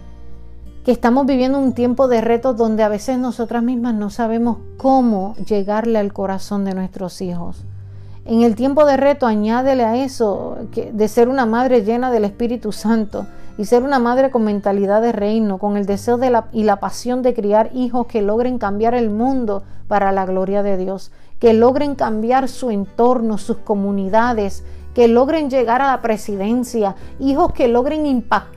que 0.85 0.91
estamos 0.91 1.27
viviendo 1.27 1.61
un 1.61 1.73
tiempo 1.73 2.09
de 2.09 2.21
retos 2.21 2.57
donde 2.57 2.83
a 2.83 2.89
veces 2.89 3.17
nosotras 3.19 3.63
mismas 3.63 3.95
no 3.95 4.11
sabemos 4.11 4.59
cómo 4.79 5.37
llegarle 5.47 6.01
al 6.01 6.13
corazón 6.13 6.65
de 6.65 6.75
nuestros 6.75 7.23
hijos. 7.23 7.65
En 8.25 8.43
el 8.43 8.57
tiempo 8.57 8.85
de 8.85 8.97
reto 8.97 9.29
añádele 9.29 9.85
a 9.85 10.03
eso 10.03 10.57
que 10.73 10.91
de 10.91 11.07
ser 11.07 11.29
una 11.29 11.47
madre 11.47 11.85
llena 11.85 12.11
del 12.11 12.25
Espíritu 12.25 12.73
Santo 12.73 13.27
y 13.57 13.67
ser 13.67 13.83
una 13.83 13.99
madre 13.99 14.31
con 14.31 14.45
mentalidad 14.45 15.01
de 15.03 15.13
reino, 15.13 15.59
con 15.59 15.77
el 15.77 15.87
deseo 15.87 16.19
de 16.19 16.31
la, 16.31 16.47
y 16.53 16.65
la 16.65 16.81
pasión 16.81 17.23
de 17.23 17.35
criar 17.35 17.71
hijos 17.75 18.07
que 18.07 18.23
logren 18.23 18.59
cambiar 18.59 18.95
el 18.95 19.11
mundo 19.11 19.63
para 19.89 20.13
la 20.13 20.27
gloria 20.27 20.63
de 20.63 20.77
Dios, 20.77 21.13
que 21.39 21.53
logren 21.53 21.95
cambiar 21.95 22.49
su 22.49 22.71
entorno, 22.71 23.39
sus 23.39 23.59
comunidades, 23.59 24.65
que 24.95 25.09
logren 25.09 25.51
llegar 25.51 25.83
a 25.83 25.89
la 25.89 26.03
presidencia, 26.03 26.95
hijos 27.19 27.53
que 27.53 27.69
logren 27.69 28.07
impactar, 28.07 28.54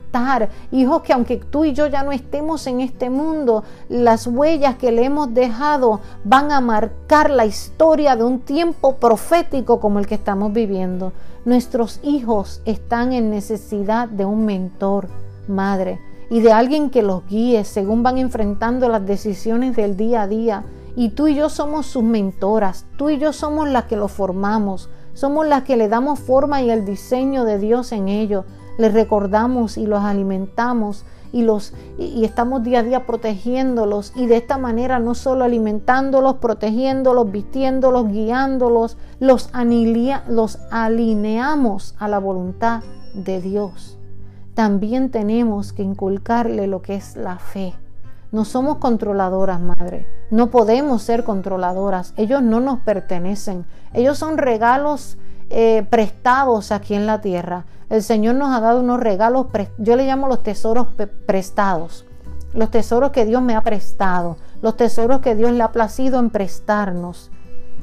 hijos 0.72 1.02
que 1.02 1.14
aunque 1.14 1.38
tú 1.38 1.66
y 1.66 1.74
yo 1.74 1.88
ya 1.88 2.04
no 2.04 2.12
estemos 2.12 2.68
en 2.68 2.82
este 2.82 3.10
mundo, 3.10 3.64
las 3.90 4.28
huellas 4.28 4.76
que 4.76 4.92
le 4.92 5.06
hemos 5.06 5.34
dejado 5.34 6.02
van 6.24 6.52
a 6.52 6.62
marcar 6.62 7.30
la 7.30 7.46
historia 7.46 8.16
de 8.16 8.24
un 8.24 8.40
tiempo 8.40 8.96
profético 8.98 9.80
como 9.80 10.00
el 10.00 10.08
que 10.08 10.16
estamos 10.16 10.54
viviendo. 10.54 11.14
Nuestros 11.46 12.00
hijos 12.04 12.62
están 12.66 13.14
en 13.14 13.30
necesidad 13.30 14.10
de 14.10 14.26
un 14.26 14.46
mentor, 14.46 15.08
madre, 15.48 16.00
y 16.30 16.42
de 16.42 16.52
alguien 16.52 16.90
que 16.90 17.04
los 17.04 17.26
guíe 17.28 17.64
según 17.64 18.04
van 18.04 18.18
enfrentando 18.18 18.90
las 18.90 19.06
decisiones 19.06 19.76
del 19.76 19.96
día 19.96 20.24
a 20.24 20.28
día. 20.28 20.64
Y 20.96 21.10
tú 21.10 21.28
y 21.28 21.36
yo 21.36 21.50
somos 21.50 21.86
sus 21.86 22.04
mentoras, 22.04 22.86
tú 22.98 23.10
y 23.10 23.18
yo 23.18 23.32
somos 23.32 23.70
las 23.70 23.86
que 23.86 23.96
los 23.96 24.12
formamos, 24.12 24.90
somos 25.14 25.48
las 25.48 25.64
que 25.64 25.78
le 25.78 25.88
damos 25.88 26.20
forma 26.20 26.62
y 26.62 26.70
el 26.70 26.86
diseño 26.86 27.46
de 27.46 27.60
Dios 27.60 27.92
en 27.92 28.08
ellos. 28.08 28.46
Les 28.78 28.94
recordamos 28.94 29.78
y 29.78 29.86
los 29.86 30.04
alimentamos 30.04 31.06
y, 31.32 31.42
los, 31.42 31.74
y 31.98 32.24
estamos 32.24 32.64
día 32.64 32.80
a 32.80 32.84
día 32.84 33.06
protegiéndolos 33.06 34.14
y 34.16 34.28
de 34.28 34.38
esta 34.38 34.58
manera 34.58 35.00
no 35.00 35.16
solo 35.16 35.44
alimentándolos, 35.44 36.36
protegiéndolos, 36.36 37.32
vistiéndolos, 37.32 38.08
guiándolos, 38.08 38.98
los, 39.20 39.50
los 40.30 40.60
alineamos 40.72 41.96
a 42.00 42.08
la 42.08 42.20
voluntad 42.20 42.84
de 43.14 43.42
Dios. 43.42 43.98
También 44.54 45.12
tenemos 45.12 45.74
que 45.74 45.84
inculcarle 45.84 46.68
lo 46.68 46.82
que 46.82 46.96
es 46.96 47.16
la 47.16 47.38
fe. 47.38 47.74
No 48.32 48.44
somos 48.44 48.78
controladoras, 48.78 49.62
madre. 49.62 50.08
No 50.32 50.48
podemos 50.50 51.02
ser 51.02 51.24
controladoras. 51.24 52.14
Ellos 52.18 52.42
no 52.42 52.60
nos 52.60 52.80
pertenecen. 52.80 53.66
Ellos 53.94 54.18
son 54.18 54.38
regalos 54.38 55.18
eh, 55.50 55.86
prestados 55.90 56.72
aquí 56.72 56.94
en 56.94 57.06
la 57.06 57.22
tierra. 57.22 57.66
El 57.90 58.04
Señor 58.04 58.36
nos 58.36 58.56
ha 58.56 58.60
dado 58.60 58.82
unos 58.82 59.00
regalos, 59.00 59.48
yo 59.78 59.96
le 59.96 60.06
llamo 60.06 60.28
los 60.28 60.44
tesoros 60.44 60.88
prestados. 61.26 62.06
Los 62.54 62.72
tesoros 62.72 63.12
que 63.12 63.26
Dios 63.26 63.42
me 63.42 63.56
ha 63.56 63.62
prestado. 63.62 64.38
Los 64.62 64.76
tesoros 64.76 65.22
que 65.22 65.36
Dios 65.36 65.52
le 65.52 65.64
ha 65.64 65.72
placido 65.72 66.20
en 66.20 66.30
prestarnos. 66.30 67.32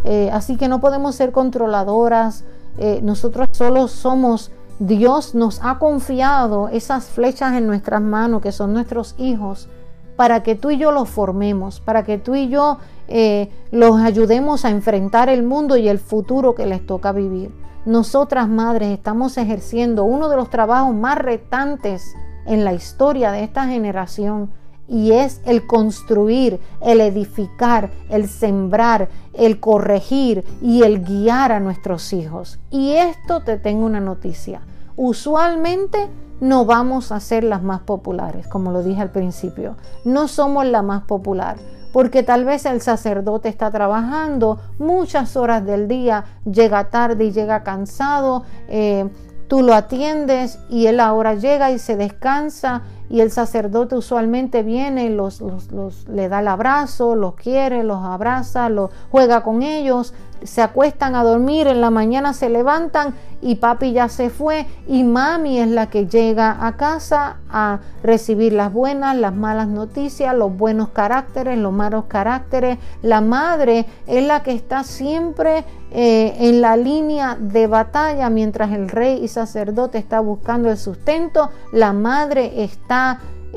Eh, 0.04 0.30
así 0.32 0.56
que 0.56 0.68
no 0.68 0.80
podemos 0.80 1.14
ser 1.14 1.32
controladoras. 1.32 2.44
Eh, 2.76 3.00
nosotros 3.02 3.48
solo 3.52 3.88
somos 3.88 4.50
Dios 4.80 5.36
nos 5.36 5.60
ha 5.62 5.78
confiado 5.78 6.68
esas 6.68 7.06
flechas 7.06 7.54
en 7.54 7.66
nuestras 7.66 8.02
manos, 8.02 8.42
que 8.42 8.50
son 8.50 8.72
nuestros 8.72 9.14
hijos, 9.18 9.68
para 10.16 10.42
que 10.42 10.56
tú 10.56 10.70
y 10.70 10.78
yo 10.78 10.90
los 10.90 11.08
formemos, 11.08 11.80
para 11.80 12.02
que 12.02 12.18
tú 12.18 12.34
y 12.34 12.48
yo 12.48 12.78
eh, 13.06 13.50
los 13.70 14.00
ayudemos 14.00 14.64
a 14.64 14.70
enfrentar 14.70 15.28
el 15.28 15.44
mundo 15.44 15.76
y 15.76 15.88
el 15.88 15.98
futuro 15.98 16.54
que 16.54 16.66
les 16.66 16.84
toca 16.84 17.12
vivir. 17.12 17.52
Nosotras 17.86 18.48
madres 18.48 18.92
estamos 18.92 19.36
ejerciendo 19.36 20.04
uno 20.04 20.30
de 20.30 20.36
los 20.36 20.48
trabajos 20.48 20.94
más 20.94 21.18
retantes 21.18 22.14
en 22.46 22.64
la 22.64 22.72
historia 22.72 23.30
de 23.30 23.44
esta 23.44 23.66
generación 23.66 24.50
y 24.88 25.12
es 25.12 25.42
el 25.44 25.66
construir, 25.66 26.60
el 26.80 27.02
edificar, 27.02 27.90
el 28.08 28.28
sembrar, 28.28 29.10
el 29.34 29.60
corregir 29.60 30.44
y 30.62 30.82
el 30.82 31.04
guiar 31.04 31.52
a 31.52 31.60
nuestros 31.60 32.14
hijos. 32.14 32.58
Y 32.70 32.92
esto 32.92 33.40
te 33.40 33.58
tengo 33.58 33.84
una 33.84 34.00
noticia. 34.00 34.62
Usualmente 34.96 36.08
no 36.40 36.64
vamos 36.64 37.12
a 37.12 37.20
ser 37.20 37.44
las 37.44 37.62
más 37.62 37.80
populares, 37.80 38.46
como 38.48 38.72
lo 38.72 38.82
dije 38.82 39.02
al 39.02 39.10
principio. 39.10 39.76
No 40.04 40.26
somos 40.26 40.64
la 40.64 40.80
más 40.80 41.02
popular, 41.02 41.56
porque 41.94 42.24
tal 42.24 42.44
vez 42.44 42.66
el 42.66 42.80
sacerdote 42.80 43.48
está 43.48 43.70
trabajando 43.70 44.58
muchas 44.80 45.36
horas 45.36 45.64
del 45.64 45.86
día, 45.86 46.24
llega 46.44 46.90
tarde 46.90 47.26
y 47.26 47.30
llega 47.30 47.62
cansado, 47.62 48.42
eh, 48.66 49.08
tú 49.46 49.62
lo 49.62 49.74
atiendes 49.74 50.58
y 50.68 50.86
él 50.86 50.98
ahora 50.98 51.34
llega 51.34 51.70
y 51.70 51.78
se 51.78 51.96
descansa 51.96 52.82
y 53.08 53.20
el 53.20 53.30
sacerdote 53.30 53.96
usualmente 53.96 54.62
viene, 54.62 55.10
los, 55.10 55.40
los, 55.40 56.08
le 56.08 56.28
da 56.28 56.40
el 56.40 56.48
abrazo, 56.48 57.14
los 57.16 57.34
quiere, 57.34 57.84
los 57.84 58.02
abraza, 58.02 58.68
los 58.68 58.90
juega 59.10 59.42
con 59.42 59.62
ellos, 59.62 60.14
se 60.44 60.60
acuestan 60.60 61.14
a 61.14 61.24
dormir, 61.24 61.66
en 61.66 61.80
la 61.80 61.90
mañana 61.90 62.34
se 62.34 62.50
levantan 62.50 63.14
y 63.40 63.56
papi 63.56 63.92
ya 63.92 64.08
se 64.08 64.30
fue 64.30 64.66
y 64.86 65.04
mami 65.04 65.58
es 65.58 65.68
la 65.68 65.88
que 65.88 66.06
llega 66.06 66.66
a 66.66 66.76
casa 66.76 67.38
a 67.50 67.80
recibir 68.02 68.52
las 68.52 68.72
buenas, 68.72 69.16
las 69.16 69.34
malas 69.34 69.68
noticias, 69.68 70.34
los 70.34 70.56
buenos 70.56 70.88
caracteres, 70.90 71.58
los 71.58 71.72
malos 71.72 72.04
caracteres. 72.08 72.78
La 73.02 73.20
madre 73.20 73.86
es 74.06 74.26
la 74.26 74.42
que 74.42 74.52
está 74.52 74.82
siempre 74.82 75.64
eh, 75.90 76.34
en 76.40 76.60
la 76.60 76.76
línea 76.76 77.36
de 77.38 77.66
batalla 77.66 78.28
mientras 78.28 78.72
el 78.72 78.88
rey 78.88 79.22
y 79.22 79.28
sacerdote 79.28 79.98
está 79.98 80.20
buscando 80.20 80.70
el 80.70 80.76
sustento. 80.76 81.50
La 81.70 81.92
madre 81.92 82.64
está 82.64 83.03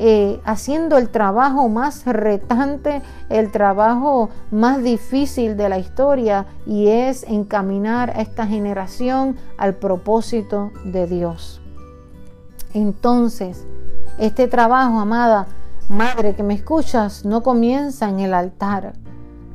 eh, 0.00 0.40
haciendo 0.44 0.96
el 0.96 1.08
trabajo 1.08 1.68
más 1.68 2.06
retante, 2.06 3.02
el 3.28 3.50
trabajo 3.50 4.30
más 4.52 4.80
difícil 4.80 5.56
de 5.56 5.68
la 5.68 5.78
historia 5.78 6.46
y 6.66 6.86
es 6.86 7.24
encaminar 7.24 8.10
a 8.10 8.20
esta 8.20 8.46
generación 8.46 9.36
al 9.56 9.74
propósito 9.74 10.70
de 10.84 11.08
Dios. 11.08 11.60
Entonces, 12.74 13.66
este 14.18 14.46
trabajo, 14.46 15.00
amada 15.00 15.48
madre 15.88 16.36
que 16.36 16.44
me 16.44 16.54
escuchas, 16.54 17.24
no 17.24 17.42
comienza 17.42 18.08
en 18.08 18.20
el 18.20 18.34
altar 18.34 18.92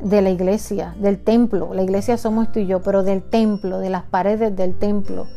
de 0.04 0.22
la 0.22 0.30
iglesia, 0.30 0.94
del 1.00 1.24
templo. 1.24 1.74
La 1.74 1.84
iglesia 1.84 2.18
somos 2.18 2.52
tú 2.52 2.60
y 2.60 2.68
yo, 2.68 2.82
pero 2.82 3.04
del 3.04 3.24
templo, 3.24 3.80
de 3.80 3.90
las 3.90 4.04
paredes 4.04 4.54
del 4.56 4.78
templo. 4.78 5.28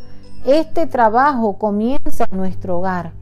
Este 0.44 0.86
trabajo 0.86 1.58
comienza 1.58 2.26
en 2.30 2.38
nuestro 2.38 2.78
hogar 2.78 3.12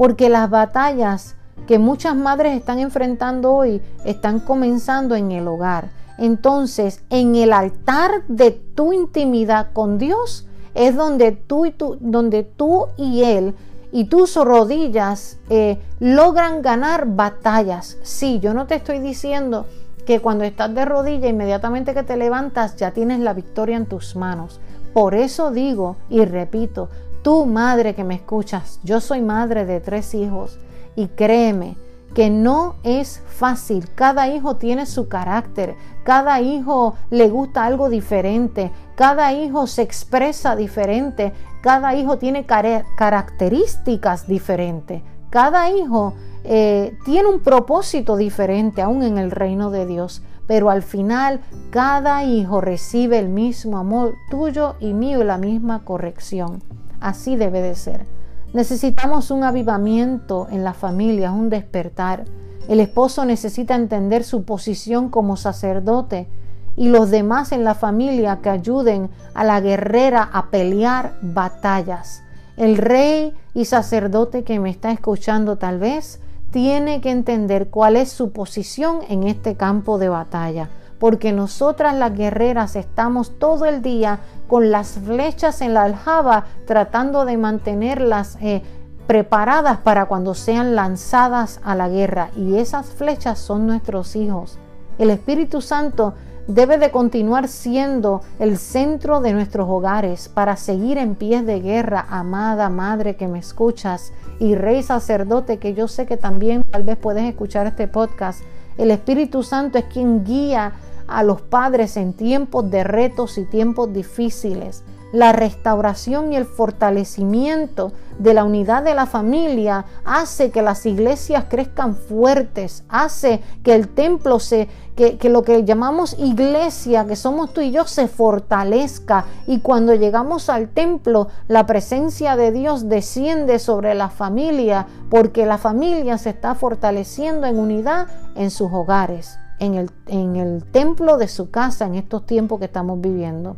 porque 0.00 0.30
las 0.30 0.48
batallas 0.48 1.36
que 1.66 1.78
muchas 1.78 2.16
madres 2.16 2.56
están 2.56 2.78
enfrentando 2.78 3.52
hoy 3.52 3.82
están 4.06 4.40
comenzando 4.40 5.14
en 5.14 5.30
el 5.30 5.46
hogar. 5.46 5.90
Entonces, 6.16 7.02
en 7.10 7.34
el 7.34 7.52
altar 7.52 8.22
de 8.26 8.50
tu 8.50 8.94
intimidad 8.94 9.74
con 9.74 9.98
Dios 9.98 10.48
es 10.74 10.96
donde 10.96 11.32
tú 11.32 11.66
y, 11.66 11.72
tú, 11.72 11.98
donde 12.00 12.44
tú 12.44 12.86
y 12.96 13.24
Él 13.24 13.54
y 13.92 14.04
tus 14.04 14.36
rodillas 14.36 15.36
eh, 15.50 15.78
logran 15.98 16.62
ganar 16.62 17.04
batallas. 17.06 17.98
Sí, 18.02 18.40
yo 18.40 18.54
no 18.54 18.66
te 18.66 18.76
estoy 18.76 19.00
diciendo 19.00 19.66
que 20.06 20.20
cuando 20.20 20.44
estás 20.44 20.74
de 20.74 20.86
rodilla, 20.86 21.28
inmediatamente 21.28 21.92
que 21.92 22.04
te 22.04 22.16
levantas, 22.16 22.76
ya 22.76 22.92
tienes 22.92 23.20
la 23.20 23.34
victoria 23.34 23.76
en 23.76 23.84
tus 23.84 24.16
manos. 24.16 24.60
Por 24.94 25.14
eso 25.14 25.50
digo 25.50 25.98
y 26.08 26.24
repito, 26.24 26.88
Tú, 27.22 27.44
madre 27.44 27.94
que 27.94 28.04
me 28.04 28.14
escuchas, 28.14 28.80
yo 28.82 29.00
soy 29.00 29.20
madre 29.20 29.66
de 29.66 29.80
tres 29.80 30.14
hijos 30.14 30.58
y 30.96 31.08
créeme 31.08 31.76
que 32.14 32.30
no 32.30 32.76
es 32.82 33.22
fácil. 33.26 33.88
Cada 33.94 34.28
hijo 34.28 34.56
tiene 34.56 34.86
su 34.86 35.08
carácter, 35.08 35.76
cada 36.02 36.40
hijo 36.40 36.94
le 37.10 37.28
gusta 37.28 37.64
algo 37.64 37.88
diferente, 37.88 38.70
cada 38.96 39.32
hijo 39.32 39.66
se 39.66 39.82
expresa 39.82 40.56
diferente, 40.56 41.32
cada 41.62 41.94
hijo 41.94 42.18
tiene 42.18 42.46
características 42.46 44.26
diferentes, 44.26 45.02
cada 45.28 45.70
hijo 45.70 46.14
eh, 46.44 46.96
tiene 47.04 47.28
un 47.28 47.40
propósito 47.40 48.16
diferente 48.16 48.82
aún 48.82 49.02
en 49.02 49.18
el 49.18 49.30
reino 49.30 49.70
de 49.70 49.86
Dios. 49.86 50.22
Pero 50.46 50.68
al 50.68 50.82
final 50.82 51.40
cada 51.70 52.24
hijo 52.24 52.60
recibe 52.60 53.20
el 53.20 53.28
mismo 53.28 53.78
amor 53.78 54.14
tuyo 54.30 54.74
y 54.80 54.94
mío 54.94 55.20
y 55.20 55.24
la 55.24 55.38
misma 55.38 55.84
corrección. 55.84 56.60
Así 57.00 57.36
debe 57.36 57.60
de 57.62 57.74
ser. 57.74 58.06
Necesitamos 58.52 59.30
un 59.30 59.44
avivamiento 59.44 60.48
en 60.50 60.64
la 60.64 60.74
familia, 60.74 61.32
un 61.32 61.50
despertar. 61.50 62.24
El 62.68 62.80
esposo 62.80 63.24
necesita 63.24 63.74
entender 63.74 64.24
su 64.24 64.44
posición 64.44 65.08
como 65.08 65.36
sacerdote 65.36 66.28
y 66.76 66.88
los 66.88 67.10
demás 67.10 67.52
en 67.52 67.64
la 67.64 67.74
familia 67.74 68.40
que 68.42 68.50
ayuden 68.50 69.10
a 69.34 69.44
la 69.44 69.60
guerrera 69.60 70.28
a 70.32 70.50
pelear 70.50 71.14
batallas. 71.22 72.22
El 72.56 72.76
rey 72.76 73.34
y 73.54 73.64
sacerdote 73.64 74.44
que 74.44 74.60
me 74.60 74.70
está 74.70 74.90
escuchando 74.90 75.56
tal 75.56 75.78
vez 75.78 76.20
tiene 76.50 77.00
que 77.00 77.10
entender 77.10 77.68
cuál 77.68 77.96
es 77.96 78.10
su 78.10 78.32
posición 78.32 78.98
en 79.08 79.24
este 79.24 79.54
campo 79.54 79.98
de 79.98 80.08
batalla 80.08 80.68
porque 81.00 81.32
nosotras 81.32 81.96
las 81.96 82.14
guerreras 82.14 82.76
estamos 82.76 83.38
todo 83.38 83.64
el 83.64 83.82
día 83.82 84.20
con 84.46 84.70
las 84.70 85.00
flechas 85.04 85.62
en 85.62 85.74
la 85.74 85.84
aljaba 85.84 86.44
tratando 86.66 87.24
de 87.24 87.38
mantenerlas 87.38 88.36
eh, 88.42 88.62
preparadas 89.06 89.78
para 89.78 90.06
cuando 90.06 90.34
sean 90.34 90.76
lanzadas 90.76 91.58
a 91.64 91.74
la 91.74 91.88
guerra. 91.88 92.30
Y 92.36 92.58
esas 92.58 92.86
flechas 92.90 93.38
son 93.38 93.66
nuestros 93.66 94.14
hijos. 94.14 94.58
El 94.98 95.10
Espíritu 95.10 95.62
Santo 95.62 96.14
debe 96.46 96.76
de 96.76 96.90
continuar 96.90 97.48
siendo 97.48 98.20
el 98.38 98.58
centro 98.58 99.20
de 99.20 99.32
nuestros 99.32 99.68
hogares 99.70 100.28
para 100.28 100.56
seguir 100.56 100.98
en 100.98 101.14
pies 101.14 101.46
de 101.46 101.60
guerra, 101.60 102.06
amada 102.10 102.68
madre 102.68 103.16
que 103.16 103.26
me 103.26 103.38
escuchas 103.38 104.12
y 104.38 104.54
rey 104.54 104.82
sacerdote 104.82 105.58
que 105.58 105.72
yo 105.74 105.88
sé 105.88 106.04
que 106.06 106.16
también 106.16 106.64
tal 106.64 106.82
vez 106.82 106.96
puedes 106.96 107.24
escuchar 107.24 107.66
este 107.66 107.88
podcast. 107.88 108.42
El 108.76 108.90
Espíritu 108.90 109.42
Santo 109.42 109.78
es 109.78 109.84
quien 109.84 110.24
guía 110.24 110.72
a 111.10 111.22
los 111.22 111.42
padres 111.42 111.96
en 111.96 112.12
tiempos 112.12 112.70
de 112.70 112.84
retos 112.84 113.36
y 113.36 113.44
tiempos 113.44 113.92
difíciles. 113.92 114.84
La 115.12 115.32
restauración 115.32 116.32
y 116.32 116.36
el 116.36 116.44
fortalecimiento 116.44 117.90
de 118.20 118.32
la 118.32 118.44
unidad 118.44 118.84
de 118.84 118.94
la 118.94 119.06
familia 119.06 119.84
hace 120.04 120.52
que 120.52 120.62
las 120.62 120.86
iglesias 120.86 121.46
crezcan 121.48 121.96
fuertes, 121.96 122.84
hace 122.88 123.42
que 123.64 123.74
el 123.74 123.88
templo 123.88 124.38
se, 124.38 124.68
que, 124.94 125.18
que, 125.18 125.28
lo 125.28 125.42
que 125.42 125.64
llamamos 125.64 126.14
iglesia, 126.16 127.06
que 127.06 127.16
somos 127.16 127.52
tú 127.52 127.60
y 127.60 127.72
yo, 127.72 127.86
se 127.86 128.06
fortalezca. 128.06 129.24
Y 129.48 129.58
cuando 129.58 129.96
llegamos 129.96 130.48
al 130.48 130.68
templo, 130.68 131.26
la 131.48 131.66
presencia 131.66 132.36
de 132.36 132.52
Dios 132.52 132.88
desciende 132.88 133.58
sobre 133.58 133.94
la 133.94 134.10
familia, 134.10 134.86
porque 135.08 135.44
la 135.44 135.58
familia 135.58 136.18
se 136.18 136.30
está 136.30 136.54
fortaleciendo 136.54 137.48
en 137.48 137.58
unidad 137.58 138.06
en 138.36 138.52
sus 138.52 138.70
hogares 138.72 139.40
en 139.60 139.74
el, 139.74 139.90
en 140.06 140.36
el 140.36 140.64
templo 140.64 141.16
de 141.16 141.28
su 141.28 141.50
casa 141.50 141.86
en 141.86 141.94
estos 141.94 142.26
tiempos 142.26 142.58
que 142.58 142.64
estamos 142.64 143.00
viviendo. 143.00 143.56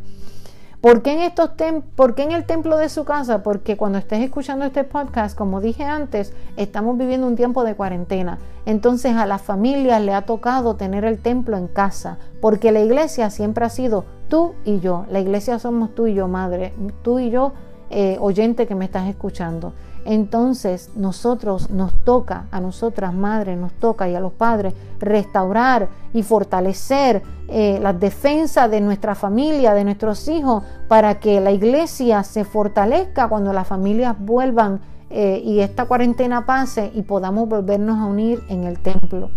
¿Por 0.83 1.03
qué, 1.03 1.13
en 1.13 1.21
estos 1.21 1.51
¿Por 1.95 2.17
qué 2.17 2.25
en 2.25 2.33
el 2.33 2.45
templo 2.45 2.77
de 2.77 2.89
su 2.89 3.05
casa? 3.05 3.45
Porque 3.45 3.77
cuando 3.77 3.99
estés 3.99 4.21
escuchando 4.21 4.65
este 4.65 4.83
podcast, 4.83 5.39
como 5.39 5.61
dije 5.61 5.85
antes, 5.85 6.35
estamos 6.57 6.99
viviendo 6.99 7.29
un 7.29 7.37
tiempo 7.37 7.63
de 7.63 7.77
cuarentena. 7.77 8.41
Entonces 8.67 9.15
a 9.15 9.25
las 9.25 9.43
familias 9.43 10.03
le 10.03 10.13
ha 10.13 10.23
tocado 10.23 10.75
tener 10.75 11.05
el 11.05 11.19
templo 11.19 11.57
en 11.57 11.69
casa, 11.69 12.19
porque 12.41 12.73
la 12.73 12.81
iglesia 12.81 13.31
siempre 13.31 13.65
ha 13.65 13.69
sido 13.69 14.05
tú 14.29 14.55
y 14.65 14.81
yo. 14.81 15.07
La 15.09 15.21
iglesia 15.21 15.61
somos 15.61 15.95
tú 15.95 16.09
y 16.09 16.15
yo, 16.15 16.27
madre, 16.27 16.75
tú 17.03 17.21
y 17.21 17.31
yo, 17.31 17.53
eh, 17.91 18.17
oyente 18.21 18.67
que 18.67 18.75
me 18.75 18.87
estás 18.87 19.09
escuchando. 19.09 19.75
Entonces 20.05 20.91
nosotros 20.97 21.71
nos 21.71 22.05
toca, 22.05 22.47
a 22.51 22.61
nosotras 22.61 23.15
madres 23.15 23.57
nos 23.57 23.73
toca 23.75 24.09
y 24.09 24.15
a 24.15 24.21
los 24.21 24.33
padres 24.33 24.75
restaurar 24.99 25.89
y 26.13 26.23
fortalecer 26.23 27.23
eh, 27.49 27.79
la 27.81 27.93
defensa 27.93 28.69
de 28.69 28.81
nuestra 28.81 29.15
familia, 29.15 29.75
de 29.75 29.85
nuestros 29.85 30.27
hijos, 30.29 30.65
para 30.89 31.21
que 31.21 31.41
la 31.41 31.53
iglesia 31.53 32.23
se 32.25 32.45
fortalezca 32.45 33.29
cuando 33.29 33.53
las 33.53 33.67
familias 33.69 34.17
vuelvan 34.19 34.81
eh, 35.11 35.41
y 35.45 35.61
esta 35.61 35.85
cuarentena 35.85 36.47
pase 36.47 36.91
y 36.95 37.03
podamos 37.03 37.49
volvernos 37.49 37.99
a 37.99 38.07
unir 38.07 38.43
en 38.49 38.65
el 38.65 38.81
templo. 38.81 39.31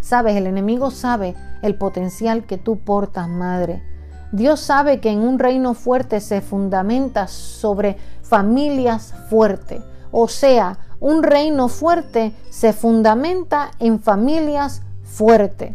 Sabes, 0.00 0.34
el 0.34 0.46
enemigo 0.46 0.90
sabe 0.90 1.34
el 1.62 1.76
potencial 1.76 2.44
que 2.44 2.58
tú 2.58 2.78
portas, 2.78 3.28
madre. 3.28 3.89
Dios 4.32 4.60
sabe 4.60 5.00
que 5.00 5.10
en 5.10 5.20
un 5.20 5.38
reino 5.38 5.74
fuerte 5.74 6.20
se 6.20 6.40
fundamenta 6.40 7.26
sobre 7.26 7.96
familias 8.22 9.12
fuertes. 9.28 9.82
O 10.12 10.28
sea, 10.28 10.78
un 11.00 11.22
reino 11.22 11.68
fuerte 11.68 12.32
se 12.50 12.72
fundamenta 12.72 13.72
en 13.78 14.00
familias 14.00 14.82
fuertes. 15.02 15.74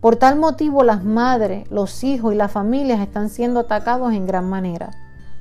Por 0.00 0.16
tal 0.16 0.36
motivo 0.36 0.82
las 0.82 1.04
madres, 1.04 1.70
los 1.70 2.02
hijos 2.04 2.32
y 2.34 2.36
las 2.36 2.52
familias 2.52 3.00
están 3.00 3.28
siendo 3.28 3.60
atacados 3.60 4.12
en 4.12 4.26
gran 4.26 4.48
manera. 4.48 4.90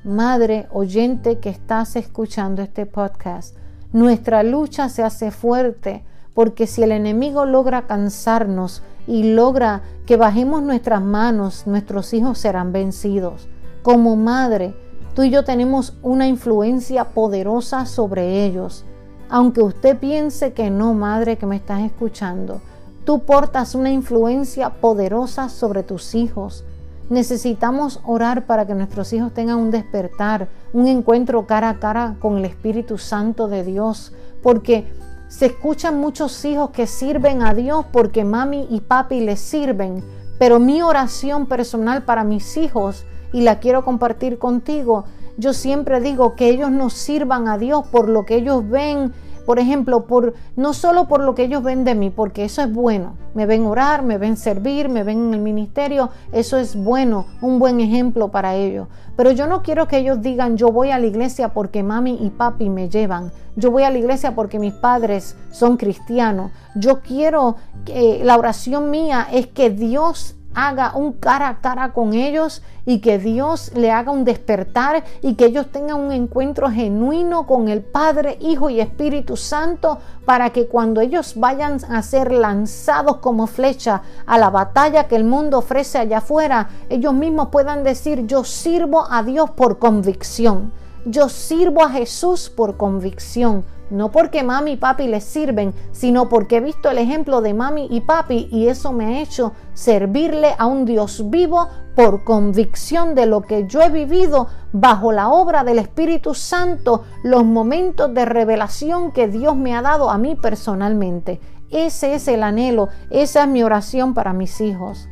Madre 0.04 0.68
oyente 0.72 1.40
que 1.40 1.50
estás 1.50 1.96
escuchando 1.96 2.62
este 2.62 2.86
podcast, 2.86 3.56
nuestra 3.92 4.44
lucha 4.44 4.90
se 4.90 5.04
hace 5.04 5.32
fuerte 5.32 6.04
porque 6.36 6.68
si 6.68 6.84
el 6.84 6.92
enemigo 6.92 7.46
logra 7.46 7.88
cansarnos 7.88 8.84
y 9.08 9.34
logra 9.34 9.82
que 10.06 10.18
bajemos 10.18 10.62
nuestras 10.62 11.02
manos, 11.02 11.66
nuestros 11.66 12.14
hijos 12.14 12.38
serán 12.38 12.72
vencidos. 12.74 13.48
Como 13.82 14.16
madre, 14.18 14.76
tú 15.16 15.24
y 15.24 15.30
yo 15.32 15.46
tenemos 15.46 15.98
una 16.04 16.28
influencia 16.28 17.06
poderosa 17.06 17.86
sobre 17.86 18.46
ellos. 18.46 18.86
Aunque 19.30 19.62
usted 19.62 19.98
piense 19.98 20.54
que 20.54 20.70
no, 20.70 20.94
madre 20.94 21.38
que 21.38 21.46
me 21.46 21.56
estás 21.56 21.82
escuchando, 21.82 22.62
tú 23.06 23.24
portas 23.24 23.74
una 23.74 23.92
influencia 23.92 24.70
poderosa 24.82 25.48
sobre 25.48 25.84
tus 25.84 26.16
hijos. 26.16 26.66
Necesitamos 27.10 28.02
orar 28.06 28.46
para 28.46 28.68
que 28.68 28.74
nuestros 28.74 29.14
hijos 29.14 29.34
tengan 29.34 29.58
un 29.58 29.72
despertar, 29.72 30.50
un 30.74 30.88
encuentro 30.88 31.48
cara 31.48 31.70
a 31.70 31.80
cara 31.80 32.18
con 32.20 32.38
el 32.38 32.46
Espíritu 32.46 32.98
Santo 32.98 33.48
de 33.48 33.64
Dios, 33.64 34.12
porque 34.44 34.86
se 35.28 35.48
escuchan 35.48 36.00
muchos 36.00 36.46
hijos 36.46 36.70
que 36.70 36.88
sirven 36.88 37.42
a 37.42 37.54
Dios 37.54 37.86
porque 37.92 38.24
mami 38.24 38.68
y 38.70 38.82
papi 38.82 39.22
les 39.22 39.40
sirven, 39.40 40.04
pero 40.38 40.60
mi 40.60 40.82
oración 40.82 41.48
personal 41.48 42.04
para 42.04 42.24
mis 42.24 42.58
hijos, 42.58 43.06
y 43.34 43.42
la 43.42 43.60
quiero 43.60 43.84
compartir 43.84 44.38
contigo, 44.38 45.06
yo 45.38 45.54
siempre 45.54 46.00
digo 46.00 46.36
que 46.36 46.50
ellos 46.50 46.72
nos 46.72 46.94
sirvan 46.94 47.48
a 47.48 47.58
Dios 47.58 47.86
por 47.88 48.08
lo 48.08 48.26
que 48.26 48.36
ellos 48.36 48.68
ven 48.70 49.14
por 49.46 49.60
ejemplo, 49.60 50.06
por, 50.06 50.34
no 50.56 50.74
solo 50.74 51.08
por 51.08 51.22
lo 51.22 51.36
que 51.36 51.44
ellos 51.44 51.64
ven 51.64 51.84
de 51.84 51.96
mí, 51.96 52.10
porque 52.10 52.46
eso 52.46 52.62
es 52.62 52.74
bueno. 52.74 53.16
Me 53.34 53.46
ven 53.46 53.66
orar, 53.66 54.04
me 54.04 54.18
ven 54.18 54.38
servir, 54.38 54.90
me 54.90 55.04
ven 55.04 55.28
en 55.28 55.34
el 55.34 55.42
ministerio, 55.42 56.10
eso 56.32 56.58
es 56.58 56.76
bueno, 56.76 57.26
un 57.42 57.60
buen 57.60 57.80
ejemplo 57.80 58.30
para 58.30 58.56
ellos. 58.56 58.88
Pero 59.16 59.32
yo 59.32 59.48
no 59.48 59.62
quiero 59.62 59.88
que 59.88 59.98
ellos 59.98 60.22
digan, 60.22 60.58
yo 60.58 60.72
voy 60.72 60.92
a 60.92 61.00
la 61.00 61.06
iglesia 61.06 61.54
porque 61.54 61.84
mami 61.84 62.18
y 62.22 62.30
papi 62.30 62.70
me 62.70 62.90
llevan. 62.90 63.32
Yo 63.56 63.72
voy 63.72 63.84
a 63.84 63.90
la 63.90 63.98
iglesia 63.98 64.36
porque 64.36 64.60
mis 64.60 64.74
padres 64.74 65.38
son 65.52 65.78
cristianos. 65.78 66.52
Yo 66.76 67.00
quiero 67.02 67.56
que 67.86 68.22
la 68.24 68.38
oración 68.38 68.90
mía 68.90 69.28
es 69.32 69.48
que 69.48 69.70
Dios 69.70 70.35
haga 70.56 70.94
un 70.96 71.14
cara 71.14 71.50
a 71.50 71.60
cara 71.60 71.94
con 71.94 72.14
ellos 72.14 72.64
y 72.86 73.00
que 73.00 73.20
Dios 73.20 73.72
le 73.76 73.92
haga 73.92 74.12
un 74.12 74.24
despertar 74.24 75.04
y 75.22 75.36
que 75.36 75.46
ellos 75.46 75.68
tengan 75.72 76.00
un 76.00 76.12
encuentro 76.12 76.70
genuino 76.72 77.46
con 77.46 77.68
el 77.68 77.82
Padre, 77.82 78.38
Hijo 78.42 78.70
y 78.70 78.80
Espíritu 78.80 79.38
Santo 79.38 80.00
para 80.26 80.52
que 80.52 80.68
cuando 80.68 81.02
ellos 81.02 81.34
vayan 81.36 81.80
a 81.90 82.02
ser 82.02 82.32
lanzados 82.32 83.18
como 83.18 83.48
flecha 83.48 84.02
a 84.26 84.38
la 84.38 84.50
batalla 84.50 85.08
que 85.08 85.16
el 85.16 85.26
mundo 85.26 85.60
ofrece 85.60 85.98
allá 85.98 86.20
afuera, 86.20 86.70
ellos 86.90 87.14
mismos 87.14 87.50
puedan 87.50 87.84
decir 87.84 88.26
yo 88.26 88.44
sirvo 88.44 89.06
a 89.10 89.24
Dios 89.24 89.52
por 89.52 89.78
convicción. 89.78 90.72
Yo 91.06 91.30
sirvo 91.30 91.84
a 91.84 91.90
Jesús 91.90 92.50
por 92.50 92.78
convicción 92.78 93.64
no 93.90 94.12
porque 94.12 94.44
mami 94.44 94.72
y 94.72 94.78
papi 94.78 95.08
les 95.08 95.24
sirven, 95.24 95.74
sino 95.92 96.30
porque 96.30 96.58
he 96.58 96.62
visto 96.62 96.90
el 96.90 96.98
ejemplo 96.98 97.42
de 97.42 97.54
mami 97.54 97.88
y 97.90 98.02
papi 98.02 98.48
y 98.52 98.68
eso 98.68 98.92
me 98.92 99.06
ha 99.06 99.22
hecho 99.22 99.54
servirle 99.74 100.56
a 100.58 100.66
un 100.66 100.86
Dios 100.86 101.30
vivo 101.30 101.68
por 101.96 102.24
convicción 102.24 103.16
de 103.16 103.26
lo 103.26 103.42
que 103.42 103.68
yo 103.68 103.82
he 103.82 103.90
vivido 103.90 104.48
bajo 104.74 105.12
la 105.12 105.30
obra 105.30 105.64
del 105.64 105.80
Espíritu 105.80 106.34
Santo, 106.34 107.04
los 107.24 107.46
momentos 107.46 108.14
de 108.14 108.26
revelación 108.26 109.12
que 109.12 109.28
Dios 109.28 109.56
me 109.56 109.76
ha 109.76 109.82
dado 109.82 110.10
a 110.10 110.18
mí 110.18 110.36
personalmente. 110.36 111.40
Ese 111.70 112.16
es 112.16 112.28
el 112.28 112.44
anhelo, 112.44 112.90
esa 113.10 113.44
es 113.44 113.50
mi 113.50 113.64
oración 113.64 114.14
para 114.14 114.34
mis 114.34 114.60
hijos 114.62 115.08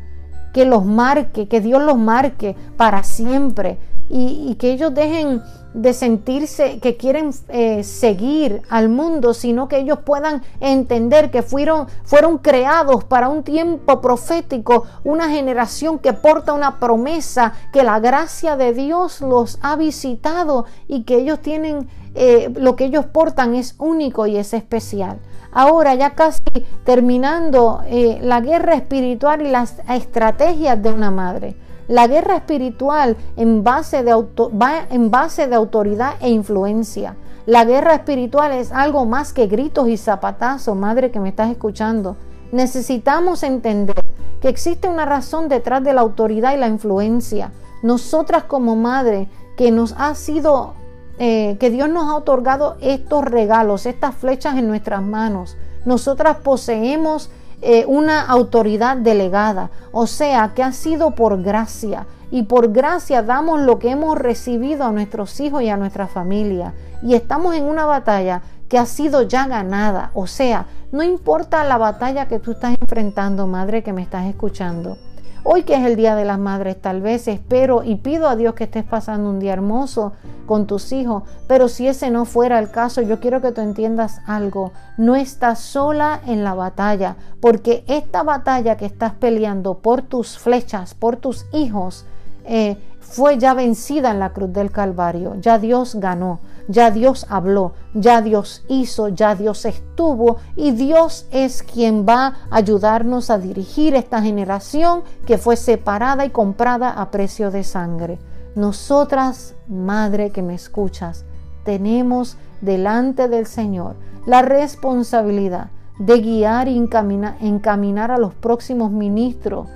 que 0.54 0.66
los 0.66 0.86
marque, 0.86 1.48
que 1.48 1.60
Dios 1.60 1.82
los 1.82 1.98
marque 1.98 2.56
para 2.78 3.04
siempre, 3.04 3.80
y, 4.10 4.56
que 4.56 4.72
ellos 4.72 4.94
dejen 4.94 5.42
de 5.74 5.94
sentirse 5.94 6.80
que 6.80 6.98
quieren 6.98 7.32
eh, 7.50 7.84
seguir 7.84 8.62
al 8.70 8.90
mundo, 8.90 9.34
sino 9.34 9.68
que 9.68 9.78
ellos 9.78 10.00
puedan 10.06 10.44
entender 10.60 11.32
que 11.32 11.42
fueron, 11.42 11.88
fueron 12.04 12.38
creados 12.38 13.04
para 13.04 13.30
un 13.30 13.44
tiempo 13.44 14.02
profético, 14.02 14.86
una 15.04 15.30
generación 15.30 16.00
que 16.00 16.14
porta 16.14 16.54
una 16.54 16.80
promesa, 16.80 17.54
que 17.72 17.84
la 17.84 18.00
gracia 18.00 18.56
de 18.56 18.74
Dios 18.74 19.22
los 19.22 19.58
ha 19.62 19.76
visitado 19.76 20.66
y 20.88 21.04
que 21.04 21.16
ellos 21.16 21.40
tienen, 21.40 21.90
eh, 22.16 22.52
lo 22.56 22.76
que 22.76 22.86
ellos 22.86 23.06
portan 23.06 23.56
es 23.56 23.76
único 23.80 24.28
y 24.28 24.38
es 24.38 24.54
especial. 24.54 25.20
Ahora 25.52 25.94
ya 25.94 26.16
casi 26.16 26.42
terminando 26.84 27.82
eh, 27.86 28.20
la 28.22 28.42
guerra 28.42 28.74
espiritual 28.74 29.42
y 29.44 29.52
las 29.52 29.76
estrategias 29.88 30.82
de 30.82 30.92
una 30.92 31.12
madre. 31.12 31.56
La 31.88 32.08
guerra 32.08 32.38
espiritual 32.38 33.17
en 33.36 33.63
base 33.63 34.04
de 34.04 34.13
va 34.13 34.88
en 34.89 35.12
base 35.12 35.48
de 35.48 35.56
autoridad 35.56 36.13
e 36.22 36.30
influencia. 36.30 37.15
La 37.46 37.65
guerra 37.65 37.96
espiritual 37.96 38.54
es 38.54 38.72
algo 38.72 39.06
más 39.06 39.34
que 39.34 39.48
gritos 39.48 39.89
y 39.89 39.98
zapatazos, 39.98 40.78
madre 40.78 41.12
que 41.12 41.19
me 41.19 41.30
estás 41.30 41.52
escuchando. 41.52 42.15
Necesitamos 42.54 43.43
entender 43.43 44.02
que 44.39 44.48
existe 44.48 44.88
una 44.88 45.06
razón 45.06 45.50
detrás 45.50 45.84
de 45.84 45.93
la 45.93 46.02
autoridad 46.02 46.54
y 46.54 46.58
la 46.58 46.67
influencia. 46.67 47.52
Nosotras 47.82 48.43
como 48.43 48.78
madre 48.78 49.28
que 49.58 49.72
nos 49.72 49.93
ha 49.98 50.15
sido, 50.15 50.74
eh, 51.19 51.58
que 51.60 51.69
Dios 51.69 51.89
nos 51.89 52.10
ha 52.10 52.15
otorgado 52.15 52.78
estos 52.80 53.26
regalos, 53.26 53.86
estas 53.86 54.15
flechas 54.15 54.58
en 54.58 54.67
nuestras 54.67 55.02
manos. 55.02 55.58
Nosotras 55.86 56.38
poseemos 56.43 57.30
eh, 57.65 57.86
una 57.88 58.21
autoridad 58.21 58.97
delegada, 58.97 59.71
o 59.93 60.06
sea, 60.06 60.52
que 60.54 60.63
ha 60.63 60.73
sido 60.73 61.12
por 61.12 61.41
gracia. 61.41 62.06
Y 62.30 62.43
por 62.43 62.73
gracia 62.73 63.21
damos 63.21 63.62
lo 63.62 63.80
que 63.80 63.91
hemos 63.91 64.17
recibido 64.17 64.86
a 64.86 64.91
nuestros 64.91 65.39
hijos 65.39 65.62
y 65.62 65.69
a 65.69 65.78
nuestra 65.78 66.08
familia. 66.08 66.73
Y 67.02 67.13
estamos 67.13 67.56
en 67.56 67.63
una 67.63 67.86
batalla 67.86 68.41
que 68.67 68.78
ha 68.78 68.86
sido 68.86 69.21
ya 69.21 69.47
ganada. 69.47 70.12
O 70.13 70.26
sea, 70.28 70.65
no 70.91 71.04
importa 71.04 71.63
la 71.63 71.78
batalla 71.78 72.28
que 72.28 72.39
tú 72.39 72.52
estás 72.52 72.76
enfrentando, 72.82 73.47
madre 73.47 73.84
que 73.84 73.93
me 73.93 74.02
estás 74.02 74.26
escuchando. 74.26 74.97
Hoy 75.45 75.63
que 75.63 75.75
es 75.75 75.86
el 75.86 75.97
Día 75.97 76.15
de 76.15 76.23
las 76.23 76.39
Madres, 76.39 76.82
tal 76.82 77.01
vez 77.01 77.27
espero 77.27 77.84
y 77.84 77.95
pido 77.95 78.29
a 78.29 78.38
Dios 78.38 78.53
que 78.53 78.63
estés 78.63 78.86
pasando 78.86 79.29
un 79.29 79.39
día 79.39 79.51
hermoso 79.51 80.13
con 80.45 80.67
tus 80.67 80.93
hijos, 80.93 81.23
pero 81.47 81.67
si 81.67 81.86
ese 81.86 82.10
no 82.12 82.23
fuera 82.23 82.60
el 82.60 82.71
caso, 82.71 83.01
yo 83.01 83.19
quiero 83.19 83.41
que 83.41 83.51
tú 83.51 83.60
entiendas 83.60 84.21
algo. 84.25 84.71
No 84.95 85.17
estás 85.17 85.60
sola 85.60 86.21
en 86.25 86.45
la 86.45 86.53
batalla, 86.53 87.17
porque 87.41 87.84
esta 87.89 88.23
batalla 88.23 88.77
que 88.77 88.86
estás 88.86 89.15
peleando 89.15 89.79
por 89.79 90.01
tus 90.01 90.38
flechas, 90.38 90.93
por 90.93 91.17
tus 91.17 91.45
hijos, 91.51 92.06
eh, 92.45 92.77
fue 93.01 93.38
ya 93.38 93.53
vencida 93.53 94.12
en 94.12 94.19
la 94.19 94.32
cruz 94.32 94.53
del 94.53 94.71
Calvario. 94.71 95.36
Ya 95.41 95.60
Dios 95.60 95.95
ganó, 95.95 96.39
ya 96.67 96.91
Dios 96.91 97.26
habló, 97.30 97.73
ya 97.93 98.21
Dios 98.21 98.63
hizo, 98.67 99.10
ya 99.10 99.36
Dios 99.36 99.65
estuvo 99.65 100.38
y 100.56 100.71
Dios 100.71 101.28
es 101.32 101.63
quien 101.63 102.06
va 102.08 102.36
a 102.49 102.58
ayudarnos 102.58 103.30
a 103.30 103.38
dirigir 103.38 103.95
esta 103.95 104.21
generación 104.21 105.04
que 105.26 105.38
fue 105.38 105.56
separada 105.56 106.26
y 106.26 106.30
comprada 106.30 106.89
a 106.89 107.12
precio 107.12 107.52
de 107.52 107.63
sangre. 107.63 108.19
Nosotras, 108.56 109.56
Madre 109.67 110.30
que 110.30 110.41
me 110.41 110.54
escuchas, 110.54 111.26
tenemos 111.63 112.38
delante 112.62 113.28
del 113.28 113.47
Señor 113.47 113.95
la 114.26 114.41
responsabilidad 114.41 115.69
de 115.99 116.19
guiar 116.19 116.67
y 116.67 116.78
encaminar, 116.78 118.12
a 118.12 118.17
los 118.17 118.34
próximos 118.34 118.91
ministros 118.91 119.67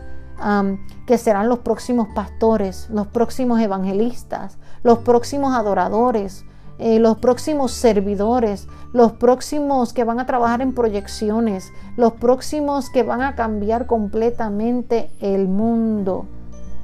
que 1.06 1.17
serán 1.17 1.50
los 1.50 1.60
próximos 1.60 2.08
pastores, 2.13 2.89
los 2.91 3.08
próximos 3.08 3.60
evangelistas, 3.60 4.58
los 4.84 5.00
próximos 5.00 5.56
adoradores, 5.56 6.45
eh, 6.80 7.00
los 7.00 7.18
próximos 7.18 7.72
servidores, 7.72 8.68
los 8.94 9.13
próximos 9.13 9.94
que 9.94 10.04
van 10.04 10.20
a 10.20 10.26
trabajar 10.26 10.62
en 10.62 10.74
proyecciones, 10.74 11.72
los 11.96 12.13
próximos 12.13 12.90
que 12.90 13.04
van 13.04 13.22
a 13.22 13.36
cambiar 13.36 13.88
completamente 13.88 15.12
el 15.20 15.48
mundo, 15.48 16.26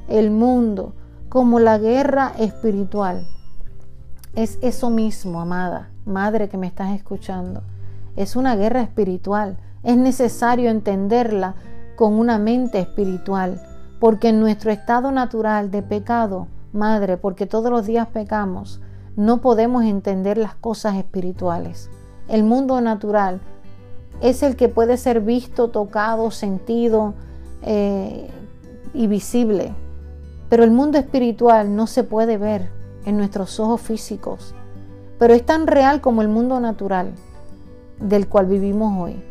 el 0.08 0.30
mundo, 0.30 0.94
como 1.28 1.60
la 1.60 1.78
guerra 1.78 2.32
espiritual. 2.38 3.26
Es 4.34 4.58
eso 4.62 4.90
mismo, 4.90 5.40
amada, 5.40 5.90
madre 6.04 6.48
que 6.48 6.58
me 6.58 6.66
estás 6.66 6.92
escuchando. 6.94 7.62
Es 8.16 8.36
una 8.36 8.56
guerra 8.56 8.82
espiritual. 8.82 9.58
Es 9.82 9.96
necesario 9.96 10.70
entenderla 10.70 11.54
con 11.96 12.14
una 12.14 12.38
mente 12.38 12.80
espiritual, 12.80 13.60
porque 14.00 14.30
en 14.30 14.40
nuestro 14.40 14.70
estado 14.70 15.12
natural 15.12 15.70
de 15.70 15.82
pecado, 15.82 16.48
Madre, 16.74 17.16
porque 17.16 17.46
todos 17.46 17.70
los 17.70 17.86
días 17.86 18.08
pecamos, 18.08 18.80
no 19.16 19.40
podemos 19.40 19.84
entender 19.84 20.38
las 20.38 20.54
cosas 20.54 20.96
espirituales. 20.96 21.90
El 22.28 22.44
mundo 22.44 22.80
natural 22.80 23.40
es 24.20 24.42
el 24.42 24.56
que 24.56 24.68
puede 24.68 24.96
ser 24.96 25.20
visto, 25.20 25.68
tocado, 25.68 26.30
sentido 26.30 27.14
eh, 27.62 28.28
y 28.92 29.06
visible, 29.06 29.74
pero 30.48 30.64
el 30.64 30.70
mundo 30.70 30.98
espiritual 30.98 31.74
no 31.76 31.86
se 31.86 32.04
puede 32.04 32.38
ver 32.38 32.70
en 33.04 33.16
nuestros 33.16 33.60
ojos 33.60 33.80
físicos, 33.80 34.54
pero 35.18 35.34
es 35.34 35.44
tan 35.44 35.66
real 35.66 36.00
como 36.00 36.22
el 36.22 36.28
mundo 36.28 36.60
natural 36.60 37.12
del 38.00 38.28
cual 38.28 38.46
vivimos 38.46 39.00
hoy. 39.00 39.22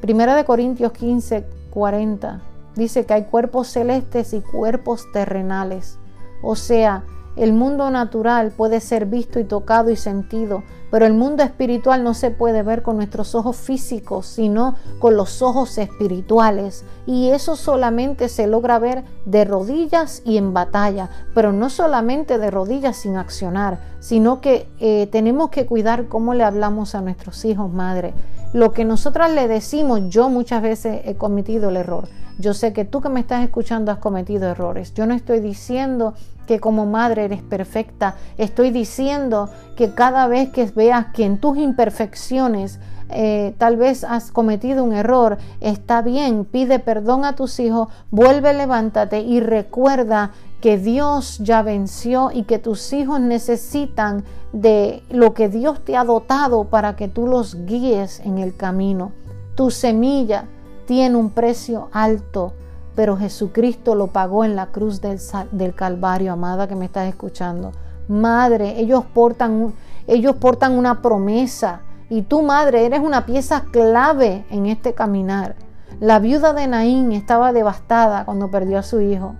Primera 0.00 0.36
de 0.36 0.44
Corintios 0.44 0.92
15, 0.92 1.44
40. 1.70 2.42
Dice 2.74 3.06
que 3.06 3.14
hay 3.14 3.24
cuerpos 3.24 3.68
celestes 3.68 4.34
y 4.34 4.40
cuerpos 4.40 5.04
terrenales. 5.12 5.98
O 6.42 6.54
sea, 6.54 7.04
el 7.36 7.52
mundo 7.52 7.90
natural 7.90 8.50
puede 8.50 8.80
ser 8.80 9.04
visto 9.06 9.38
y 9.38 9.44
tocado 9.44 9.90
y 9.90 9.96
sentido, 9.96 10.62
pero 10.90 11.04
el 11.04 11.12
mundo 11.12 11.42
espiritual 11.42 12.02
no 12.02 12.14
se 12.14 12.30
puede 12.30 12.62
ver 12.62 12.82
con 12.82 12.96
nuestros 12.96 13.34
ojos 13.34 13.56
físicos, 13.56 14.26
sino 14.26 14.76
con 14.98 15.16
los 15.16 15.42
ojos 15.42 15.76
espirituales. 15.76 16.84
Y 17.06 17.30
eso 17.30 17.54
solamente 17.56 18.30
se 18.30 18.46
logra 18.46 18.78
ver 18.78 19.04
de 19.26 19.44
rodillas 19.44 20.22
y 20.24 20.38
en 20.38 20.54
batalla, 20.54 21.10
pero 21.34 21.52
no 21.52 21.68
solamente 21.68 22.38
de 22.38 22.50
rodillas 22.50 22.96
sin 22.96 23.16
accionar, 23.16 23.80
sino 24.00 24.40
que 24.40 24.68
eh, 24.80 25.08
tenemos 25.12 25.50
que 25.50 25.66
cuidar 25.66 26.08
cómo 26.08 26.32
le 26.32 26.44
hablamos 26.44 26.94
a 26.94 27.02
nuestros 27.02 27.44
hijos, 27.44 27.70
madre. 27.70 28.14
Lo 28.54 28.72
que 28.72 28.86
nosotras 28.86 29.30
le 29.32 29.48
decimos, 29.48 30.00
yo 30.08 30.30
muchas 30.30 30.62
veces 30.62 31.02
he 31.04 31.16
cometido 31.16 31.68
el 31.68 31.76
error. 31.76 32.08
Yo 32.38 32.54
sé 32.54 32.72
que 32.72 32.84
tú 32.84 33.00
que 33.00 33.08
me 33.08 33.20
estás 33.20 33.44
escuchando 33.44 33.90
has 33.92 33.98
cometido 33.98 34.48
errores. 34.48 34.92
Yo 34.94 35.06
no 35.06 35.14
estoy 35.14 35.40
diciendo 35.40 36.14
que 36.46 36.60
como 36.60 36.86
madre 36.86 37.24
eres 37.24 37.42
perfecta. 37.42 38.16
Estoy 38.38 38.70
diciendo 38.70 39.48
que 39.76 39.94
cada 39.94 40.26
vez 40.26 40.50
que 40.50 40.64
veas 40.66 41.06
que 41.06 41.24
en 41.24 41.38
tus 41.38 41.58
imperfecciones 41.58 42.78
eh, 43.08 43.54
tal 43.58 43.76
vez 43.76 44.02
has 44.04 44.32
cometido 44.32 44.82
un 44.82 44.92
error, 44.92 45.38
está 45.60 46.02
bien, 46.02 46.44
pide 46.44 46.78
perdón 46.78 47.24
a 47.24 47.36
tus 47.36 47.60
hijos, 47.60 47.88
vuelve, 48.10 48.52
levántate 48.52 49.20
y 49.20 49.40
recuerda 49.40 50.32
que 50.60 50.76
Dios 50.76 51.38
ya 51.38 51.62
venció 51.62 52.30
y 52.32 52.42
que 52.42 52.58
tus 52.58 52.92
hijos 52.92 53.20
necesitan 53.20 54.24
de 54.52 55.04
lo 55.10 55.34
que 55.34 55.48
Dios 55.48 55.84
te 55.84 55.96
ha 55.96 56.04
dotado 56.04 56.64
para 56.64 56.96
que 56.96 57.08
tú 57.08 57.26
los 57.26 57.66
guíes 57.66 58.20
en 58.20 58.38
el 58.38 58.56
camino. 58.56 59.12
Tu 59.54 59.70
semilla 59.70 60.46
tiene 60.86 61.16
un 61.16 61.30
precio 61.30 61.88
alto, 61.92 62.54
pero 62.94 63.16
Jesucristo 63.16 63.94
lo 63.94 64.06
pagó 64.06 64.44
en 64.44 64.56
la 64.56 64.66
cruz 64.66 65.00
del, 65.00 65.74
Calvario, 65.74 66.32
amada 66.32 66.66
que 66.66 66.76
me 66.76 66.86
estás 66.86 67.08
escuchando. 67.08 67.72
Madre, 68.08 68.80
ellos 68.80 69.04
portan, 69.12 69.74
ellos 70.06 70.36
portan 70.36 70.72
una 70.72 71.02
promesa 71.02 71.82
y 72.08 72.22
tú, 72.22 72.42
madre, 72.42 72.86
eres 72.86 73.00
una 73.00 73.26
pieza 73.26 73.64
clave 73.70 74.46
en 74.50 74.66
este 74.66 74.94
caminar. 74.94 75.56
La 76.00 76.18
viuda 76.18 76.52
de 76.52 76.66
Naín 76.66 77.12
estaba 77.12 77.52
devastada 77.52 78.24
cuando 78.24 78.50
perdió 78.50 78.78
a 78.78 78.82
su 78.82 79.00
hijo. 79.00 79.34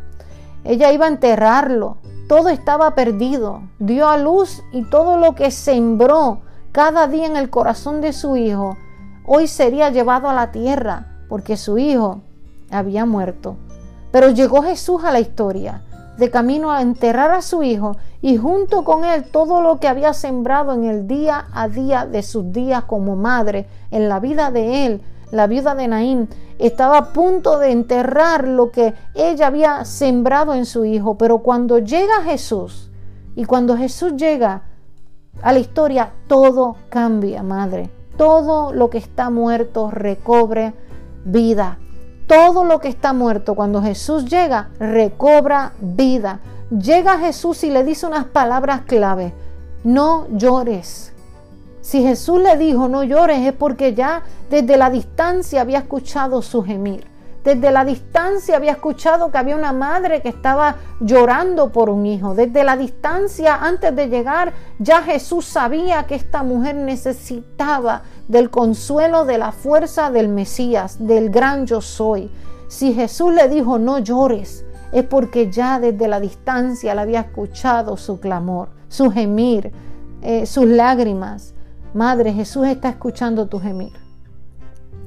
Ella 0.65 0.93
iba 0.93 1.07
a 1.07 1.11
enterrarlo. 1.11 1.99
Todo 2.29 2.49
estaba 2.49 2.95
perdido. 2.95 3.63
Dio 3.79 4.09
a 4.09 4.17
luz 4.17 4.63
y 4.73 4.83
todo 4.91 5.17
lo 5.17 5.35
que 5.35 5.51
sembró 5.51 6.41
cada 6.73 7.07
día 7.07 7.27
en 7.27 7.37
el 7.37 7.49
corazón 7.49 8.03
de 8.03 8.13
su 8.13 8.37
hijo, 8.37 8.77
hoy 9.25 9.47
sería 9.47 9.89
llevado 9.89 10.29
a 10.29 10.35
la 10.35 10.53
tierra 10.53 11.16
porque 11.29 11.57
su 11.57 11.79
hijo 11.79 12.21
había 12.71 13.07
muerto. 13.07 13.57
Pero 14.11 14.31
llegó 14.31 14.63
Jesús 14.63 15.05
a 15.05 15.13
la 15.13 15.21
historia, 15.21 15.83
de 16.17 16.31
camino 16.31 16.73
a 16.73 16.83
enterrar 16.83 17.31
a 17.31 17.43
su 17.43 17.63
hijo 17.63 17.97
y 18.23 18.37
junto 18.37 18.85
con 18.85 19.05
él 19.05 19.25
todo 19.31 19.61
lo 19.61 19.79
que 19.79 19.89
había 19.89 20.15
sembrado 20.15 20.73
en 20.73 20.85
el 20.85 21.07
día 21.07 21.47
a 21.53 21.69
día 21.69 22.07
de 22.07 22.23
sus 22.23 22.53
días 22.53 22.85
como 22.85 23.17
madre, 23.17 23.67
en 23.91 24.09
la 24.09 24.21
vida 24.21 24.51
de 24.51 24.87
él, 24.87 25.03
la 25.31 25.47
viuda 25.47 25.75
de 25.75 25.89
Naín, 25.89 26.29
estaba 26.59 26.99
a 26.99 27.13
punto 27.13 27.59
de 27.59 27.71
enterrar 27.71 28.47
lo 28.47 28.71
que 28.71 28.95
ella 29.15 29.49
había 29.49 29.85
sembrado 29.85 30.55
en 30.55 30.65
su 30.65 30.85
hijo. 30.85 31.19
Pero 31.19 31.39
cuando 31.39 31.79
llega 31.79 32.23
Jesús 32.23 32.91
y 33.35 33.45
cuando 33.45 33.77
Jesús 33.77 34.15
llega 34.17 34.63
a 35.43 35.53
la 35.53 35.59
historia, 35.59 36.13
todo 36.29 36.77
cambia, 36.89 37.43
madre. 37.43 37.91
Todo 38.17 38.73
lo 38.73 38.89
que 38.89 38.99
está 38.99 39.29
muerto 39.29 39.91
recobre 39.91 40.73
vida. 41.27 41.79
Todo 42.27 42.65
lo 42.65 42.81
que 42.81 42.89
está 42.89 43.13
muerto 43.13 43.55
cuando 43.55 43.83
Jesús 43.83 44.25
llega 44.25 44.71
recobra 44.79 45.73
vida. 45.81 46.41
llega 46.71 47.19
Jesús 47.19 47.63
y 47.63 47.71
le 47.71 47.85
dice 47.85 48.07
unas 48.07 48.25
palabras 48.25 48.83
clave. 48.87 49.33
No 49.85 50.27
llores. 50.31 51.13
Si 51.81 52.03
Jesús 52.03 52.41
le 52.41 52.57
dijo 52.57 52.89
no 52.89 53.05
llores 53.05 53.47
es 53.47 53.53
porque 53.53 53.95
ya 53.95 54.23
desde 54.51 54.77
la 54.77 54.91
distancia 54.91 55.61
había 55.61 55.79
escuchado 55.79 56.43
su 56.43 56.65
gemir. 56.65 57.16
Desde 57.47 57.71
la 57.71 57.85
distancia 57.85 58.57
había 58.57 58.73
escuchado 58.73 59.31
que 59.31 59.39
había 59.39 59.55
una 59.55 59.73
madre 59.73 60.21
que 60.21 60.29
estaba 60.29 60.79
llorando 60.99 61.71
por 61.71 61.91
un 61.91 62.05
hijo. 62.05 62.35
Desde 62.35 62.65
la 62.65 62.77
distancia, 62.77 63.55
antes 63.55 63.95
de 63.95 64.09
llegar, 64.09 64.53
ya 64.81 65.01
Jesús 65.03 65.45
sabía 65.45 66.09
que 66.09 66.17
esta 66.17 66.43
mujer 66.43 66.75
necesitaba 66.75 68.03
del 68.27 68.51
consuelo, 68.51 69.25
de 69.25 69.39
la 69.39 69.53
fuerza 69.53 70.11
del 70.11 70.27
Mesías, 70.27 70.97
del 71.07 71.31
gran 71.31 71.67
yo 71.67 71.81
soy. 71.81 72.33
Si 72.67 72.93
Jesús 72.93 73.33
le 73.33 73.49
dijo 73.49 73.79
no 73.79 74.01
llores, 74.01 74.65
es 74.91 75.05
porque 75.05 75.49
ya 75.49 75.79
desde 75.79 76.09
la 76.09 76.19
distancia 76.19 76.97
le 76.97 77.03
había 77.03 77.21
escuchado 77.21 77.97
su 77.97 78.19
clamor, 78.19 78.71
su 78.89 79.13
gemir, 79.13 79.71
eh, 80.21 80.47
sus 80.47 80.67
lágrimas. 80.67 81.55
Madre, 81.95 82.33
Jesús 82.33 82.67
está 82.67 82.89
escuchando 82.89 83.47
tu 83.47 83.61
gemir. 83.61 83.93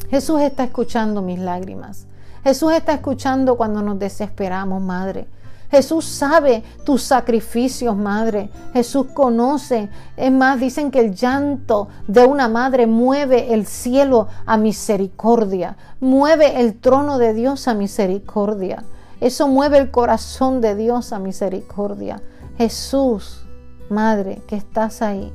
Jesús 0.10 0.40
está 0.40 0.64
escuchando 0.64 1.22
mis 1.22 1.40
lágrimas. 1.40 2.08
Jesús 2.44 2.74
está 2.74 2.94
escuchando 2.94 3.58
cuando 3.58 3.82
nos 3.82 4.00
desesperamos, 4.00 4.82
Madre. 4.82 5.28
Jesús 5.72 6.06
sabe 6.06 6.64
tus 6.84 7.04
sacrificios, 7.04 7.96
madre. 7.96 8.50
Jesús 8.74 9.08
conoce. 9.14 9.90
Es 10.18 10.32
más, 10.32 10.60
dicen 10.60 10.90
que 10.90 11.00
el 11.00 11.14
llanto 11.14 11.90
de 12.08 12.26
una 12.26 12.48
madre 12.48 12.88
mueve 12.88 13.54
el 13.54 13.68
cielo 13.68 14.28
a 14.48 14.58
misericordia. 14.58 15.78
Mueve 16.00 16.60
el 16.60 16.80
trono 16.80 17.20
de 17.20 17.36
Dios 17.36 17.68
a 17.68 17.76
misericordia. 17.76 18.84
Eso 19.22 19.48
mueve 19.48 19.78
el 19.78 19.92
corazón 19.92 20.60
de 20.60 20.76
Dios 20.76 21.14
a 21.14 21.20
misericordia. 21.20 22.22
Jesús, 22.58 23.46
madre, 23.90 24.42
que 24.48 24.56
estás 24.56 25.04
ahí. 25.04 25.32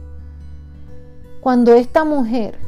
Cuando 1.41 1.75
esta 1.75 2.05
mujer 2.05 2.59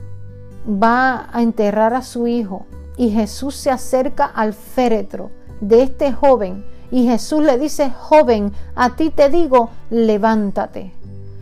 va 0.68 1.28
a 1.32 1.42
enterrar 1.42 1.94
a 1.94 2.02
su 2.02 2.28
hijo, 2.28 2.66
y 2.96 3.10
Jesús 3.10 3.54
se 3.54 3.70
acerca 3.70 4.24
al 4.24 4.54
féretro 4.54 5.30
de 5.60 5.82
este 5.82 6.12
joven 6.12 6.64
y 6.90 7.06
Jesús 7.06 7.42
le 7.42 7.58
dice, 7.58 7.90
joven, 7.90 8.52
a 8.74 8.96
ti 8.96 9.10
te 9.10 9.28
digo, 9.28 9.70
levántate. 9.90 10.92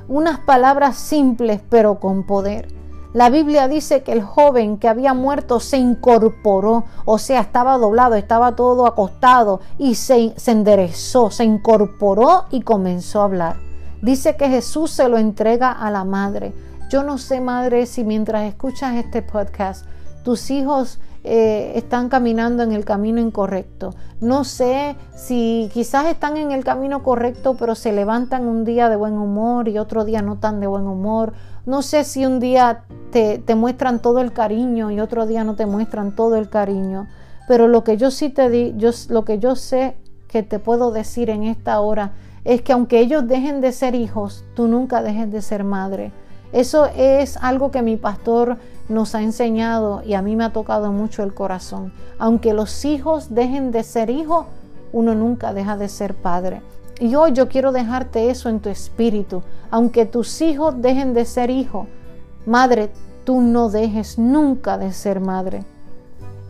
Unas 0.09 0.40
palabras 0.40 0.96
simples 0.96 1.61
pero 1.68 2.00
con 2.00 2.24
poder. 2.26 2.68
La 3.12 3.30
Biblia 3.30 3.68
dice 3.68 4.02
que 4.02 4.12
el 4.12 4.22
joven 4.22 4.78
que 4.78 4.88
había 4.88 5.14
muerto 5.14 5.61
se 5.61 5.76
incorporó, 5.76 6.84
o 7.05 7.18
sea, 7.18 7.40
estaba 7.40 7.78
doblado, 7.78 8.16
estaba 8.16 8.57
todo 8.57 8.86
acostado 8.86 9.61
y 9.78 9.94
se, 9.94 10.34
se 10.36 10.50
enderezó, 10.50 11.30
se 11.30 11.44
incorporó 11.44 12.46
y 12.50 12.62
comenzó 12.62 13.20
a 13.20 13.24
hablar. 13.24 13.57
Dice 14.02 14.36
que 14.36 14.48
Jesús 14.48 14.90
se 14.90 15.09
lo 15.09 15.16
entrega 15.16 15.70
a 15.70 15.90
la 15.92 16.05
madre. 16.05 16.52
Yo 16.90 17.05
no 17.05 17.18
sé, 17.18 17.40
madre, 17.40 17.86
si 17.86 18.02
mientras 18.02 18.44
escuchas 18.44 18.96
este 18.96 19.22
podcast, 19.22 19.86
tus 20.24 20.50
hijos 20.50 20.98
eh, 21.26 21.72
están 21.76 22.10
caminando 22.10 22.62
en 22.62 22.72
el 22.72 22.84
camino 22.84 23.18
incorrecto. 23.18 23.94
No 24.20 24.44
sé 24.44 24.94
si 25.16 25.70
quizás 25.72 26.04
están 26.06 26.36
en 26.36 26.52
el 26.52 26.64
camino 26.64 27.02
correcto, 27.02 27.56
pero 27.58 27.74
se 27.74 27.92
levantan 27.92 28.46
un 28.46 28.66
día 28.66 28.90
de 28.90 28.96
buen 28.96 29.14
humor 29.14 29.68
y 29.68 29.78
otro 29.78 30.04
día 30.04 30.20
no 30.20 30.36
tan 30.36 30.60
de 30.60 30.66
buen 30.66 30.86
humor. 30.86 31.32
No 31.64 31.80
sé 31.80 32.04
si 32.04 32.26
un 32.26 32.40
día 32.40 32.84
te, 33.10 33.38
te 33.38 33.54
muestran 33.54 34.00
todo 34.00 34.20
el 34.20 34.34
cariño 34.34 34.90
y 34.90 35.00
otro 35.00 35.26
día 35.26 35.44
no 35.44 35.56
te 35.56 35.64
muestran 35.64 36.14
todo 36.14 36.36
el 36.36 36.50
cariño. 36.50 37.08
Pero 37.48 37.68
lo 37.68 37.84
que 37.84 37.96
yo 37.96 38.10
sí 38.10 38.28
te 38.28 38.50
di, 38.50 38.74
yo, 38.76 38.90
lo 39.08 39.24
que 39.24 39.38
yo 39.38 39.56
sé 39.56 39.96
que 40.28 40.42
te 40.42 40.58
puedo 40.58 40.90
decir 40.90 41.30
en 41.30 41.44
esta 41.44 41.80
hora 41.80 42.12
es 42.44 42.60
que 42.60 42.74
aunque 42.74 43.00
ellos 43.00 43.26
dejen 43.26 43.62
de 43.62 43.72
ser 43.72 43.94
hijos, 43.94 44.44
tú 44.54 44.68
nunca 44.68 45.02
dejes 45.02 45.32
de 45.32 45.40
ser 45.40 45.64
madre. 45.64 46.12
Eso 46.52 46.86
es 46.96 47.36
algo 47.38 47.70
que 47.70 47.82
mi 47.82 47.96
pastor 47.96 48.58
nos 48.89 49.14
ha 49.14 49.22
enseñado 49.22 50.03
y 50.05 50.14
a 50.14 50.22
mí 50.22 50.37
me 50.37 50.45
ha 50.45 50.53
tocado 50.53 50.93
mucho 50.93 51.22
el 51.22 51.35
corazón. 51.35 51.93
Aunque 52.18 52.53
los 52.53 52.85
hijos 52.85 53.35
dejen 53.35 53.70
de 53.70 53.82
ser 53.82 54.11
hijos, 54.11 54.47
uno 54.93 55.14
nunca 55.14 55.53
deja 55.53 55.76
de 55.76 55.89
ser 55.89 56.14
padre. 56.14 56.62
Y 57.01 57.14
hoy 57.14 57.32
yo 57.32 57.49
quiero 57.49 57.72
dejarte 57.72 58.30
eso 58.30 58.49
en 58.49 58.61
tu 58.61 58.68
espíritu. 58.68 59.43
Aunque 59.70 60.07
tus 60.07 60.41
hijos 60.41 60.80
dejen 60.80 61.14
de 61.14 61.24
ser 61.24 61.51
hijos, 61.51 61.87
madre, 62.47 62.91
tú 63.24 63.41
no 63.41 63.68
dejes 63.70 64.18
nunca 64.18 64.78
de 64.78 64.93
ser 64.93 65.20
madre. 65.20 65.64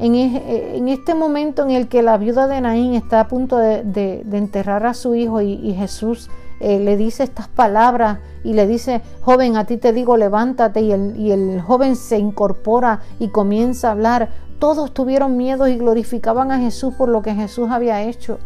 En, 0.00 0.88
este 0.88 1.14
momento 1.14 1.62
en 1.62 1.70
el 1.70 1.88
que 1.88 2.02
la 2.02 2.18
viuda 2.18 2.48
de 2.48 2.60
Naín 2.60 2.94
está 2.94 3.20
a 3.20 3.28
punto 3.28 3.56
de, 3.56 4.24
enterrar 4.32 4.84
a 4.84 4.92
su 4.92 5.14
hijo 5.14 5.40
y 5.40 5.72
Jesús 5.72 6.28
eh, 6.64 6.78
le 6.78 6.96
dice 6.96 7.24
estas 7.24 7.46
palabras 7.46 8.20
y 8.42 8.54
le 8.54 8.66
dice, 8.66 9.02
joven, 9.20 9.58
a 9.58 9.66
ti 9.66 9.76
te 9.76 9.92
digo, 9.92 10.16
levántate, 10.16 10.80
y 10.80 10.92
el, 10.92 11.14
y 11.14 11.30
el 11.30 11.60
joven 11.60 11.94
se 11.94 12.18
incorpora 12.18 13.00
y 13.18 13.28
comienza 13.28 13.88
a 13.88 13.90
hablar. 13.92 14.30
Todos 14.58 14.94
tuvieron 14.94 15.36
miedo 15.36 15.68
y 15.68 15.76
glorificaban 15.76 16.50
a 16.50 16.58
Jesús 16.58 16.94
por 16.94 17.10
lo 17.10 17.20
que 17.20 17.34
Jesús 17.34 17.68
había 17.70 18.02
hecho. 18.04 18.38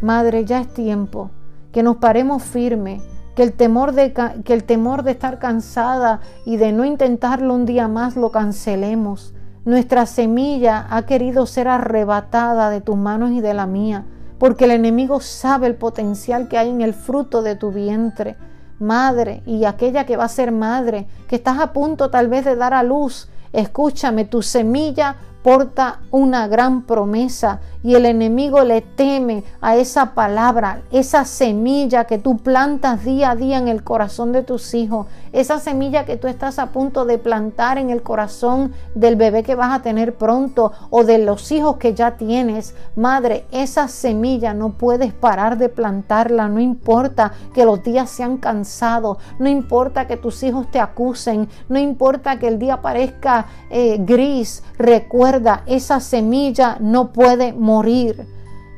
Madre, 0.00 0.44
ya 0.44 0.60
es 0.60 0.72
tiempo 0.72 1.32
que 1.72 1.82
nos 1.82 1.96
paremos 1.96 2.44
firme, 2.44 3.00
que 3.34 3.42
el 3.42 3.52
temor 3.52 3.94
de, 3.94 4.12
que 4.44 4.54
el 4.54 4.62
temor 4.62 5.02
de 5.02 5.10
estar 5.10 5.40
cansada 5.40 6.20
y 6.44 6.56
de 6.56 6.70
no 6.70 6.84
intentarlo 6.84 7.52
un 7.52 7.66
día 7.66 7.88
más 7.88 8.16
lo 8.16 8.30
cancelemos. 8.30 9.34
Nuestra 9.64 10.06
semilla 10.06 10.86
ha 10.88 11.02
querido 11.02 11.46
ser 11.46 11.66
arrebatada 11.66 12.70
de 12.70 12.80
tus 12.80 12.96
manos 12.96 13.32
y 13.32 13.40
de 13.40 13.54
la 13.54 13.66
mía 13.66 14.04
porque 14.38 14.64
el 14.64 14.70
enemigo 14.70 15.20
sabe 15.20 15.66
el 15.66 15.74
potencial 15.74 16.48
que 16.48 16.58
hay 16.58 16.68
en 16.68 16.80
el 16.80 16.94
fruto 16.94 17.42
de 17.42 17.56
tu 17.56 17.72
vientre. 17.72 18.36
Madre 18.78 19.42
y 19.44 19.64
aquella 19.64 20.06
que 20.06 20.16
va 20.16 20.24
a 20.24 20.28
ser 20.28 20.52
madre, 20.52 21.08
que 21.26 21.36
estás 21.36 21.58
a 21.58 21.72
punto 21.72 22.10
tal 22.10 22.28
vez 22.28 22.44
de 22.44 22.54
dar 22.54 22.74
a 22.74 22.84
luz, 22.84 23.28
escúchame, 23.52 24.24
tu 24.24 24.42
semilla 24.42 25.16
porta 25.42 26.00
una 26.10 26.48
gran 26.48 26.82
promesa 26.82 27.60
y 27.82 27.94
el 27.94 28.06
enemigo 28.06 28.64
le 28.64 28.80
teme 28.80 29.44
a 29.60 29.76
esa 29.76 30.14
palabra, 30.14 30.82
esa 30.90 31.24
semilla 31.24 32.04
que 32.04 32.18
tú 32.18 32.38
plantas 32.38 33.04
día 33.04 33.30
a 33.30 33.36
día 33.36 33.58
en 33.58 33.68
el 33.68 33.84
corazón 33.84 34.32
de 34.32 34.42
tus 34.42 34.74
hijos, 34.74 35.06
esa 35.32 35.60
semilla 35.60 36.04
que 36.04 36.16
tú 36.16 36.26
estás 36.26 36.58
a 36.58 36.66
punto 36.66 37.04
de 37.04 37.18
plantar 37.18 37.78
en 37.78 37.90
el 37.90 38.02
corazón 38.02 38.72
del 38.94 39.16
bebé 39.16 39.42
que 39.42 39.54
vas 39.54 39.72
a 39.72 39.82
tener 39.82 40.16
pronto 40.16 40.72
o 40.90 41.04
de 41.04 41.18
los 41.18 41.52
hijos 41.52 41.76
que 41.76 41.94
ya 41.94 42.16
tienes. 42.16 42.74
Madre, 42.96 43.44
esa 43.52 43.88
semilla 43.88 44.54
no 44.54 44.70
puedes 44.70 45.12
parar 45.12 45.56
de 45.56 45.68
plantarla, 45.68 46.48
no 46.48 46.60
importa 46.60 47.32
que 47.54 47.64
los 47.64 47.82
días 47.82 48.10
sean 48.10 48.38
cansados, 48.38 49.18
no 49.38 49.48
importa 49.48 50.06
que 50.06 50.16
tus 50.16 50.42
hijos 50.42 50.70
te 50.70 50.80
acusen, 50.80 51.48
no 51.68 51.78
importa 51.78 52.38
que 52.38 52.48
el 52.48 52.58
día 52.58 52.82
parezca 52.82 53.46
eh, 53.70 53.98
gris, 54.00 54.64
recuerda, 54.78 55.27
esa 55.66 56.00
semilla 56.00 56.78
no 56.80 57.12
puede 57.12 57.52
morir. 57.52 58.26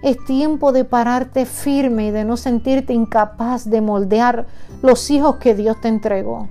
Es 0.02 0.16
tiempo 0.24 0.72
de 0.72 0.84
pararte 0.84 1.46
firme 1.46 2.06
y 2.06 2.10
de 2.10 2.24
no 2.24 2.36
sentirte 2.36 2.92
incapaz 2.92 3.68
de 3.68 3.80
moldear 3.80 4.46
los 4.82 5.10
hijos 5.10 5.36
que 5.36 5.54
Dios 5.54 5.80
te 5.80 5.88
entregó. 5.88 6.48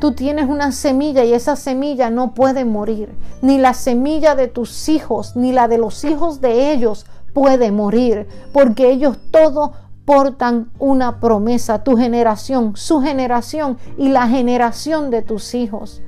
Tú 0.00 0.12
tienes 0.12 0.48
una 0.48 0.72
semilla 0.72 1.24
y 1.24 1.32
esa 1.32 1.56
semilla 1.56 2.10
no 2.10 2.34
puede 2.34 2.64
morir. 2.64 3.14
Ni 3.40 3.58
la 3.58 3.72
semilla 3.72 4.34
de 4.34 4.48
tus 4.48 4.88
hijos, 4.88 5.36
ni 5.36 5.52
la 5.52 5.68
de 5.68 5.78
los 5.78 6.04
hijos 6.04 6.40
de 6.40 6.72
ellos 6.72 7.06
puede 7.32 7.70
morir, 7.70 8.26
porque 8.52 8.90
ellos 8.90 9.16
todos 9.30 9.70
portan 10.04 10.72
una 10.78 11.20
promesa, 11.20 11.84
tu 11.84 11.96
generación, 11.96 12.76
su 12.76 13.00
generación 13.00 13.78
y 13.96 14.08
la 14.08 14.26
generación 14.26 15.10
de 15.10 15.22
tus 15.22 15.54
hijos. 15.54 16.02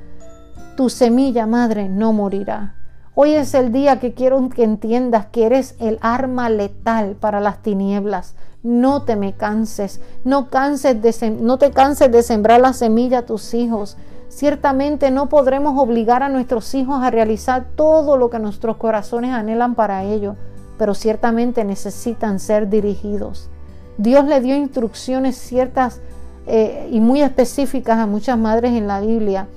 Tu 0.75 0.89
semilla, 0.89 1.47
madre, 1.47 1.87
no 1.87 2.11
morirá. 2.11 2.75
Hoy 3.17 3.33
es 3.35 3.53
el 3.53 3.71
día 3.71 4.01
que 4.01 4.13
quiero 4.13 4.49
que 4.49 4.65
entiendas 4.65 5.27
que 5.27 5.45
eres 5.45 5.75
el 5.79 5.99
arma 6.01 6.49
letal 6.49 7.15
para 7.17 7.39
las 7.39 7.63
tinieblas. 7.63 8.35
No 8.61 9.03
te 9.03 9.15
me 9.15 9.31
canses, 9.31 10.01
no, 10.25 10.49
de, 10.51 11.37
no 11.39 11.57
te 11.57 11.71
canses 11.71 12.11
de 12.11 12.23
sembrar 12.23 12.59
la 12.59 12.73
semilla 12.73 13.19
a 13.19 13.25
tus 13.25 13.53
hijos. 13.53 13.95
Ciertamente 14.27 15.11
no 15.11 15.29
podremos 15.29 15.79
obligar 15.81 16.23
a 16.23 16.29
nuestros 16.29 16.75
hijos 16.75 17.01
a 17.01 17.09
realizar 17.09 17.67
todo 17.77 18.17
lo 18.17 18.29
que 18.29 18.37
nuestros 18.37 18.75
corazones 18.75 19.31
anhelan 19.31 19.75
para 19.75 20.03
ellos, 20.03 20.35
pero 20.77 20.93
ciertamente 20.93 21.63
necesitan 21.63 22.41
ser 22.41 22.67
dirigidos. 22.67 23.49
Dios 23.97 24.25
le 24.25 24.41
dio 24.41 24.57
instrucciones 24.57 25.37
ciertas 25.37 26.01
eh, 26.47 26.89
y 26.91 26.99
muy 26.99 27.21
específicas 27.21 27.97
a 27.97 28.07
muchas 28.07 28.37
madres 28.37 28.73
en 28.73 28.87
la 28.87 28.99
Biblia 28.99 29.47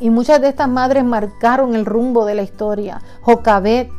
y 0.00 0.10
muchas 0.10 0.40
de 0.40 0.48
estas 0.48 0.68
madres 0.68 1.04
marcaron 1.04 1.74
el 1.74 1.86
rumbo 1.86 2.24
de 2.24 2.34
la 2.34 2.42
historia. 2.42 3.00
Jocabet, 3.22 3.90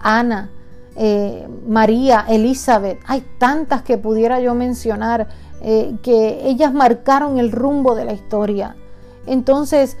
Ana, 0.00 0.50
eh, 0.96 1.48
María, 1.66 2.24
Elizabeth, 2.28 3.00
hay 3.06 3.24
tantas 3.38 3.82
que 3.82 3.98
pudiera 3.98 4.40
yo 4.40 4.54
mencionar 4.54 5.28
eh, 5.60 5.96
que 6.02 6.46
ellas 6.46 6.72
marcaron 6.72 7.38
el 7.38 7.50
rumbo 7.50 7.94
de 7.94 8.04
la 8.04 8.12
historia. 8.12 8.76
Entonces, 9.26 9.96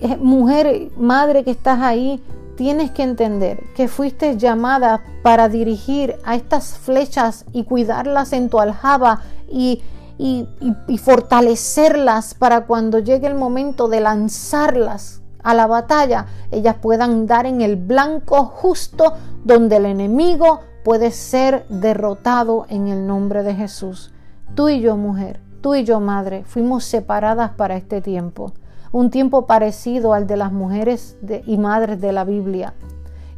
eh, 0.00 0.16
mujer, 0.16 0.90
madre 0.96 1.44
que 1.44 1.50
estás 1.50 1.80
ahí, 1.80 2.22
tienes 2.56 2.90
que 2.90 3.02
entender 3.02 3.64
que 3.74 3.88
fuiste 3.88 4.36
llamada 4.36 5.02
para 5.22 5.48
dirigir 5.48 6.16
a 6.24 6.36
estas 6.36 6.78
flechas 6.78 7.44
y 7.52 7.64
cuidarlas 7.64 8.32
en 8.32 8.50
tu 8.50 8.60
aljaba 8.60 9.22
y, 9.50 9.82
y, 10.22 10.98
fortalecerlas 10.98 12.34
para 12.34 12.66
cuando 12.66 12.98
llegue 12.98 13.26
el 13.26 13.34
momento 13.34 13.88
de 13.88 14.00
lanzarlas 14.00 15.22
a 15.42 15.54
la 15.54 15.66
batalla, 15.66 16.26
ellas 16.50 16.76
puedan 16.82 17.26
dar 17.26 17.46
en 17.46 17.62
el 17.62 17.76
blanco 17.76 18.44
justo 18.44 19.14
donde 19.44 19.76
el 19.76 19.86
enemigo 19.86 20.60
puede 20.84 21.10
ser 21.10 21.66
derrotado 21.70 22.66
en 22.68 22.88
el 22.88 23.06
nombre 23.06 23.42
de 23.42 23.54
Jesús. 23.54 24.12
Tú 24.54 24.68
y 24.68 24.80
yo, 24.80 24.98
mujer, 24.98 25.40
tú 25.62 25.74
y 25.74 25.84
yo, 25.84 26.00
madre, 26.00 26.44
fuimos 26.44 26.84
separadas 26.84 27.52
para 27.52 27.76
este 27.76 28.02
tiempo 28.02 28.52
un 28.92 29.10
tiempo 29.10 29.46
parecido 29.46 30.14
al 30.14 30.26
de 30.26 30.36
las 30.36 30.52
mujeres 30.52 31.16
y 31.46 31.58
madres 31.58 32.00
de 32.00 32.12
la 32.12 32.24
Biblia. 32.24 32.74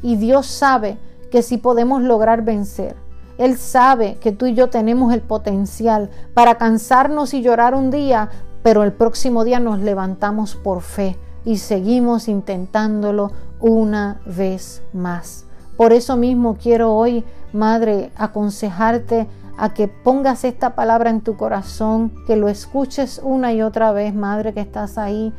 Y 0.02 0.16
Dios 0.16 0.46
sabe 0.46 0.96
que 1.30 1.42
si 1.42 1.58
podemos 1.58 2.02
lograr 2.02 2.42
vencer, 2.42 2.96
Él 3.38 3.56
sabe 3.56 4.16
que 4.16 4.32
tú 4.32 4.46
y 4.46 4.54
yo 4.54 4.68
tenemos 4.68 5.12
el 5.12 5.20
potencial 5.20 6.10
para 6.34 6.56
cansarnos 6.56 7.34
y 7.34 7.42
llorar 7.42 7.74
un 7.74 7.90
día, 7.90 8.30
pero 8.62 8.82
el 8.82 8.92
próximo 8.92 9.44
día 9.44 9.60
nos 9.60 9.80
levantamos 9.80 10.54
por 10.54 10.82
fe 10.82 11.18
y 11.44 11.56
seguimos 11.56 12.28
intentándolo 12.28 13.32
una 13.60 14.20
vez 14.26 14.82
más. 14.92 15.46
Por 15.76 15.92
eso 15.92 16.16
mismo 16.16 16.56
quiero 16.60 16.94
hoy, 16.94 17.24
Madre, 17.52 18.12
aconsejarte 18.16 19.26
a 19.58 19.74
que 19.74 19.88
pongas 19.88 20.44
esta 20.44 20.74
palabra 20.74 21.10
en 21.10 21.20
tu 21.20 21.36
corazón, 21.36 22.12
que 22.26 22.36
lo 22.36 22.48
escuches 22.48 23.20
una 23.22 23.52
y 23.52 23.62
otra 23.62 23.92
vez, 23.92 24.14
Madre 24.14 24.54
que 24.54 24.60
estás 24.60 24.98
ahí. 24.98 25.32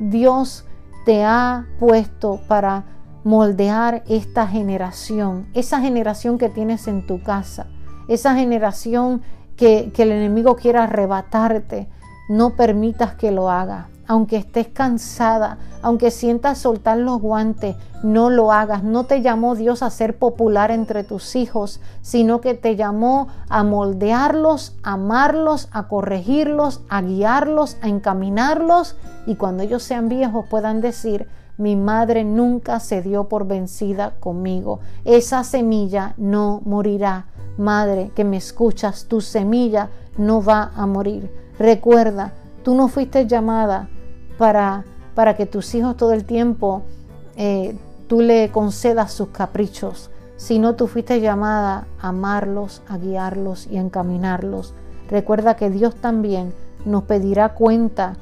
Dios 0.00 0.64
te 1.04 1.24
ha 1.24 1.66
puesto 1.78 2.40
para 2.48 2.84
moldear 3.24 4.04
esta 4.06 4.46
generación, 4.46 5.48
esa 5.54 5.80
generación 5.80 6.38
que 6.38 6.48
tienes 6.48 6.86
en 6.86 7.06
tu 7.06 7.22
casa, 7.22 7.66
esa 8.08 8.34
generación 8.34 9.22
que, 9.56 9.90
el 9.96 10.12
enemigo 10.12 10.56
quiera 10.56 10.84
arrebatarte. 10.84 11.88
No 12.28 12.56
permitas 12.56 13.14
que 13.14 13.30
lo 13.30 13.50
haga 13.50 13.88
aunque 14.06 14.36
estés 14.36 14.68
cansada, 14.68 15.58
aunque 15.82 16.10
sientas 16.10 16.58
soltar 16.58 16.98
los 16.98 17.20
guantes, 17.20 17.76
no 18.02 18.30
lo 18.30 18.52
hagas. 18.52 18.82
No 18.82 19.04
te 19.04 19.22
llamó 19.22 19.54
Dios 19.54 19.82
a 19.82 19.90
ser 19.90 20.18
popular 20.18 20.70
entre 20.70 21.04
tus 21.04 21.36
hijos, 21.36 21.80
sino 22.02 22.40
que 22.40 22.54
te 22.54 22.76
llamó 22.76 23.28
a 23.48 23.64
moldearlos, 23.64 24.76
a 24.82 24.92
amarlos, 24.92 25.68
a 25.72 25.88
corregirlos, 25.88 26.82
a 26.88 27.02
guiarlos, 27.02 27.76
a 27.82 27.88
encaminarlos 27.88 28.96
y 29.26 29.36
cuando 29.36 29.62
ellos 29.62 29.82
sean 29.82 30.08
viejos 30.08 30.46
puedan 30.48 30.80
decir, 30.80 31.28
mi 31.56 31.76
madre 31.76 32.24
nunca 32.24 32.80
se 32.80 33.02
dio 33.02 33.28
por 33.28 33.46
vencida 33.46 34.14
conmigo. 34.18 34.80
Esa 35.04 35.44
semilla 35.44 36.14
no 36.16 36.60
morirá. 36.64 37.26
Madre 37.56 38.10
que 38.14 38.24
me 38.24 38.36
escuchas, 38.36 39.06
tu 39.06 39.20
semilla 39.20 39.90
no 40.18 40.42
va 40.42 40.72
a 40.74 40.86
morir. 40.86 41.30
Recuerda, 41.58 42.32
tú 42.64 42.74
no 42.74 42.88
fuiste 42.88 43.26
llamada 43.26 43.88
para, 44.38 44.84
para 45.14 45.36
que 45.36 45.46
tus 45.46 45.74
hijos 45.74 45.96
todo 45.96 46.12
el 46.12 46.24
tiempo 46.24 46.82
eh, 47.36 47.76
tú 48.08 48.20
le 48.20 48.50
concedas 48.50 49.12
sus 49.12 49.28
caprichos, 49.28 50.10
sino 50.36 50.74
tú 50.74 50.88
fuiste 50.88 51.20
llamada 51.20 51.86
a 52.00 52.08
amarlos, 52.08 52.82
a 52.88 52.98
guiarlos 52.98 53.68
y 53.68 53.76
a 53.76 53.80
encaminarlos. 53.80 54.74
Recuerda 55.08 55.56
que 55.56 55.70
Dios 55.70 55.94
también 55.96 56.52
nos 56.84 57.04
pedirá 57.04 57.54
cuenta 57.54 58.16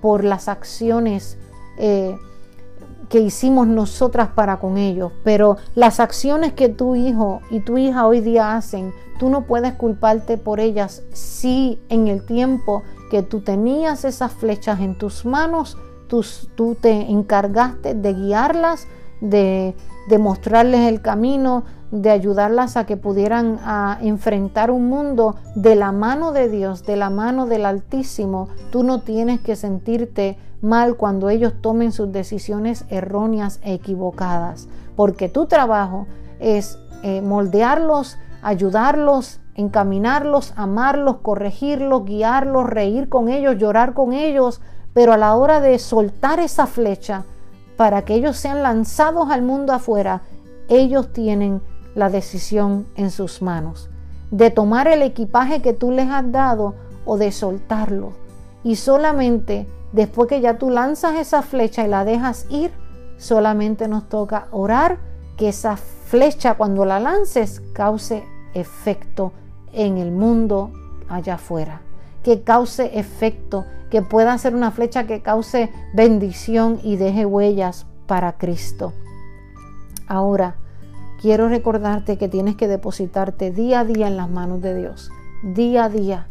por 0.00 0.24
las 0.24 0.48
acciones 0.48 1.38
eh, 1.78 2.16
que 3.12 3.20
hicimos 3.20 3.66
nosotras 3.66 4.30
para 4.34 4.58
con 4.58 4.78
ellos, 4.78 5.12
pero 5.22 5.58
las 5.74 6.00
acciones 6.00 6.54
que 6.54 6.70
tu 6.70 6.96
hijo 6.96 7.42
y 7.50 7.60
tu 7.60 7.76
hija 7.76 8.06
hoy 8.06 8.20
día 8.20 8.56
hacen, 8.56 8.94
tú 9.18 9.28
no 9.28 9.42
puedes 9.42 9.74
culparte 9.74 10.38
por 10.38 10.60
ellas. 10.60 11.02
Si 11.12 11.78
en 11.90 12.08
el 12.08 12.24
tiempo 12.24 12.82
que 13.10 13.22
tú 13.22 13.42
tenías 13.42 14.06
esas 14.06 14.32
flechas 14.32 14.80
en 14.80 14.96
tus 14.96 15.26
manos, 15.26 15.76
tú, 16.06 16.24
tú 16.54 16.74
te 16.74 16.90
encargaste 17.10 17.92
de 17.92 18.14
guiarlas, 18.14 18.86
de, 19.20 19.76
de, 20.08 20.18
mostrarles 20.18 20.88
el 20.88 21.02
camino, 21.02 21.64
de 21.92 22.10
ayudarlas 22.10 22.78
a 22.78 22.86
que 22.86 22.96
pudieran 22.96 23.60
a 23.64 23.98
enfrentar 24.00 24.70
un 24.70 24.88
mundo 24.88 25.36
de 25.54 25.76
la 25.76 25.92
mano 25.92 26.32
de 26.32 26.48
Dios, 26.48 26.84
de 26.84 26.96
la 26.96 27.10
mano 27.10 27.46
del 27.46 27.66
Altísimo. 27.66 28.48
Tú 28.70 28.82
no 28.82 29.02
tienes 29.02 29.40
que 29.40 29.56
sentirte 29.56 30.38
mal 30.62 30.96
cuando 30.96 31.28
ellos 31.28 31.52
tomen 31.60 31.92
sus 31.92 32.10
decisiones 32.10 32.86
erróneas 32.88 33.60
e 33.62 33.74
equivocadas, 33.74 34.68
porque 34.96 35.28
tu 35.28 35.46
trabajo 35.46 36.06
es 36.40 36.78
eh, 37.02 37.20
moldearlos, 37.20 38.16
ayudarlos, 38.40 39.40
encaminarlos, 39.54 40.54
amarlos, 40.56 41.16
corregirlos, 41.18 42.06
guiarlos, 42.06 42.70
reír 42.70 43.10
con 43.10 43.28
ellos, 43.28 43.58
llorar 43.58 43.92
con 43.92 44.14
ellos, 44.14 44.62
pero 44.94 45.12
a 45.12 45.18
la 45.18 45.34
hora 45.34 45.60
de 45.60 45.78
soltar 45.78 46.40
esa 46.40 46.66
flecha 46.66 47.24
para 47.76 48.02
que 48.02 48.14
ellos 48.14 48.38
sean 48.38 48.62
lanzados 48.62 49.30
al 49.30 49.42
mundo 49.42 49.74
afuera, 49.74 50.22
ellos 50.68 51.12
tienen 51.12 51.60
la 51.94 52.08
decisión 52.08 52.86
en 52.96 53.10
sus 53.10 53.42
manos, 53.42 53.90
de 54.30 54.50
tomar 54.50 54.88
el 54.88 55.02
equipaje 55.02 55.62
que 55.62 55.72
tú 55.72 55.90
les 55.90 56.08
has 56.08 56.30
dado 56.32 56.74
o 57.04 57.18
de 57.18 57.32
soltarlo. 57.32 58.12
Y 58.64 58.76
solamente 58.76 59.66
después 59.92 60.28
que 60.28 60.40
ya 60.40 60.58
tú 60.58 60.70
lanzas 60.70 61.16
esa 61.16 61.42
flecha 61.42 61.84
y 61.84 61.88
la 61.88 62.04
dejas 62.04 62.46
ir, 62.50 62.70
solamente 63.18 63.88
nos 63.88 64.08
toca 64.08 64.48
orar 64.50 64.98
que 65.36 65.48
esa 65.48 65.76
flecha 65.76 66.54
cuando 66.54 66.84
la 66.84 67.00
lances 67.00 67.62
cause 67.72 68.24
efecto 68.54 69.32
en 69.72 69.98
el 69.98 70.12
mundo 70.12 70.72
allá 71.08 71.34
afuera, 71.34 71.80
que 72.22 72.42
cause 72.42 72.98
efecto, 72.98 73.64
que 73.90 74.02
pueda 74.02 74.36
ser 74.38 74.54
una 74.54 74.70
flecha 74.70 75.06
que 75.06 75.22
cause 75.22 75.70
bendición 75.94 76.80
y 76.82 76.96
deje 76.96 77.26
huellas 77.26 77.86
para 78.06 78.38
Cristo. 78.38 78.92
Ahora, 80.06 80.56
quiero 81.22 81.48
recordarte 81.48 82.18
que 82.18 82.28
tienes 82.28 82.56
que 82.56 82.66
depositarte 82.66 83.52
día 83.52 83.80
a 83.80 83.84
día 83.84 84.08
en 84.08 84.16
las 84.16 84.28
manos 84.28 84.60
de 84.60 84.74
Dios, 84.74 85.10
día 85.44 85.84
a 85.84 85.88
día. 85.88 86.26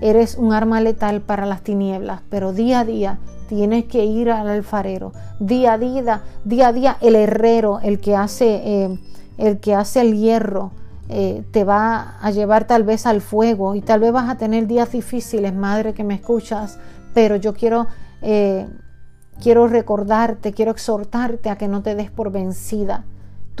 Eres 0.00 0.36
un 0.36 0.54
arma 0.54 0.80
letal 0.80 1.20
para 1.20 1.44
las 1.44 1.62
tinieblas, 1.62 2.22
pero 2.30 2.54
día 2.54 2.80
a 2.80 2.84
día 2.86 3.18
tienes 3.48 3.84
que 3.84 4.06
ir 4.06 4.30
al 4.30 4.48
alfarero. 4.48 5.12
Día 5.38 5.74
a 5.74 5.78
día, 5.78 6.22
día 6.44 6.68
a 6.68 6.72
día 6.72 6.96
el 7.02 7.14
herrero, 7.14 7.78
el 7.80 8.00
que 8.00 8.16
hace, 8.16 8.62
eh, 8.64 8.98
el 9.36 9.60
que 9.60 9.74
hace 9.74 10.00
el 10.00 10.16
hierro, 10.16 10.72
eh, 11.10 11.44
te 11.50 11.64
va 11.64 12.16
a 12.22 12.30
llevar 12.30 12.66
tal 12.66 12.84
vez 12.84 13.04
al 13.04 13.20
fuego 13.20 13.74
y 13.74 13.82
tal 13.82 14.00
vez 14.00 14.12
vas 14.12 14.30
a 14.30 14.38
tener 14.38 14.66
días 14.66 14.92
difíciles, 14.92 15.54
madre 15.54 15.92
que 15.92 16.04
me 16.04 16.14
escuchas, 16.14 16.78
pero 17.12 17.36
yo 17.36 17.52
quiero, 17.52 17.86
eh, 18.22 18.66
quiero 19.42 19.68
recordarte, 19.68 20.54
quiero 20.54 20.70
exhortarte 20.70 21.50
a 21.50 21.58
que 21.58 21.68
no 21.68 21.82
te 21.82 21.94
des 21.94 22.10
por 22.10 22.32
vencida. 22.32 23.04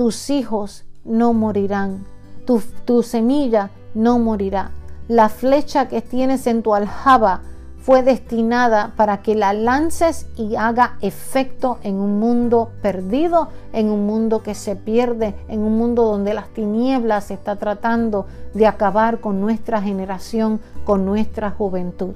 Tus 0.02 0.30
hijos 0.30 0.84
no 1.04 1.32
morirán, 1.32 2.04
tu, 2.44 3.04
semilla 3.04 3.70
no 3.94 4.18
morirá. 4.18 4.72
La 5.06 5.28
flecha 5.28 5.86
que 5.86 6.02
tienes 6.02 6.48
en 6.48 6.64
tu 6.64 6.74
aljaba 6.74 7.42
fue 7.78 8.02
destinada 8.02 8.94
para 8.96 9.22
que 9.22 9.36
la 9.36 9.52
lances 9.52 10.26
y 10.36 10.56
haga 10.56 10.96
efecto 11.02 11.78
en 11.84 12.00
un 12.00 12.18
mundo 12.18 12.72
perdido, 12.82 13.50
en 13.72 13.90
un 13.90 14.04
mundo 14.04 14.42
que 14.42 14.56
se 14.56 14.74
pierde, 14.74 15.36
en 15.46 15.60
un 15.60 15.78
mundo 15.78 16.02
donde 16.02 16.34
las 16.34 16.48
tinieblas 16.48 17.30
está 17.30 17.54
tratando 17.54 18.26
de 18.54 18.66
acabar 18.66 19.20
con 19.20 19.40
nuestra 19.40 19.80
generación, 19.80 20.60
con 20.84 21.06
nuestra 21.06 21.52
juventud. 21.52 22.14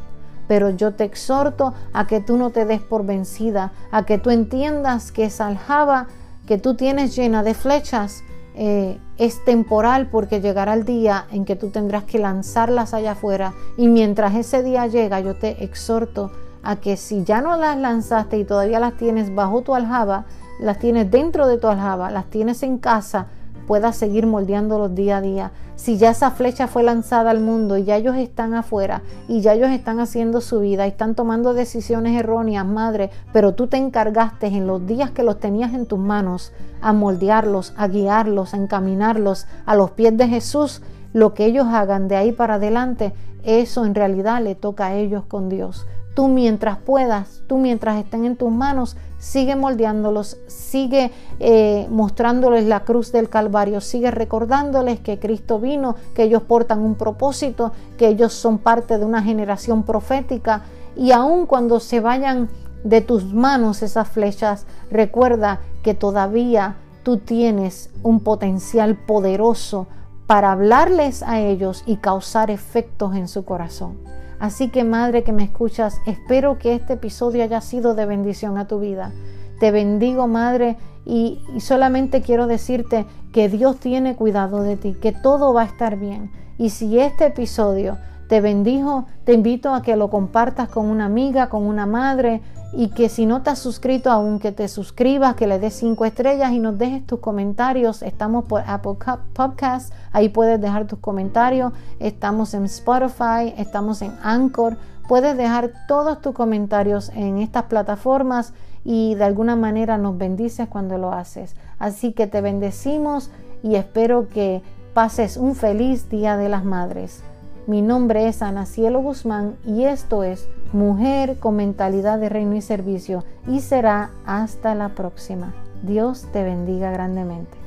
Pero 0.48 0.70
yo 0.70 0.94
te 0.94 1.04
exhorto 1.04 1.72
a 1.92 2.08
que 2.08 2.18
tú 2.18 2.36
no 2.36 2.50
te 2.50 2.64
des 2.64 2.80
por 2.80 3.06
vencida, 3.06 3.70
a 3.92 4.04
que 4.04 4.18
tú 4.18 4.30
entiendas 4.30 5.12
que 5.12 5.26
esa 5.26 5.46
aljaba 5.46 6.08
que 6.46 6.58
tú 6.58 6.74
tienes 6.74 7.16
llena 7.16 7.42
de 7.42 7.54
flechas 7.54 8.22
eh, 8.54 8.98
es 9.18 9.44
temporal 9.44 10.08
porque 10.08 10.40
llegará 10.40 10.72
el 10.74 10.84
día 10.84 11.26
en 11.30 11.44
que 11.44 11.56
tú 11.56 11.70
tendrás 11.70 12.04
que 12.04 12.18
lanzarlas 12.18 12.94
allá 12.94 13.12
afuera. 13.12 13.52
Y 13.76 13.88
mientras 13.88 14.34
ese 14.34 14.62
día 14.62 14.86
llega 14.86 15.20
yo 15.20 15.36
te 15.36 15.62
exhorto 15.62 16.30
a 16.62 16.76
que 16.76 16.96
si 16.96 17.22
ya 17.24 17.40
no 17.40 17.56
las 17.56 17.76
lanzaste 17.76 18.38
y 18.38 18.44
todavía 18.44 18.80
las 18.80 18.96
tienes 18.96 19.34
bajo 19.34 19.62
tu 19.62 19.74
aljaba, 19.74 20.24
las 20.58 20.78
tienes 20.78 21.10
dentro 21.10 21.46
de 21.46 21.58
tu 21.58 21.68
aljaba, 21.68 22.10
las 22.10 22.26
tienes 22.26 22.62
en 22.62 22.78
casa, 22.78 23.28
puedas 23.66 23.96
seguir 23.96 24.26
moldeándolos 24.26 24.94
día 24.94 25.18
a 25.18 25.20
día. 25.20 25.52
Si 25.74 25.98
ya 25.98 26.10
esa 26.10 26.30
flecha 26.30 26.68
fue 26.68 26.82
lanzada 26.82 27.30
al 27.30 27.40
mundo 27.40 27.76
y 27.76 27.84
ya 27.84 27.96
ellos 27.96 28.16
están 28.16 28.54
afuera 28.54 29.02
y 29.28 29.40
ya 29.40 29.54
ellos 29.54 29.70
están 29.70 30.00
haciendo 30.00 30.40
su 30.40 30.60
vida 30.60 30.86
y 30.86 30.90
están 30.90 31.14
tomando 31.14 31.52
decisiones 31.52 32.18
erróneas, 32.18 32.64
madre, 32.64 33.10
pero 33.32 33.54
tú 33.54 33.66
te 33.66 33.76
encargaste 33.76 34.46
en 34.46 34.66
los 34.66 34.86
días 34.86 35.10
que 35.10 35.22
los 35.22 35.38
tenías 35.38 35.74
en 35.74 35.86
tus 35.86 35.98
manos 35.98 36.52
a 36.80 36.92
moldearlos, 36.92 37.74
a 37.76 37.88
guiarlos, 37.88 38.54
a 38.54 38.56
encaminarlos 38.56 39.46
a 39.66 39.74
los 39.74 39.90
pies 39.90 40.16
de 40.16 40.28
Jesús, 40.28 40.82
lo 41.12 41.34
que 41.34 41.46
ellos 41.46 41.66
hagan 41.66 42.08
de 42.08 42.16
ahí 42.16 42.32
para 42.32 42.54
adelante, 42.54 43.12
eso 43.42 43.84
en 43.84 43.94
realidad 43.94 44.42
le 44.42 44.54
toca 44.54 44.86
a 44.86 44.94
ellos 44.94 45.24
con 45.24 45.48
Dios. 45.48 45.86
Tú 46.16 46.28
mientras 46.28 46.78
puedas, 46.78 47.42
tú 47.46 47.58
mientras 47.58 47.98
estén 47.98 48.24
en 48.24 48.36
tus 48.36 48.50
manos, 48.50 48.96
sigue 49.18 49.54
moldeándolos, 49.54 50.38
sigue 50.46 51.12
eh, 51.40 51.86
mostrándoles 51.90 52.64
la 52.64 52.80
cruz 52.84 53.12
del 53.12 53.28
Calvario, 53.28 53.82
sigue 53.82 54.10
recordándoles 54.10 54.98
que 54.98 55.18
Cristo 55.18 55.60
vino, 55.60 55.94
que 56.14 56.22
ellos 56.22 56.40
portan 56.40 56.80
un 56.80 56.94
propósito, 56.94 57.72
que 57.98 58.08
ellos 58.08 58.32
son 58.32 58.56
parte 58.56 58.96
de 58.96 59.04
una 59.04 59.22
generación 59.22 59.82
profética 59.82 60.62
y 60.96 61.12
aun 61.12 61.44
cuando 61.44 61.80
se 61.80 62.00
vayan 62.00 62.48
de 62.82 63.02
tus 63.02 63.34
manos 63.34 63.82
esas 63.82 64.08
flechas, 64.08 64.64
recuerda 64.90 65.60
que 65.82 65.92
todavía 65.92 66.76
tú 67.02 67.18
tienes 67.18 67.90
un 68.02 68.20
potencial 68.20 68.96
poderoso 68.96 69.86
para 70.26 70.52
hablarles 70.52 71.22
a 71.22 71.40
ellos 71.40 71.82
y 71.84 71.98
causar 71.98 72.50
efectos 72.50 73.14
en 73.14 73.28
su 73.28 73.44
corazón. 73.44 74.15
Así 74.38 74.68
que 74.68 74.84
madre 74.84 75.24
que 75.24 75.32
me 75.32 75.44
escuchas, 75.44 76.00
espero 76.06 76.58
que 76.58 76.74
este 76.74 76.94
episodio 76.94 77.42
haya 77.42 77.60
sido 77.60 77.94
de 77.94 78.06
bendición 78.06 78.58
a 78.58 78.66
tu 78.66 78.80
vida. 78.80 79.12
Te 79.60 79.70
bendigo 79.70 80.28
madre 80.28 80.76
y, 81.06 81.40
solamente 81.60 82.20
quiero 82.20 82.46
decirte 82.46 83.06
que 83.32 83.48
Dios 83.48 83.78
tiene 83.78 84.16
cuidado 84.16 84.62
de 84.62 84.76
ti, 84.76 84.94
que 85.00 85.12
todo 85.12 85.54
va 85.54 85.62
a 85.62 85.66
estar 85.66 85.96
bien. 85.96 86.30
Y 86.58 86.70
si 86.70 86.98
este 86.98 87.26
episodio 87.26 87.96
te 88.28 88.40
bendijo, 88.40 89.06
te 89.24 89.32
invito 89.32 89.72
a 89.72 89.82
que 89.82 89.96
lo 89.96 90.10
compartas 90.10 90.68
con 90.68 90.86
una 90.86 91.06
amiga, 91.06 91.48
con 91.48 91.62
una 91.62 91.86
madre 91.86 92.42
y 92.72 92.88
que 92.88 93.08
si 93.08 93.26
no 93.26 93.42
te 93.42 93.50
has 93.50 93.58
suscrito 93.58 94.10
aún 94.10 94.38
que 94.38 94.52
te 94.52 94.68
suscribas, 94.68 95.34
que 95.36 95.46
le 95.46 95.58
des 95.58 95.74
cinco 95.74 96.04
estrellas 96.04 96.52
y 96.52 96.58
nos 96.58 96.78
dejes 96.78 97.06
tus 97.06 97.20
comentarios. 97.20 98.02
Estamos 98.02 98.44
por 98.44 98.62
Apple 98.66 98.96
Podcast, 99.32 99.92
ahí 100.12 100.28
puedes 100.28 100.60
dejar 100.60 100.86
tus 100.86 100.98
comentarios. 100.98 101.72
Estamos 102.00 102.54
en 102.54 102.64
Spotify, 102.64 103.54
estamos 103.56 104.02
en 104.02 104.12
Anchor. 104.22 104.76
Puedes 105.08 105.36
dejar 105.36 105.70
todos 105.86 106.20
tus 106.20 106.34
comentarios 106.34 107.10
en 107.10 107.38
estas 107.38 107.64
plataformas 107.64 108.52
y 108.84 109.14
de 109.14 109.24
alguna 109.24 109.56
manera 109.56 109.98
nos 109.98 110.18
bendices 110.18 110.68
cuando 110.68 110.98
lo 110.98 111.12
haces. 111.12 111.54
Así 111.78 112.12
que 112.12 112.26
te 112.26 112.40
bendecimos 112.40 113.30
y 113.62 113.76
espero 113.76 114.28
que 114.28 114.62
pases 114.94 115.36
un 115.36 115.54
feliz 115.54 116.08
Día 116.08 116.36
de 116.36 116.48
las 116.48 116.64
Madres. 116.64 117.22
Mi 117.66 117.82
nombre 117.82 118.28
es 118.28 118.42
Ana 118.42 118.64
Cielo 118.64 119.00
Guzmán 119.00 119.56
y 119.66 119.84
esto 119.84 120.22
es 120.22 120.48
Mujer 120.72 121.40
con 121.40 121.56
mentalidad 121.56 122.16
de 122.20 122.28
reino 122.28 122.54
y 122.54 122.62
servicio 122.62 123.24
y 123.48 123.58
será 123.58 124.10
hasta 124.24 124.76
la 124.76 124.90
próxima. 124.90 125.52
Dios 125.82 126.28
te 126.32 126.44
bendiga 126.44 126.92
grandemente. 126.92 127.65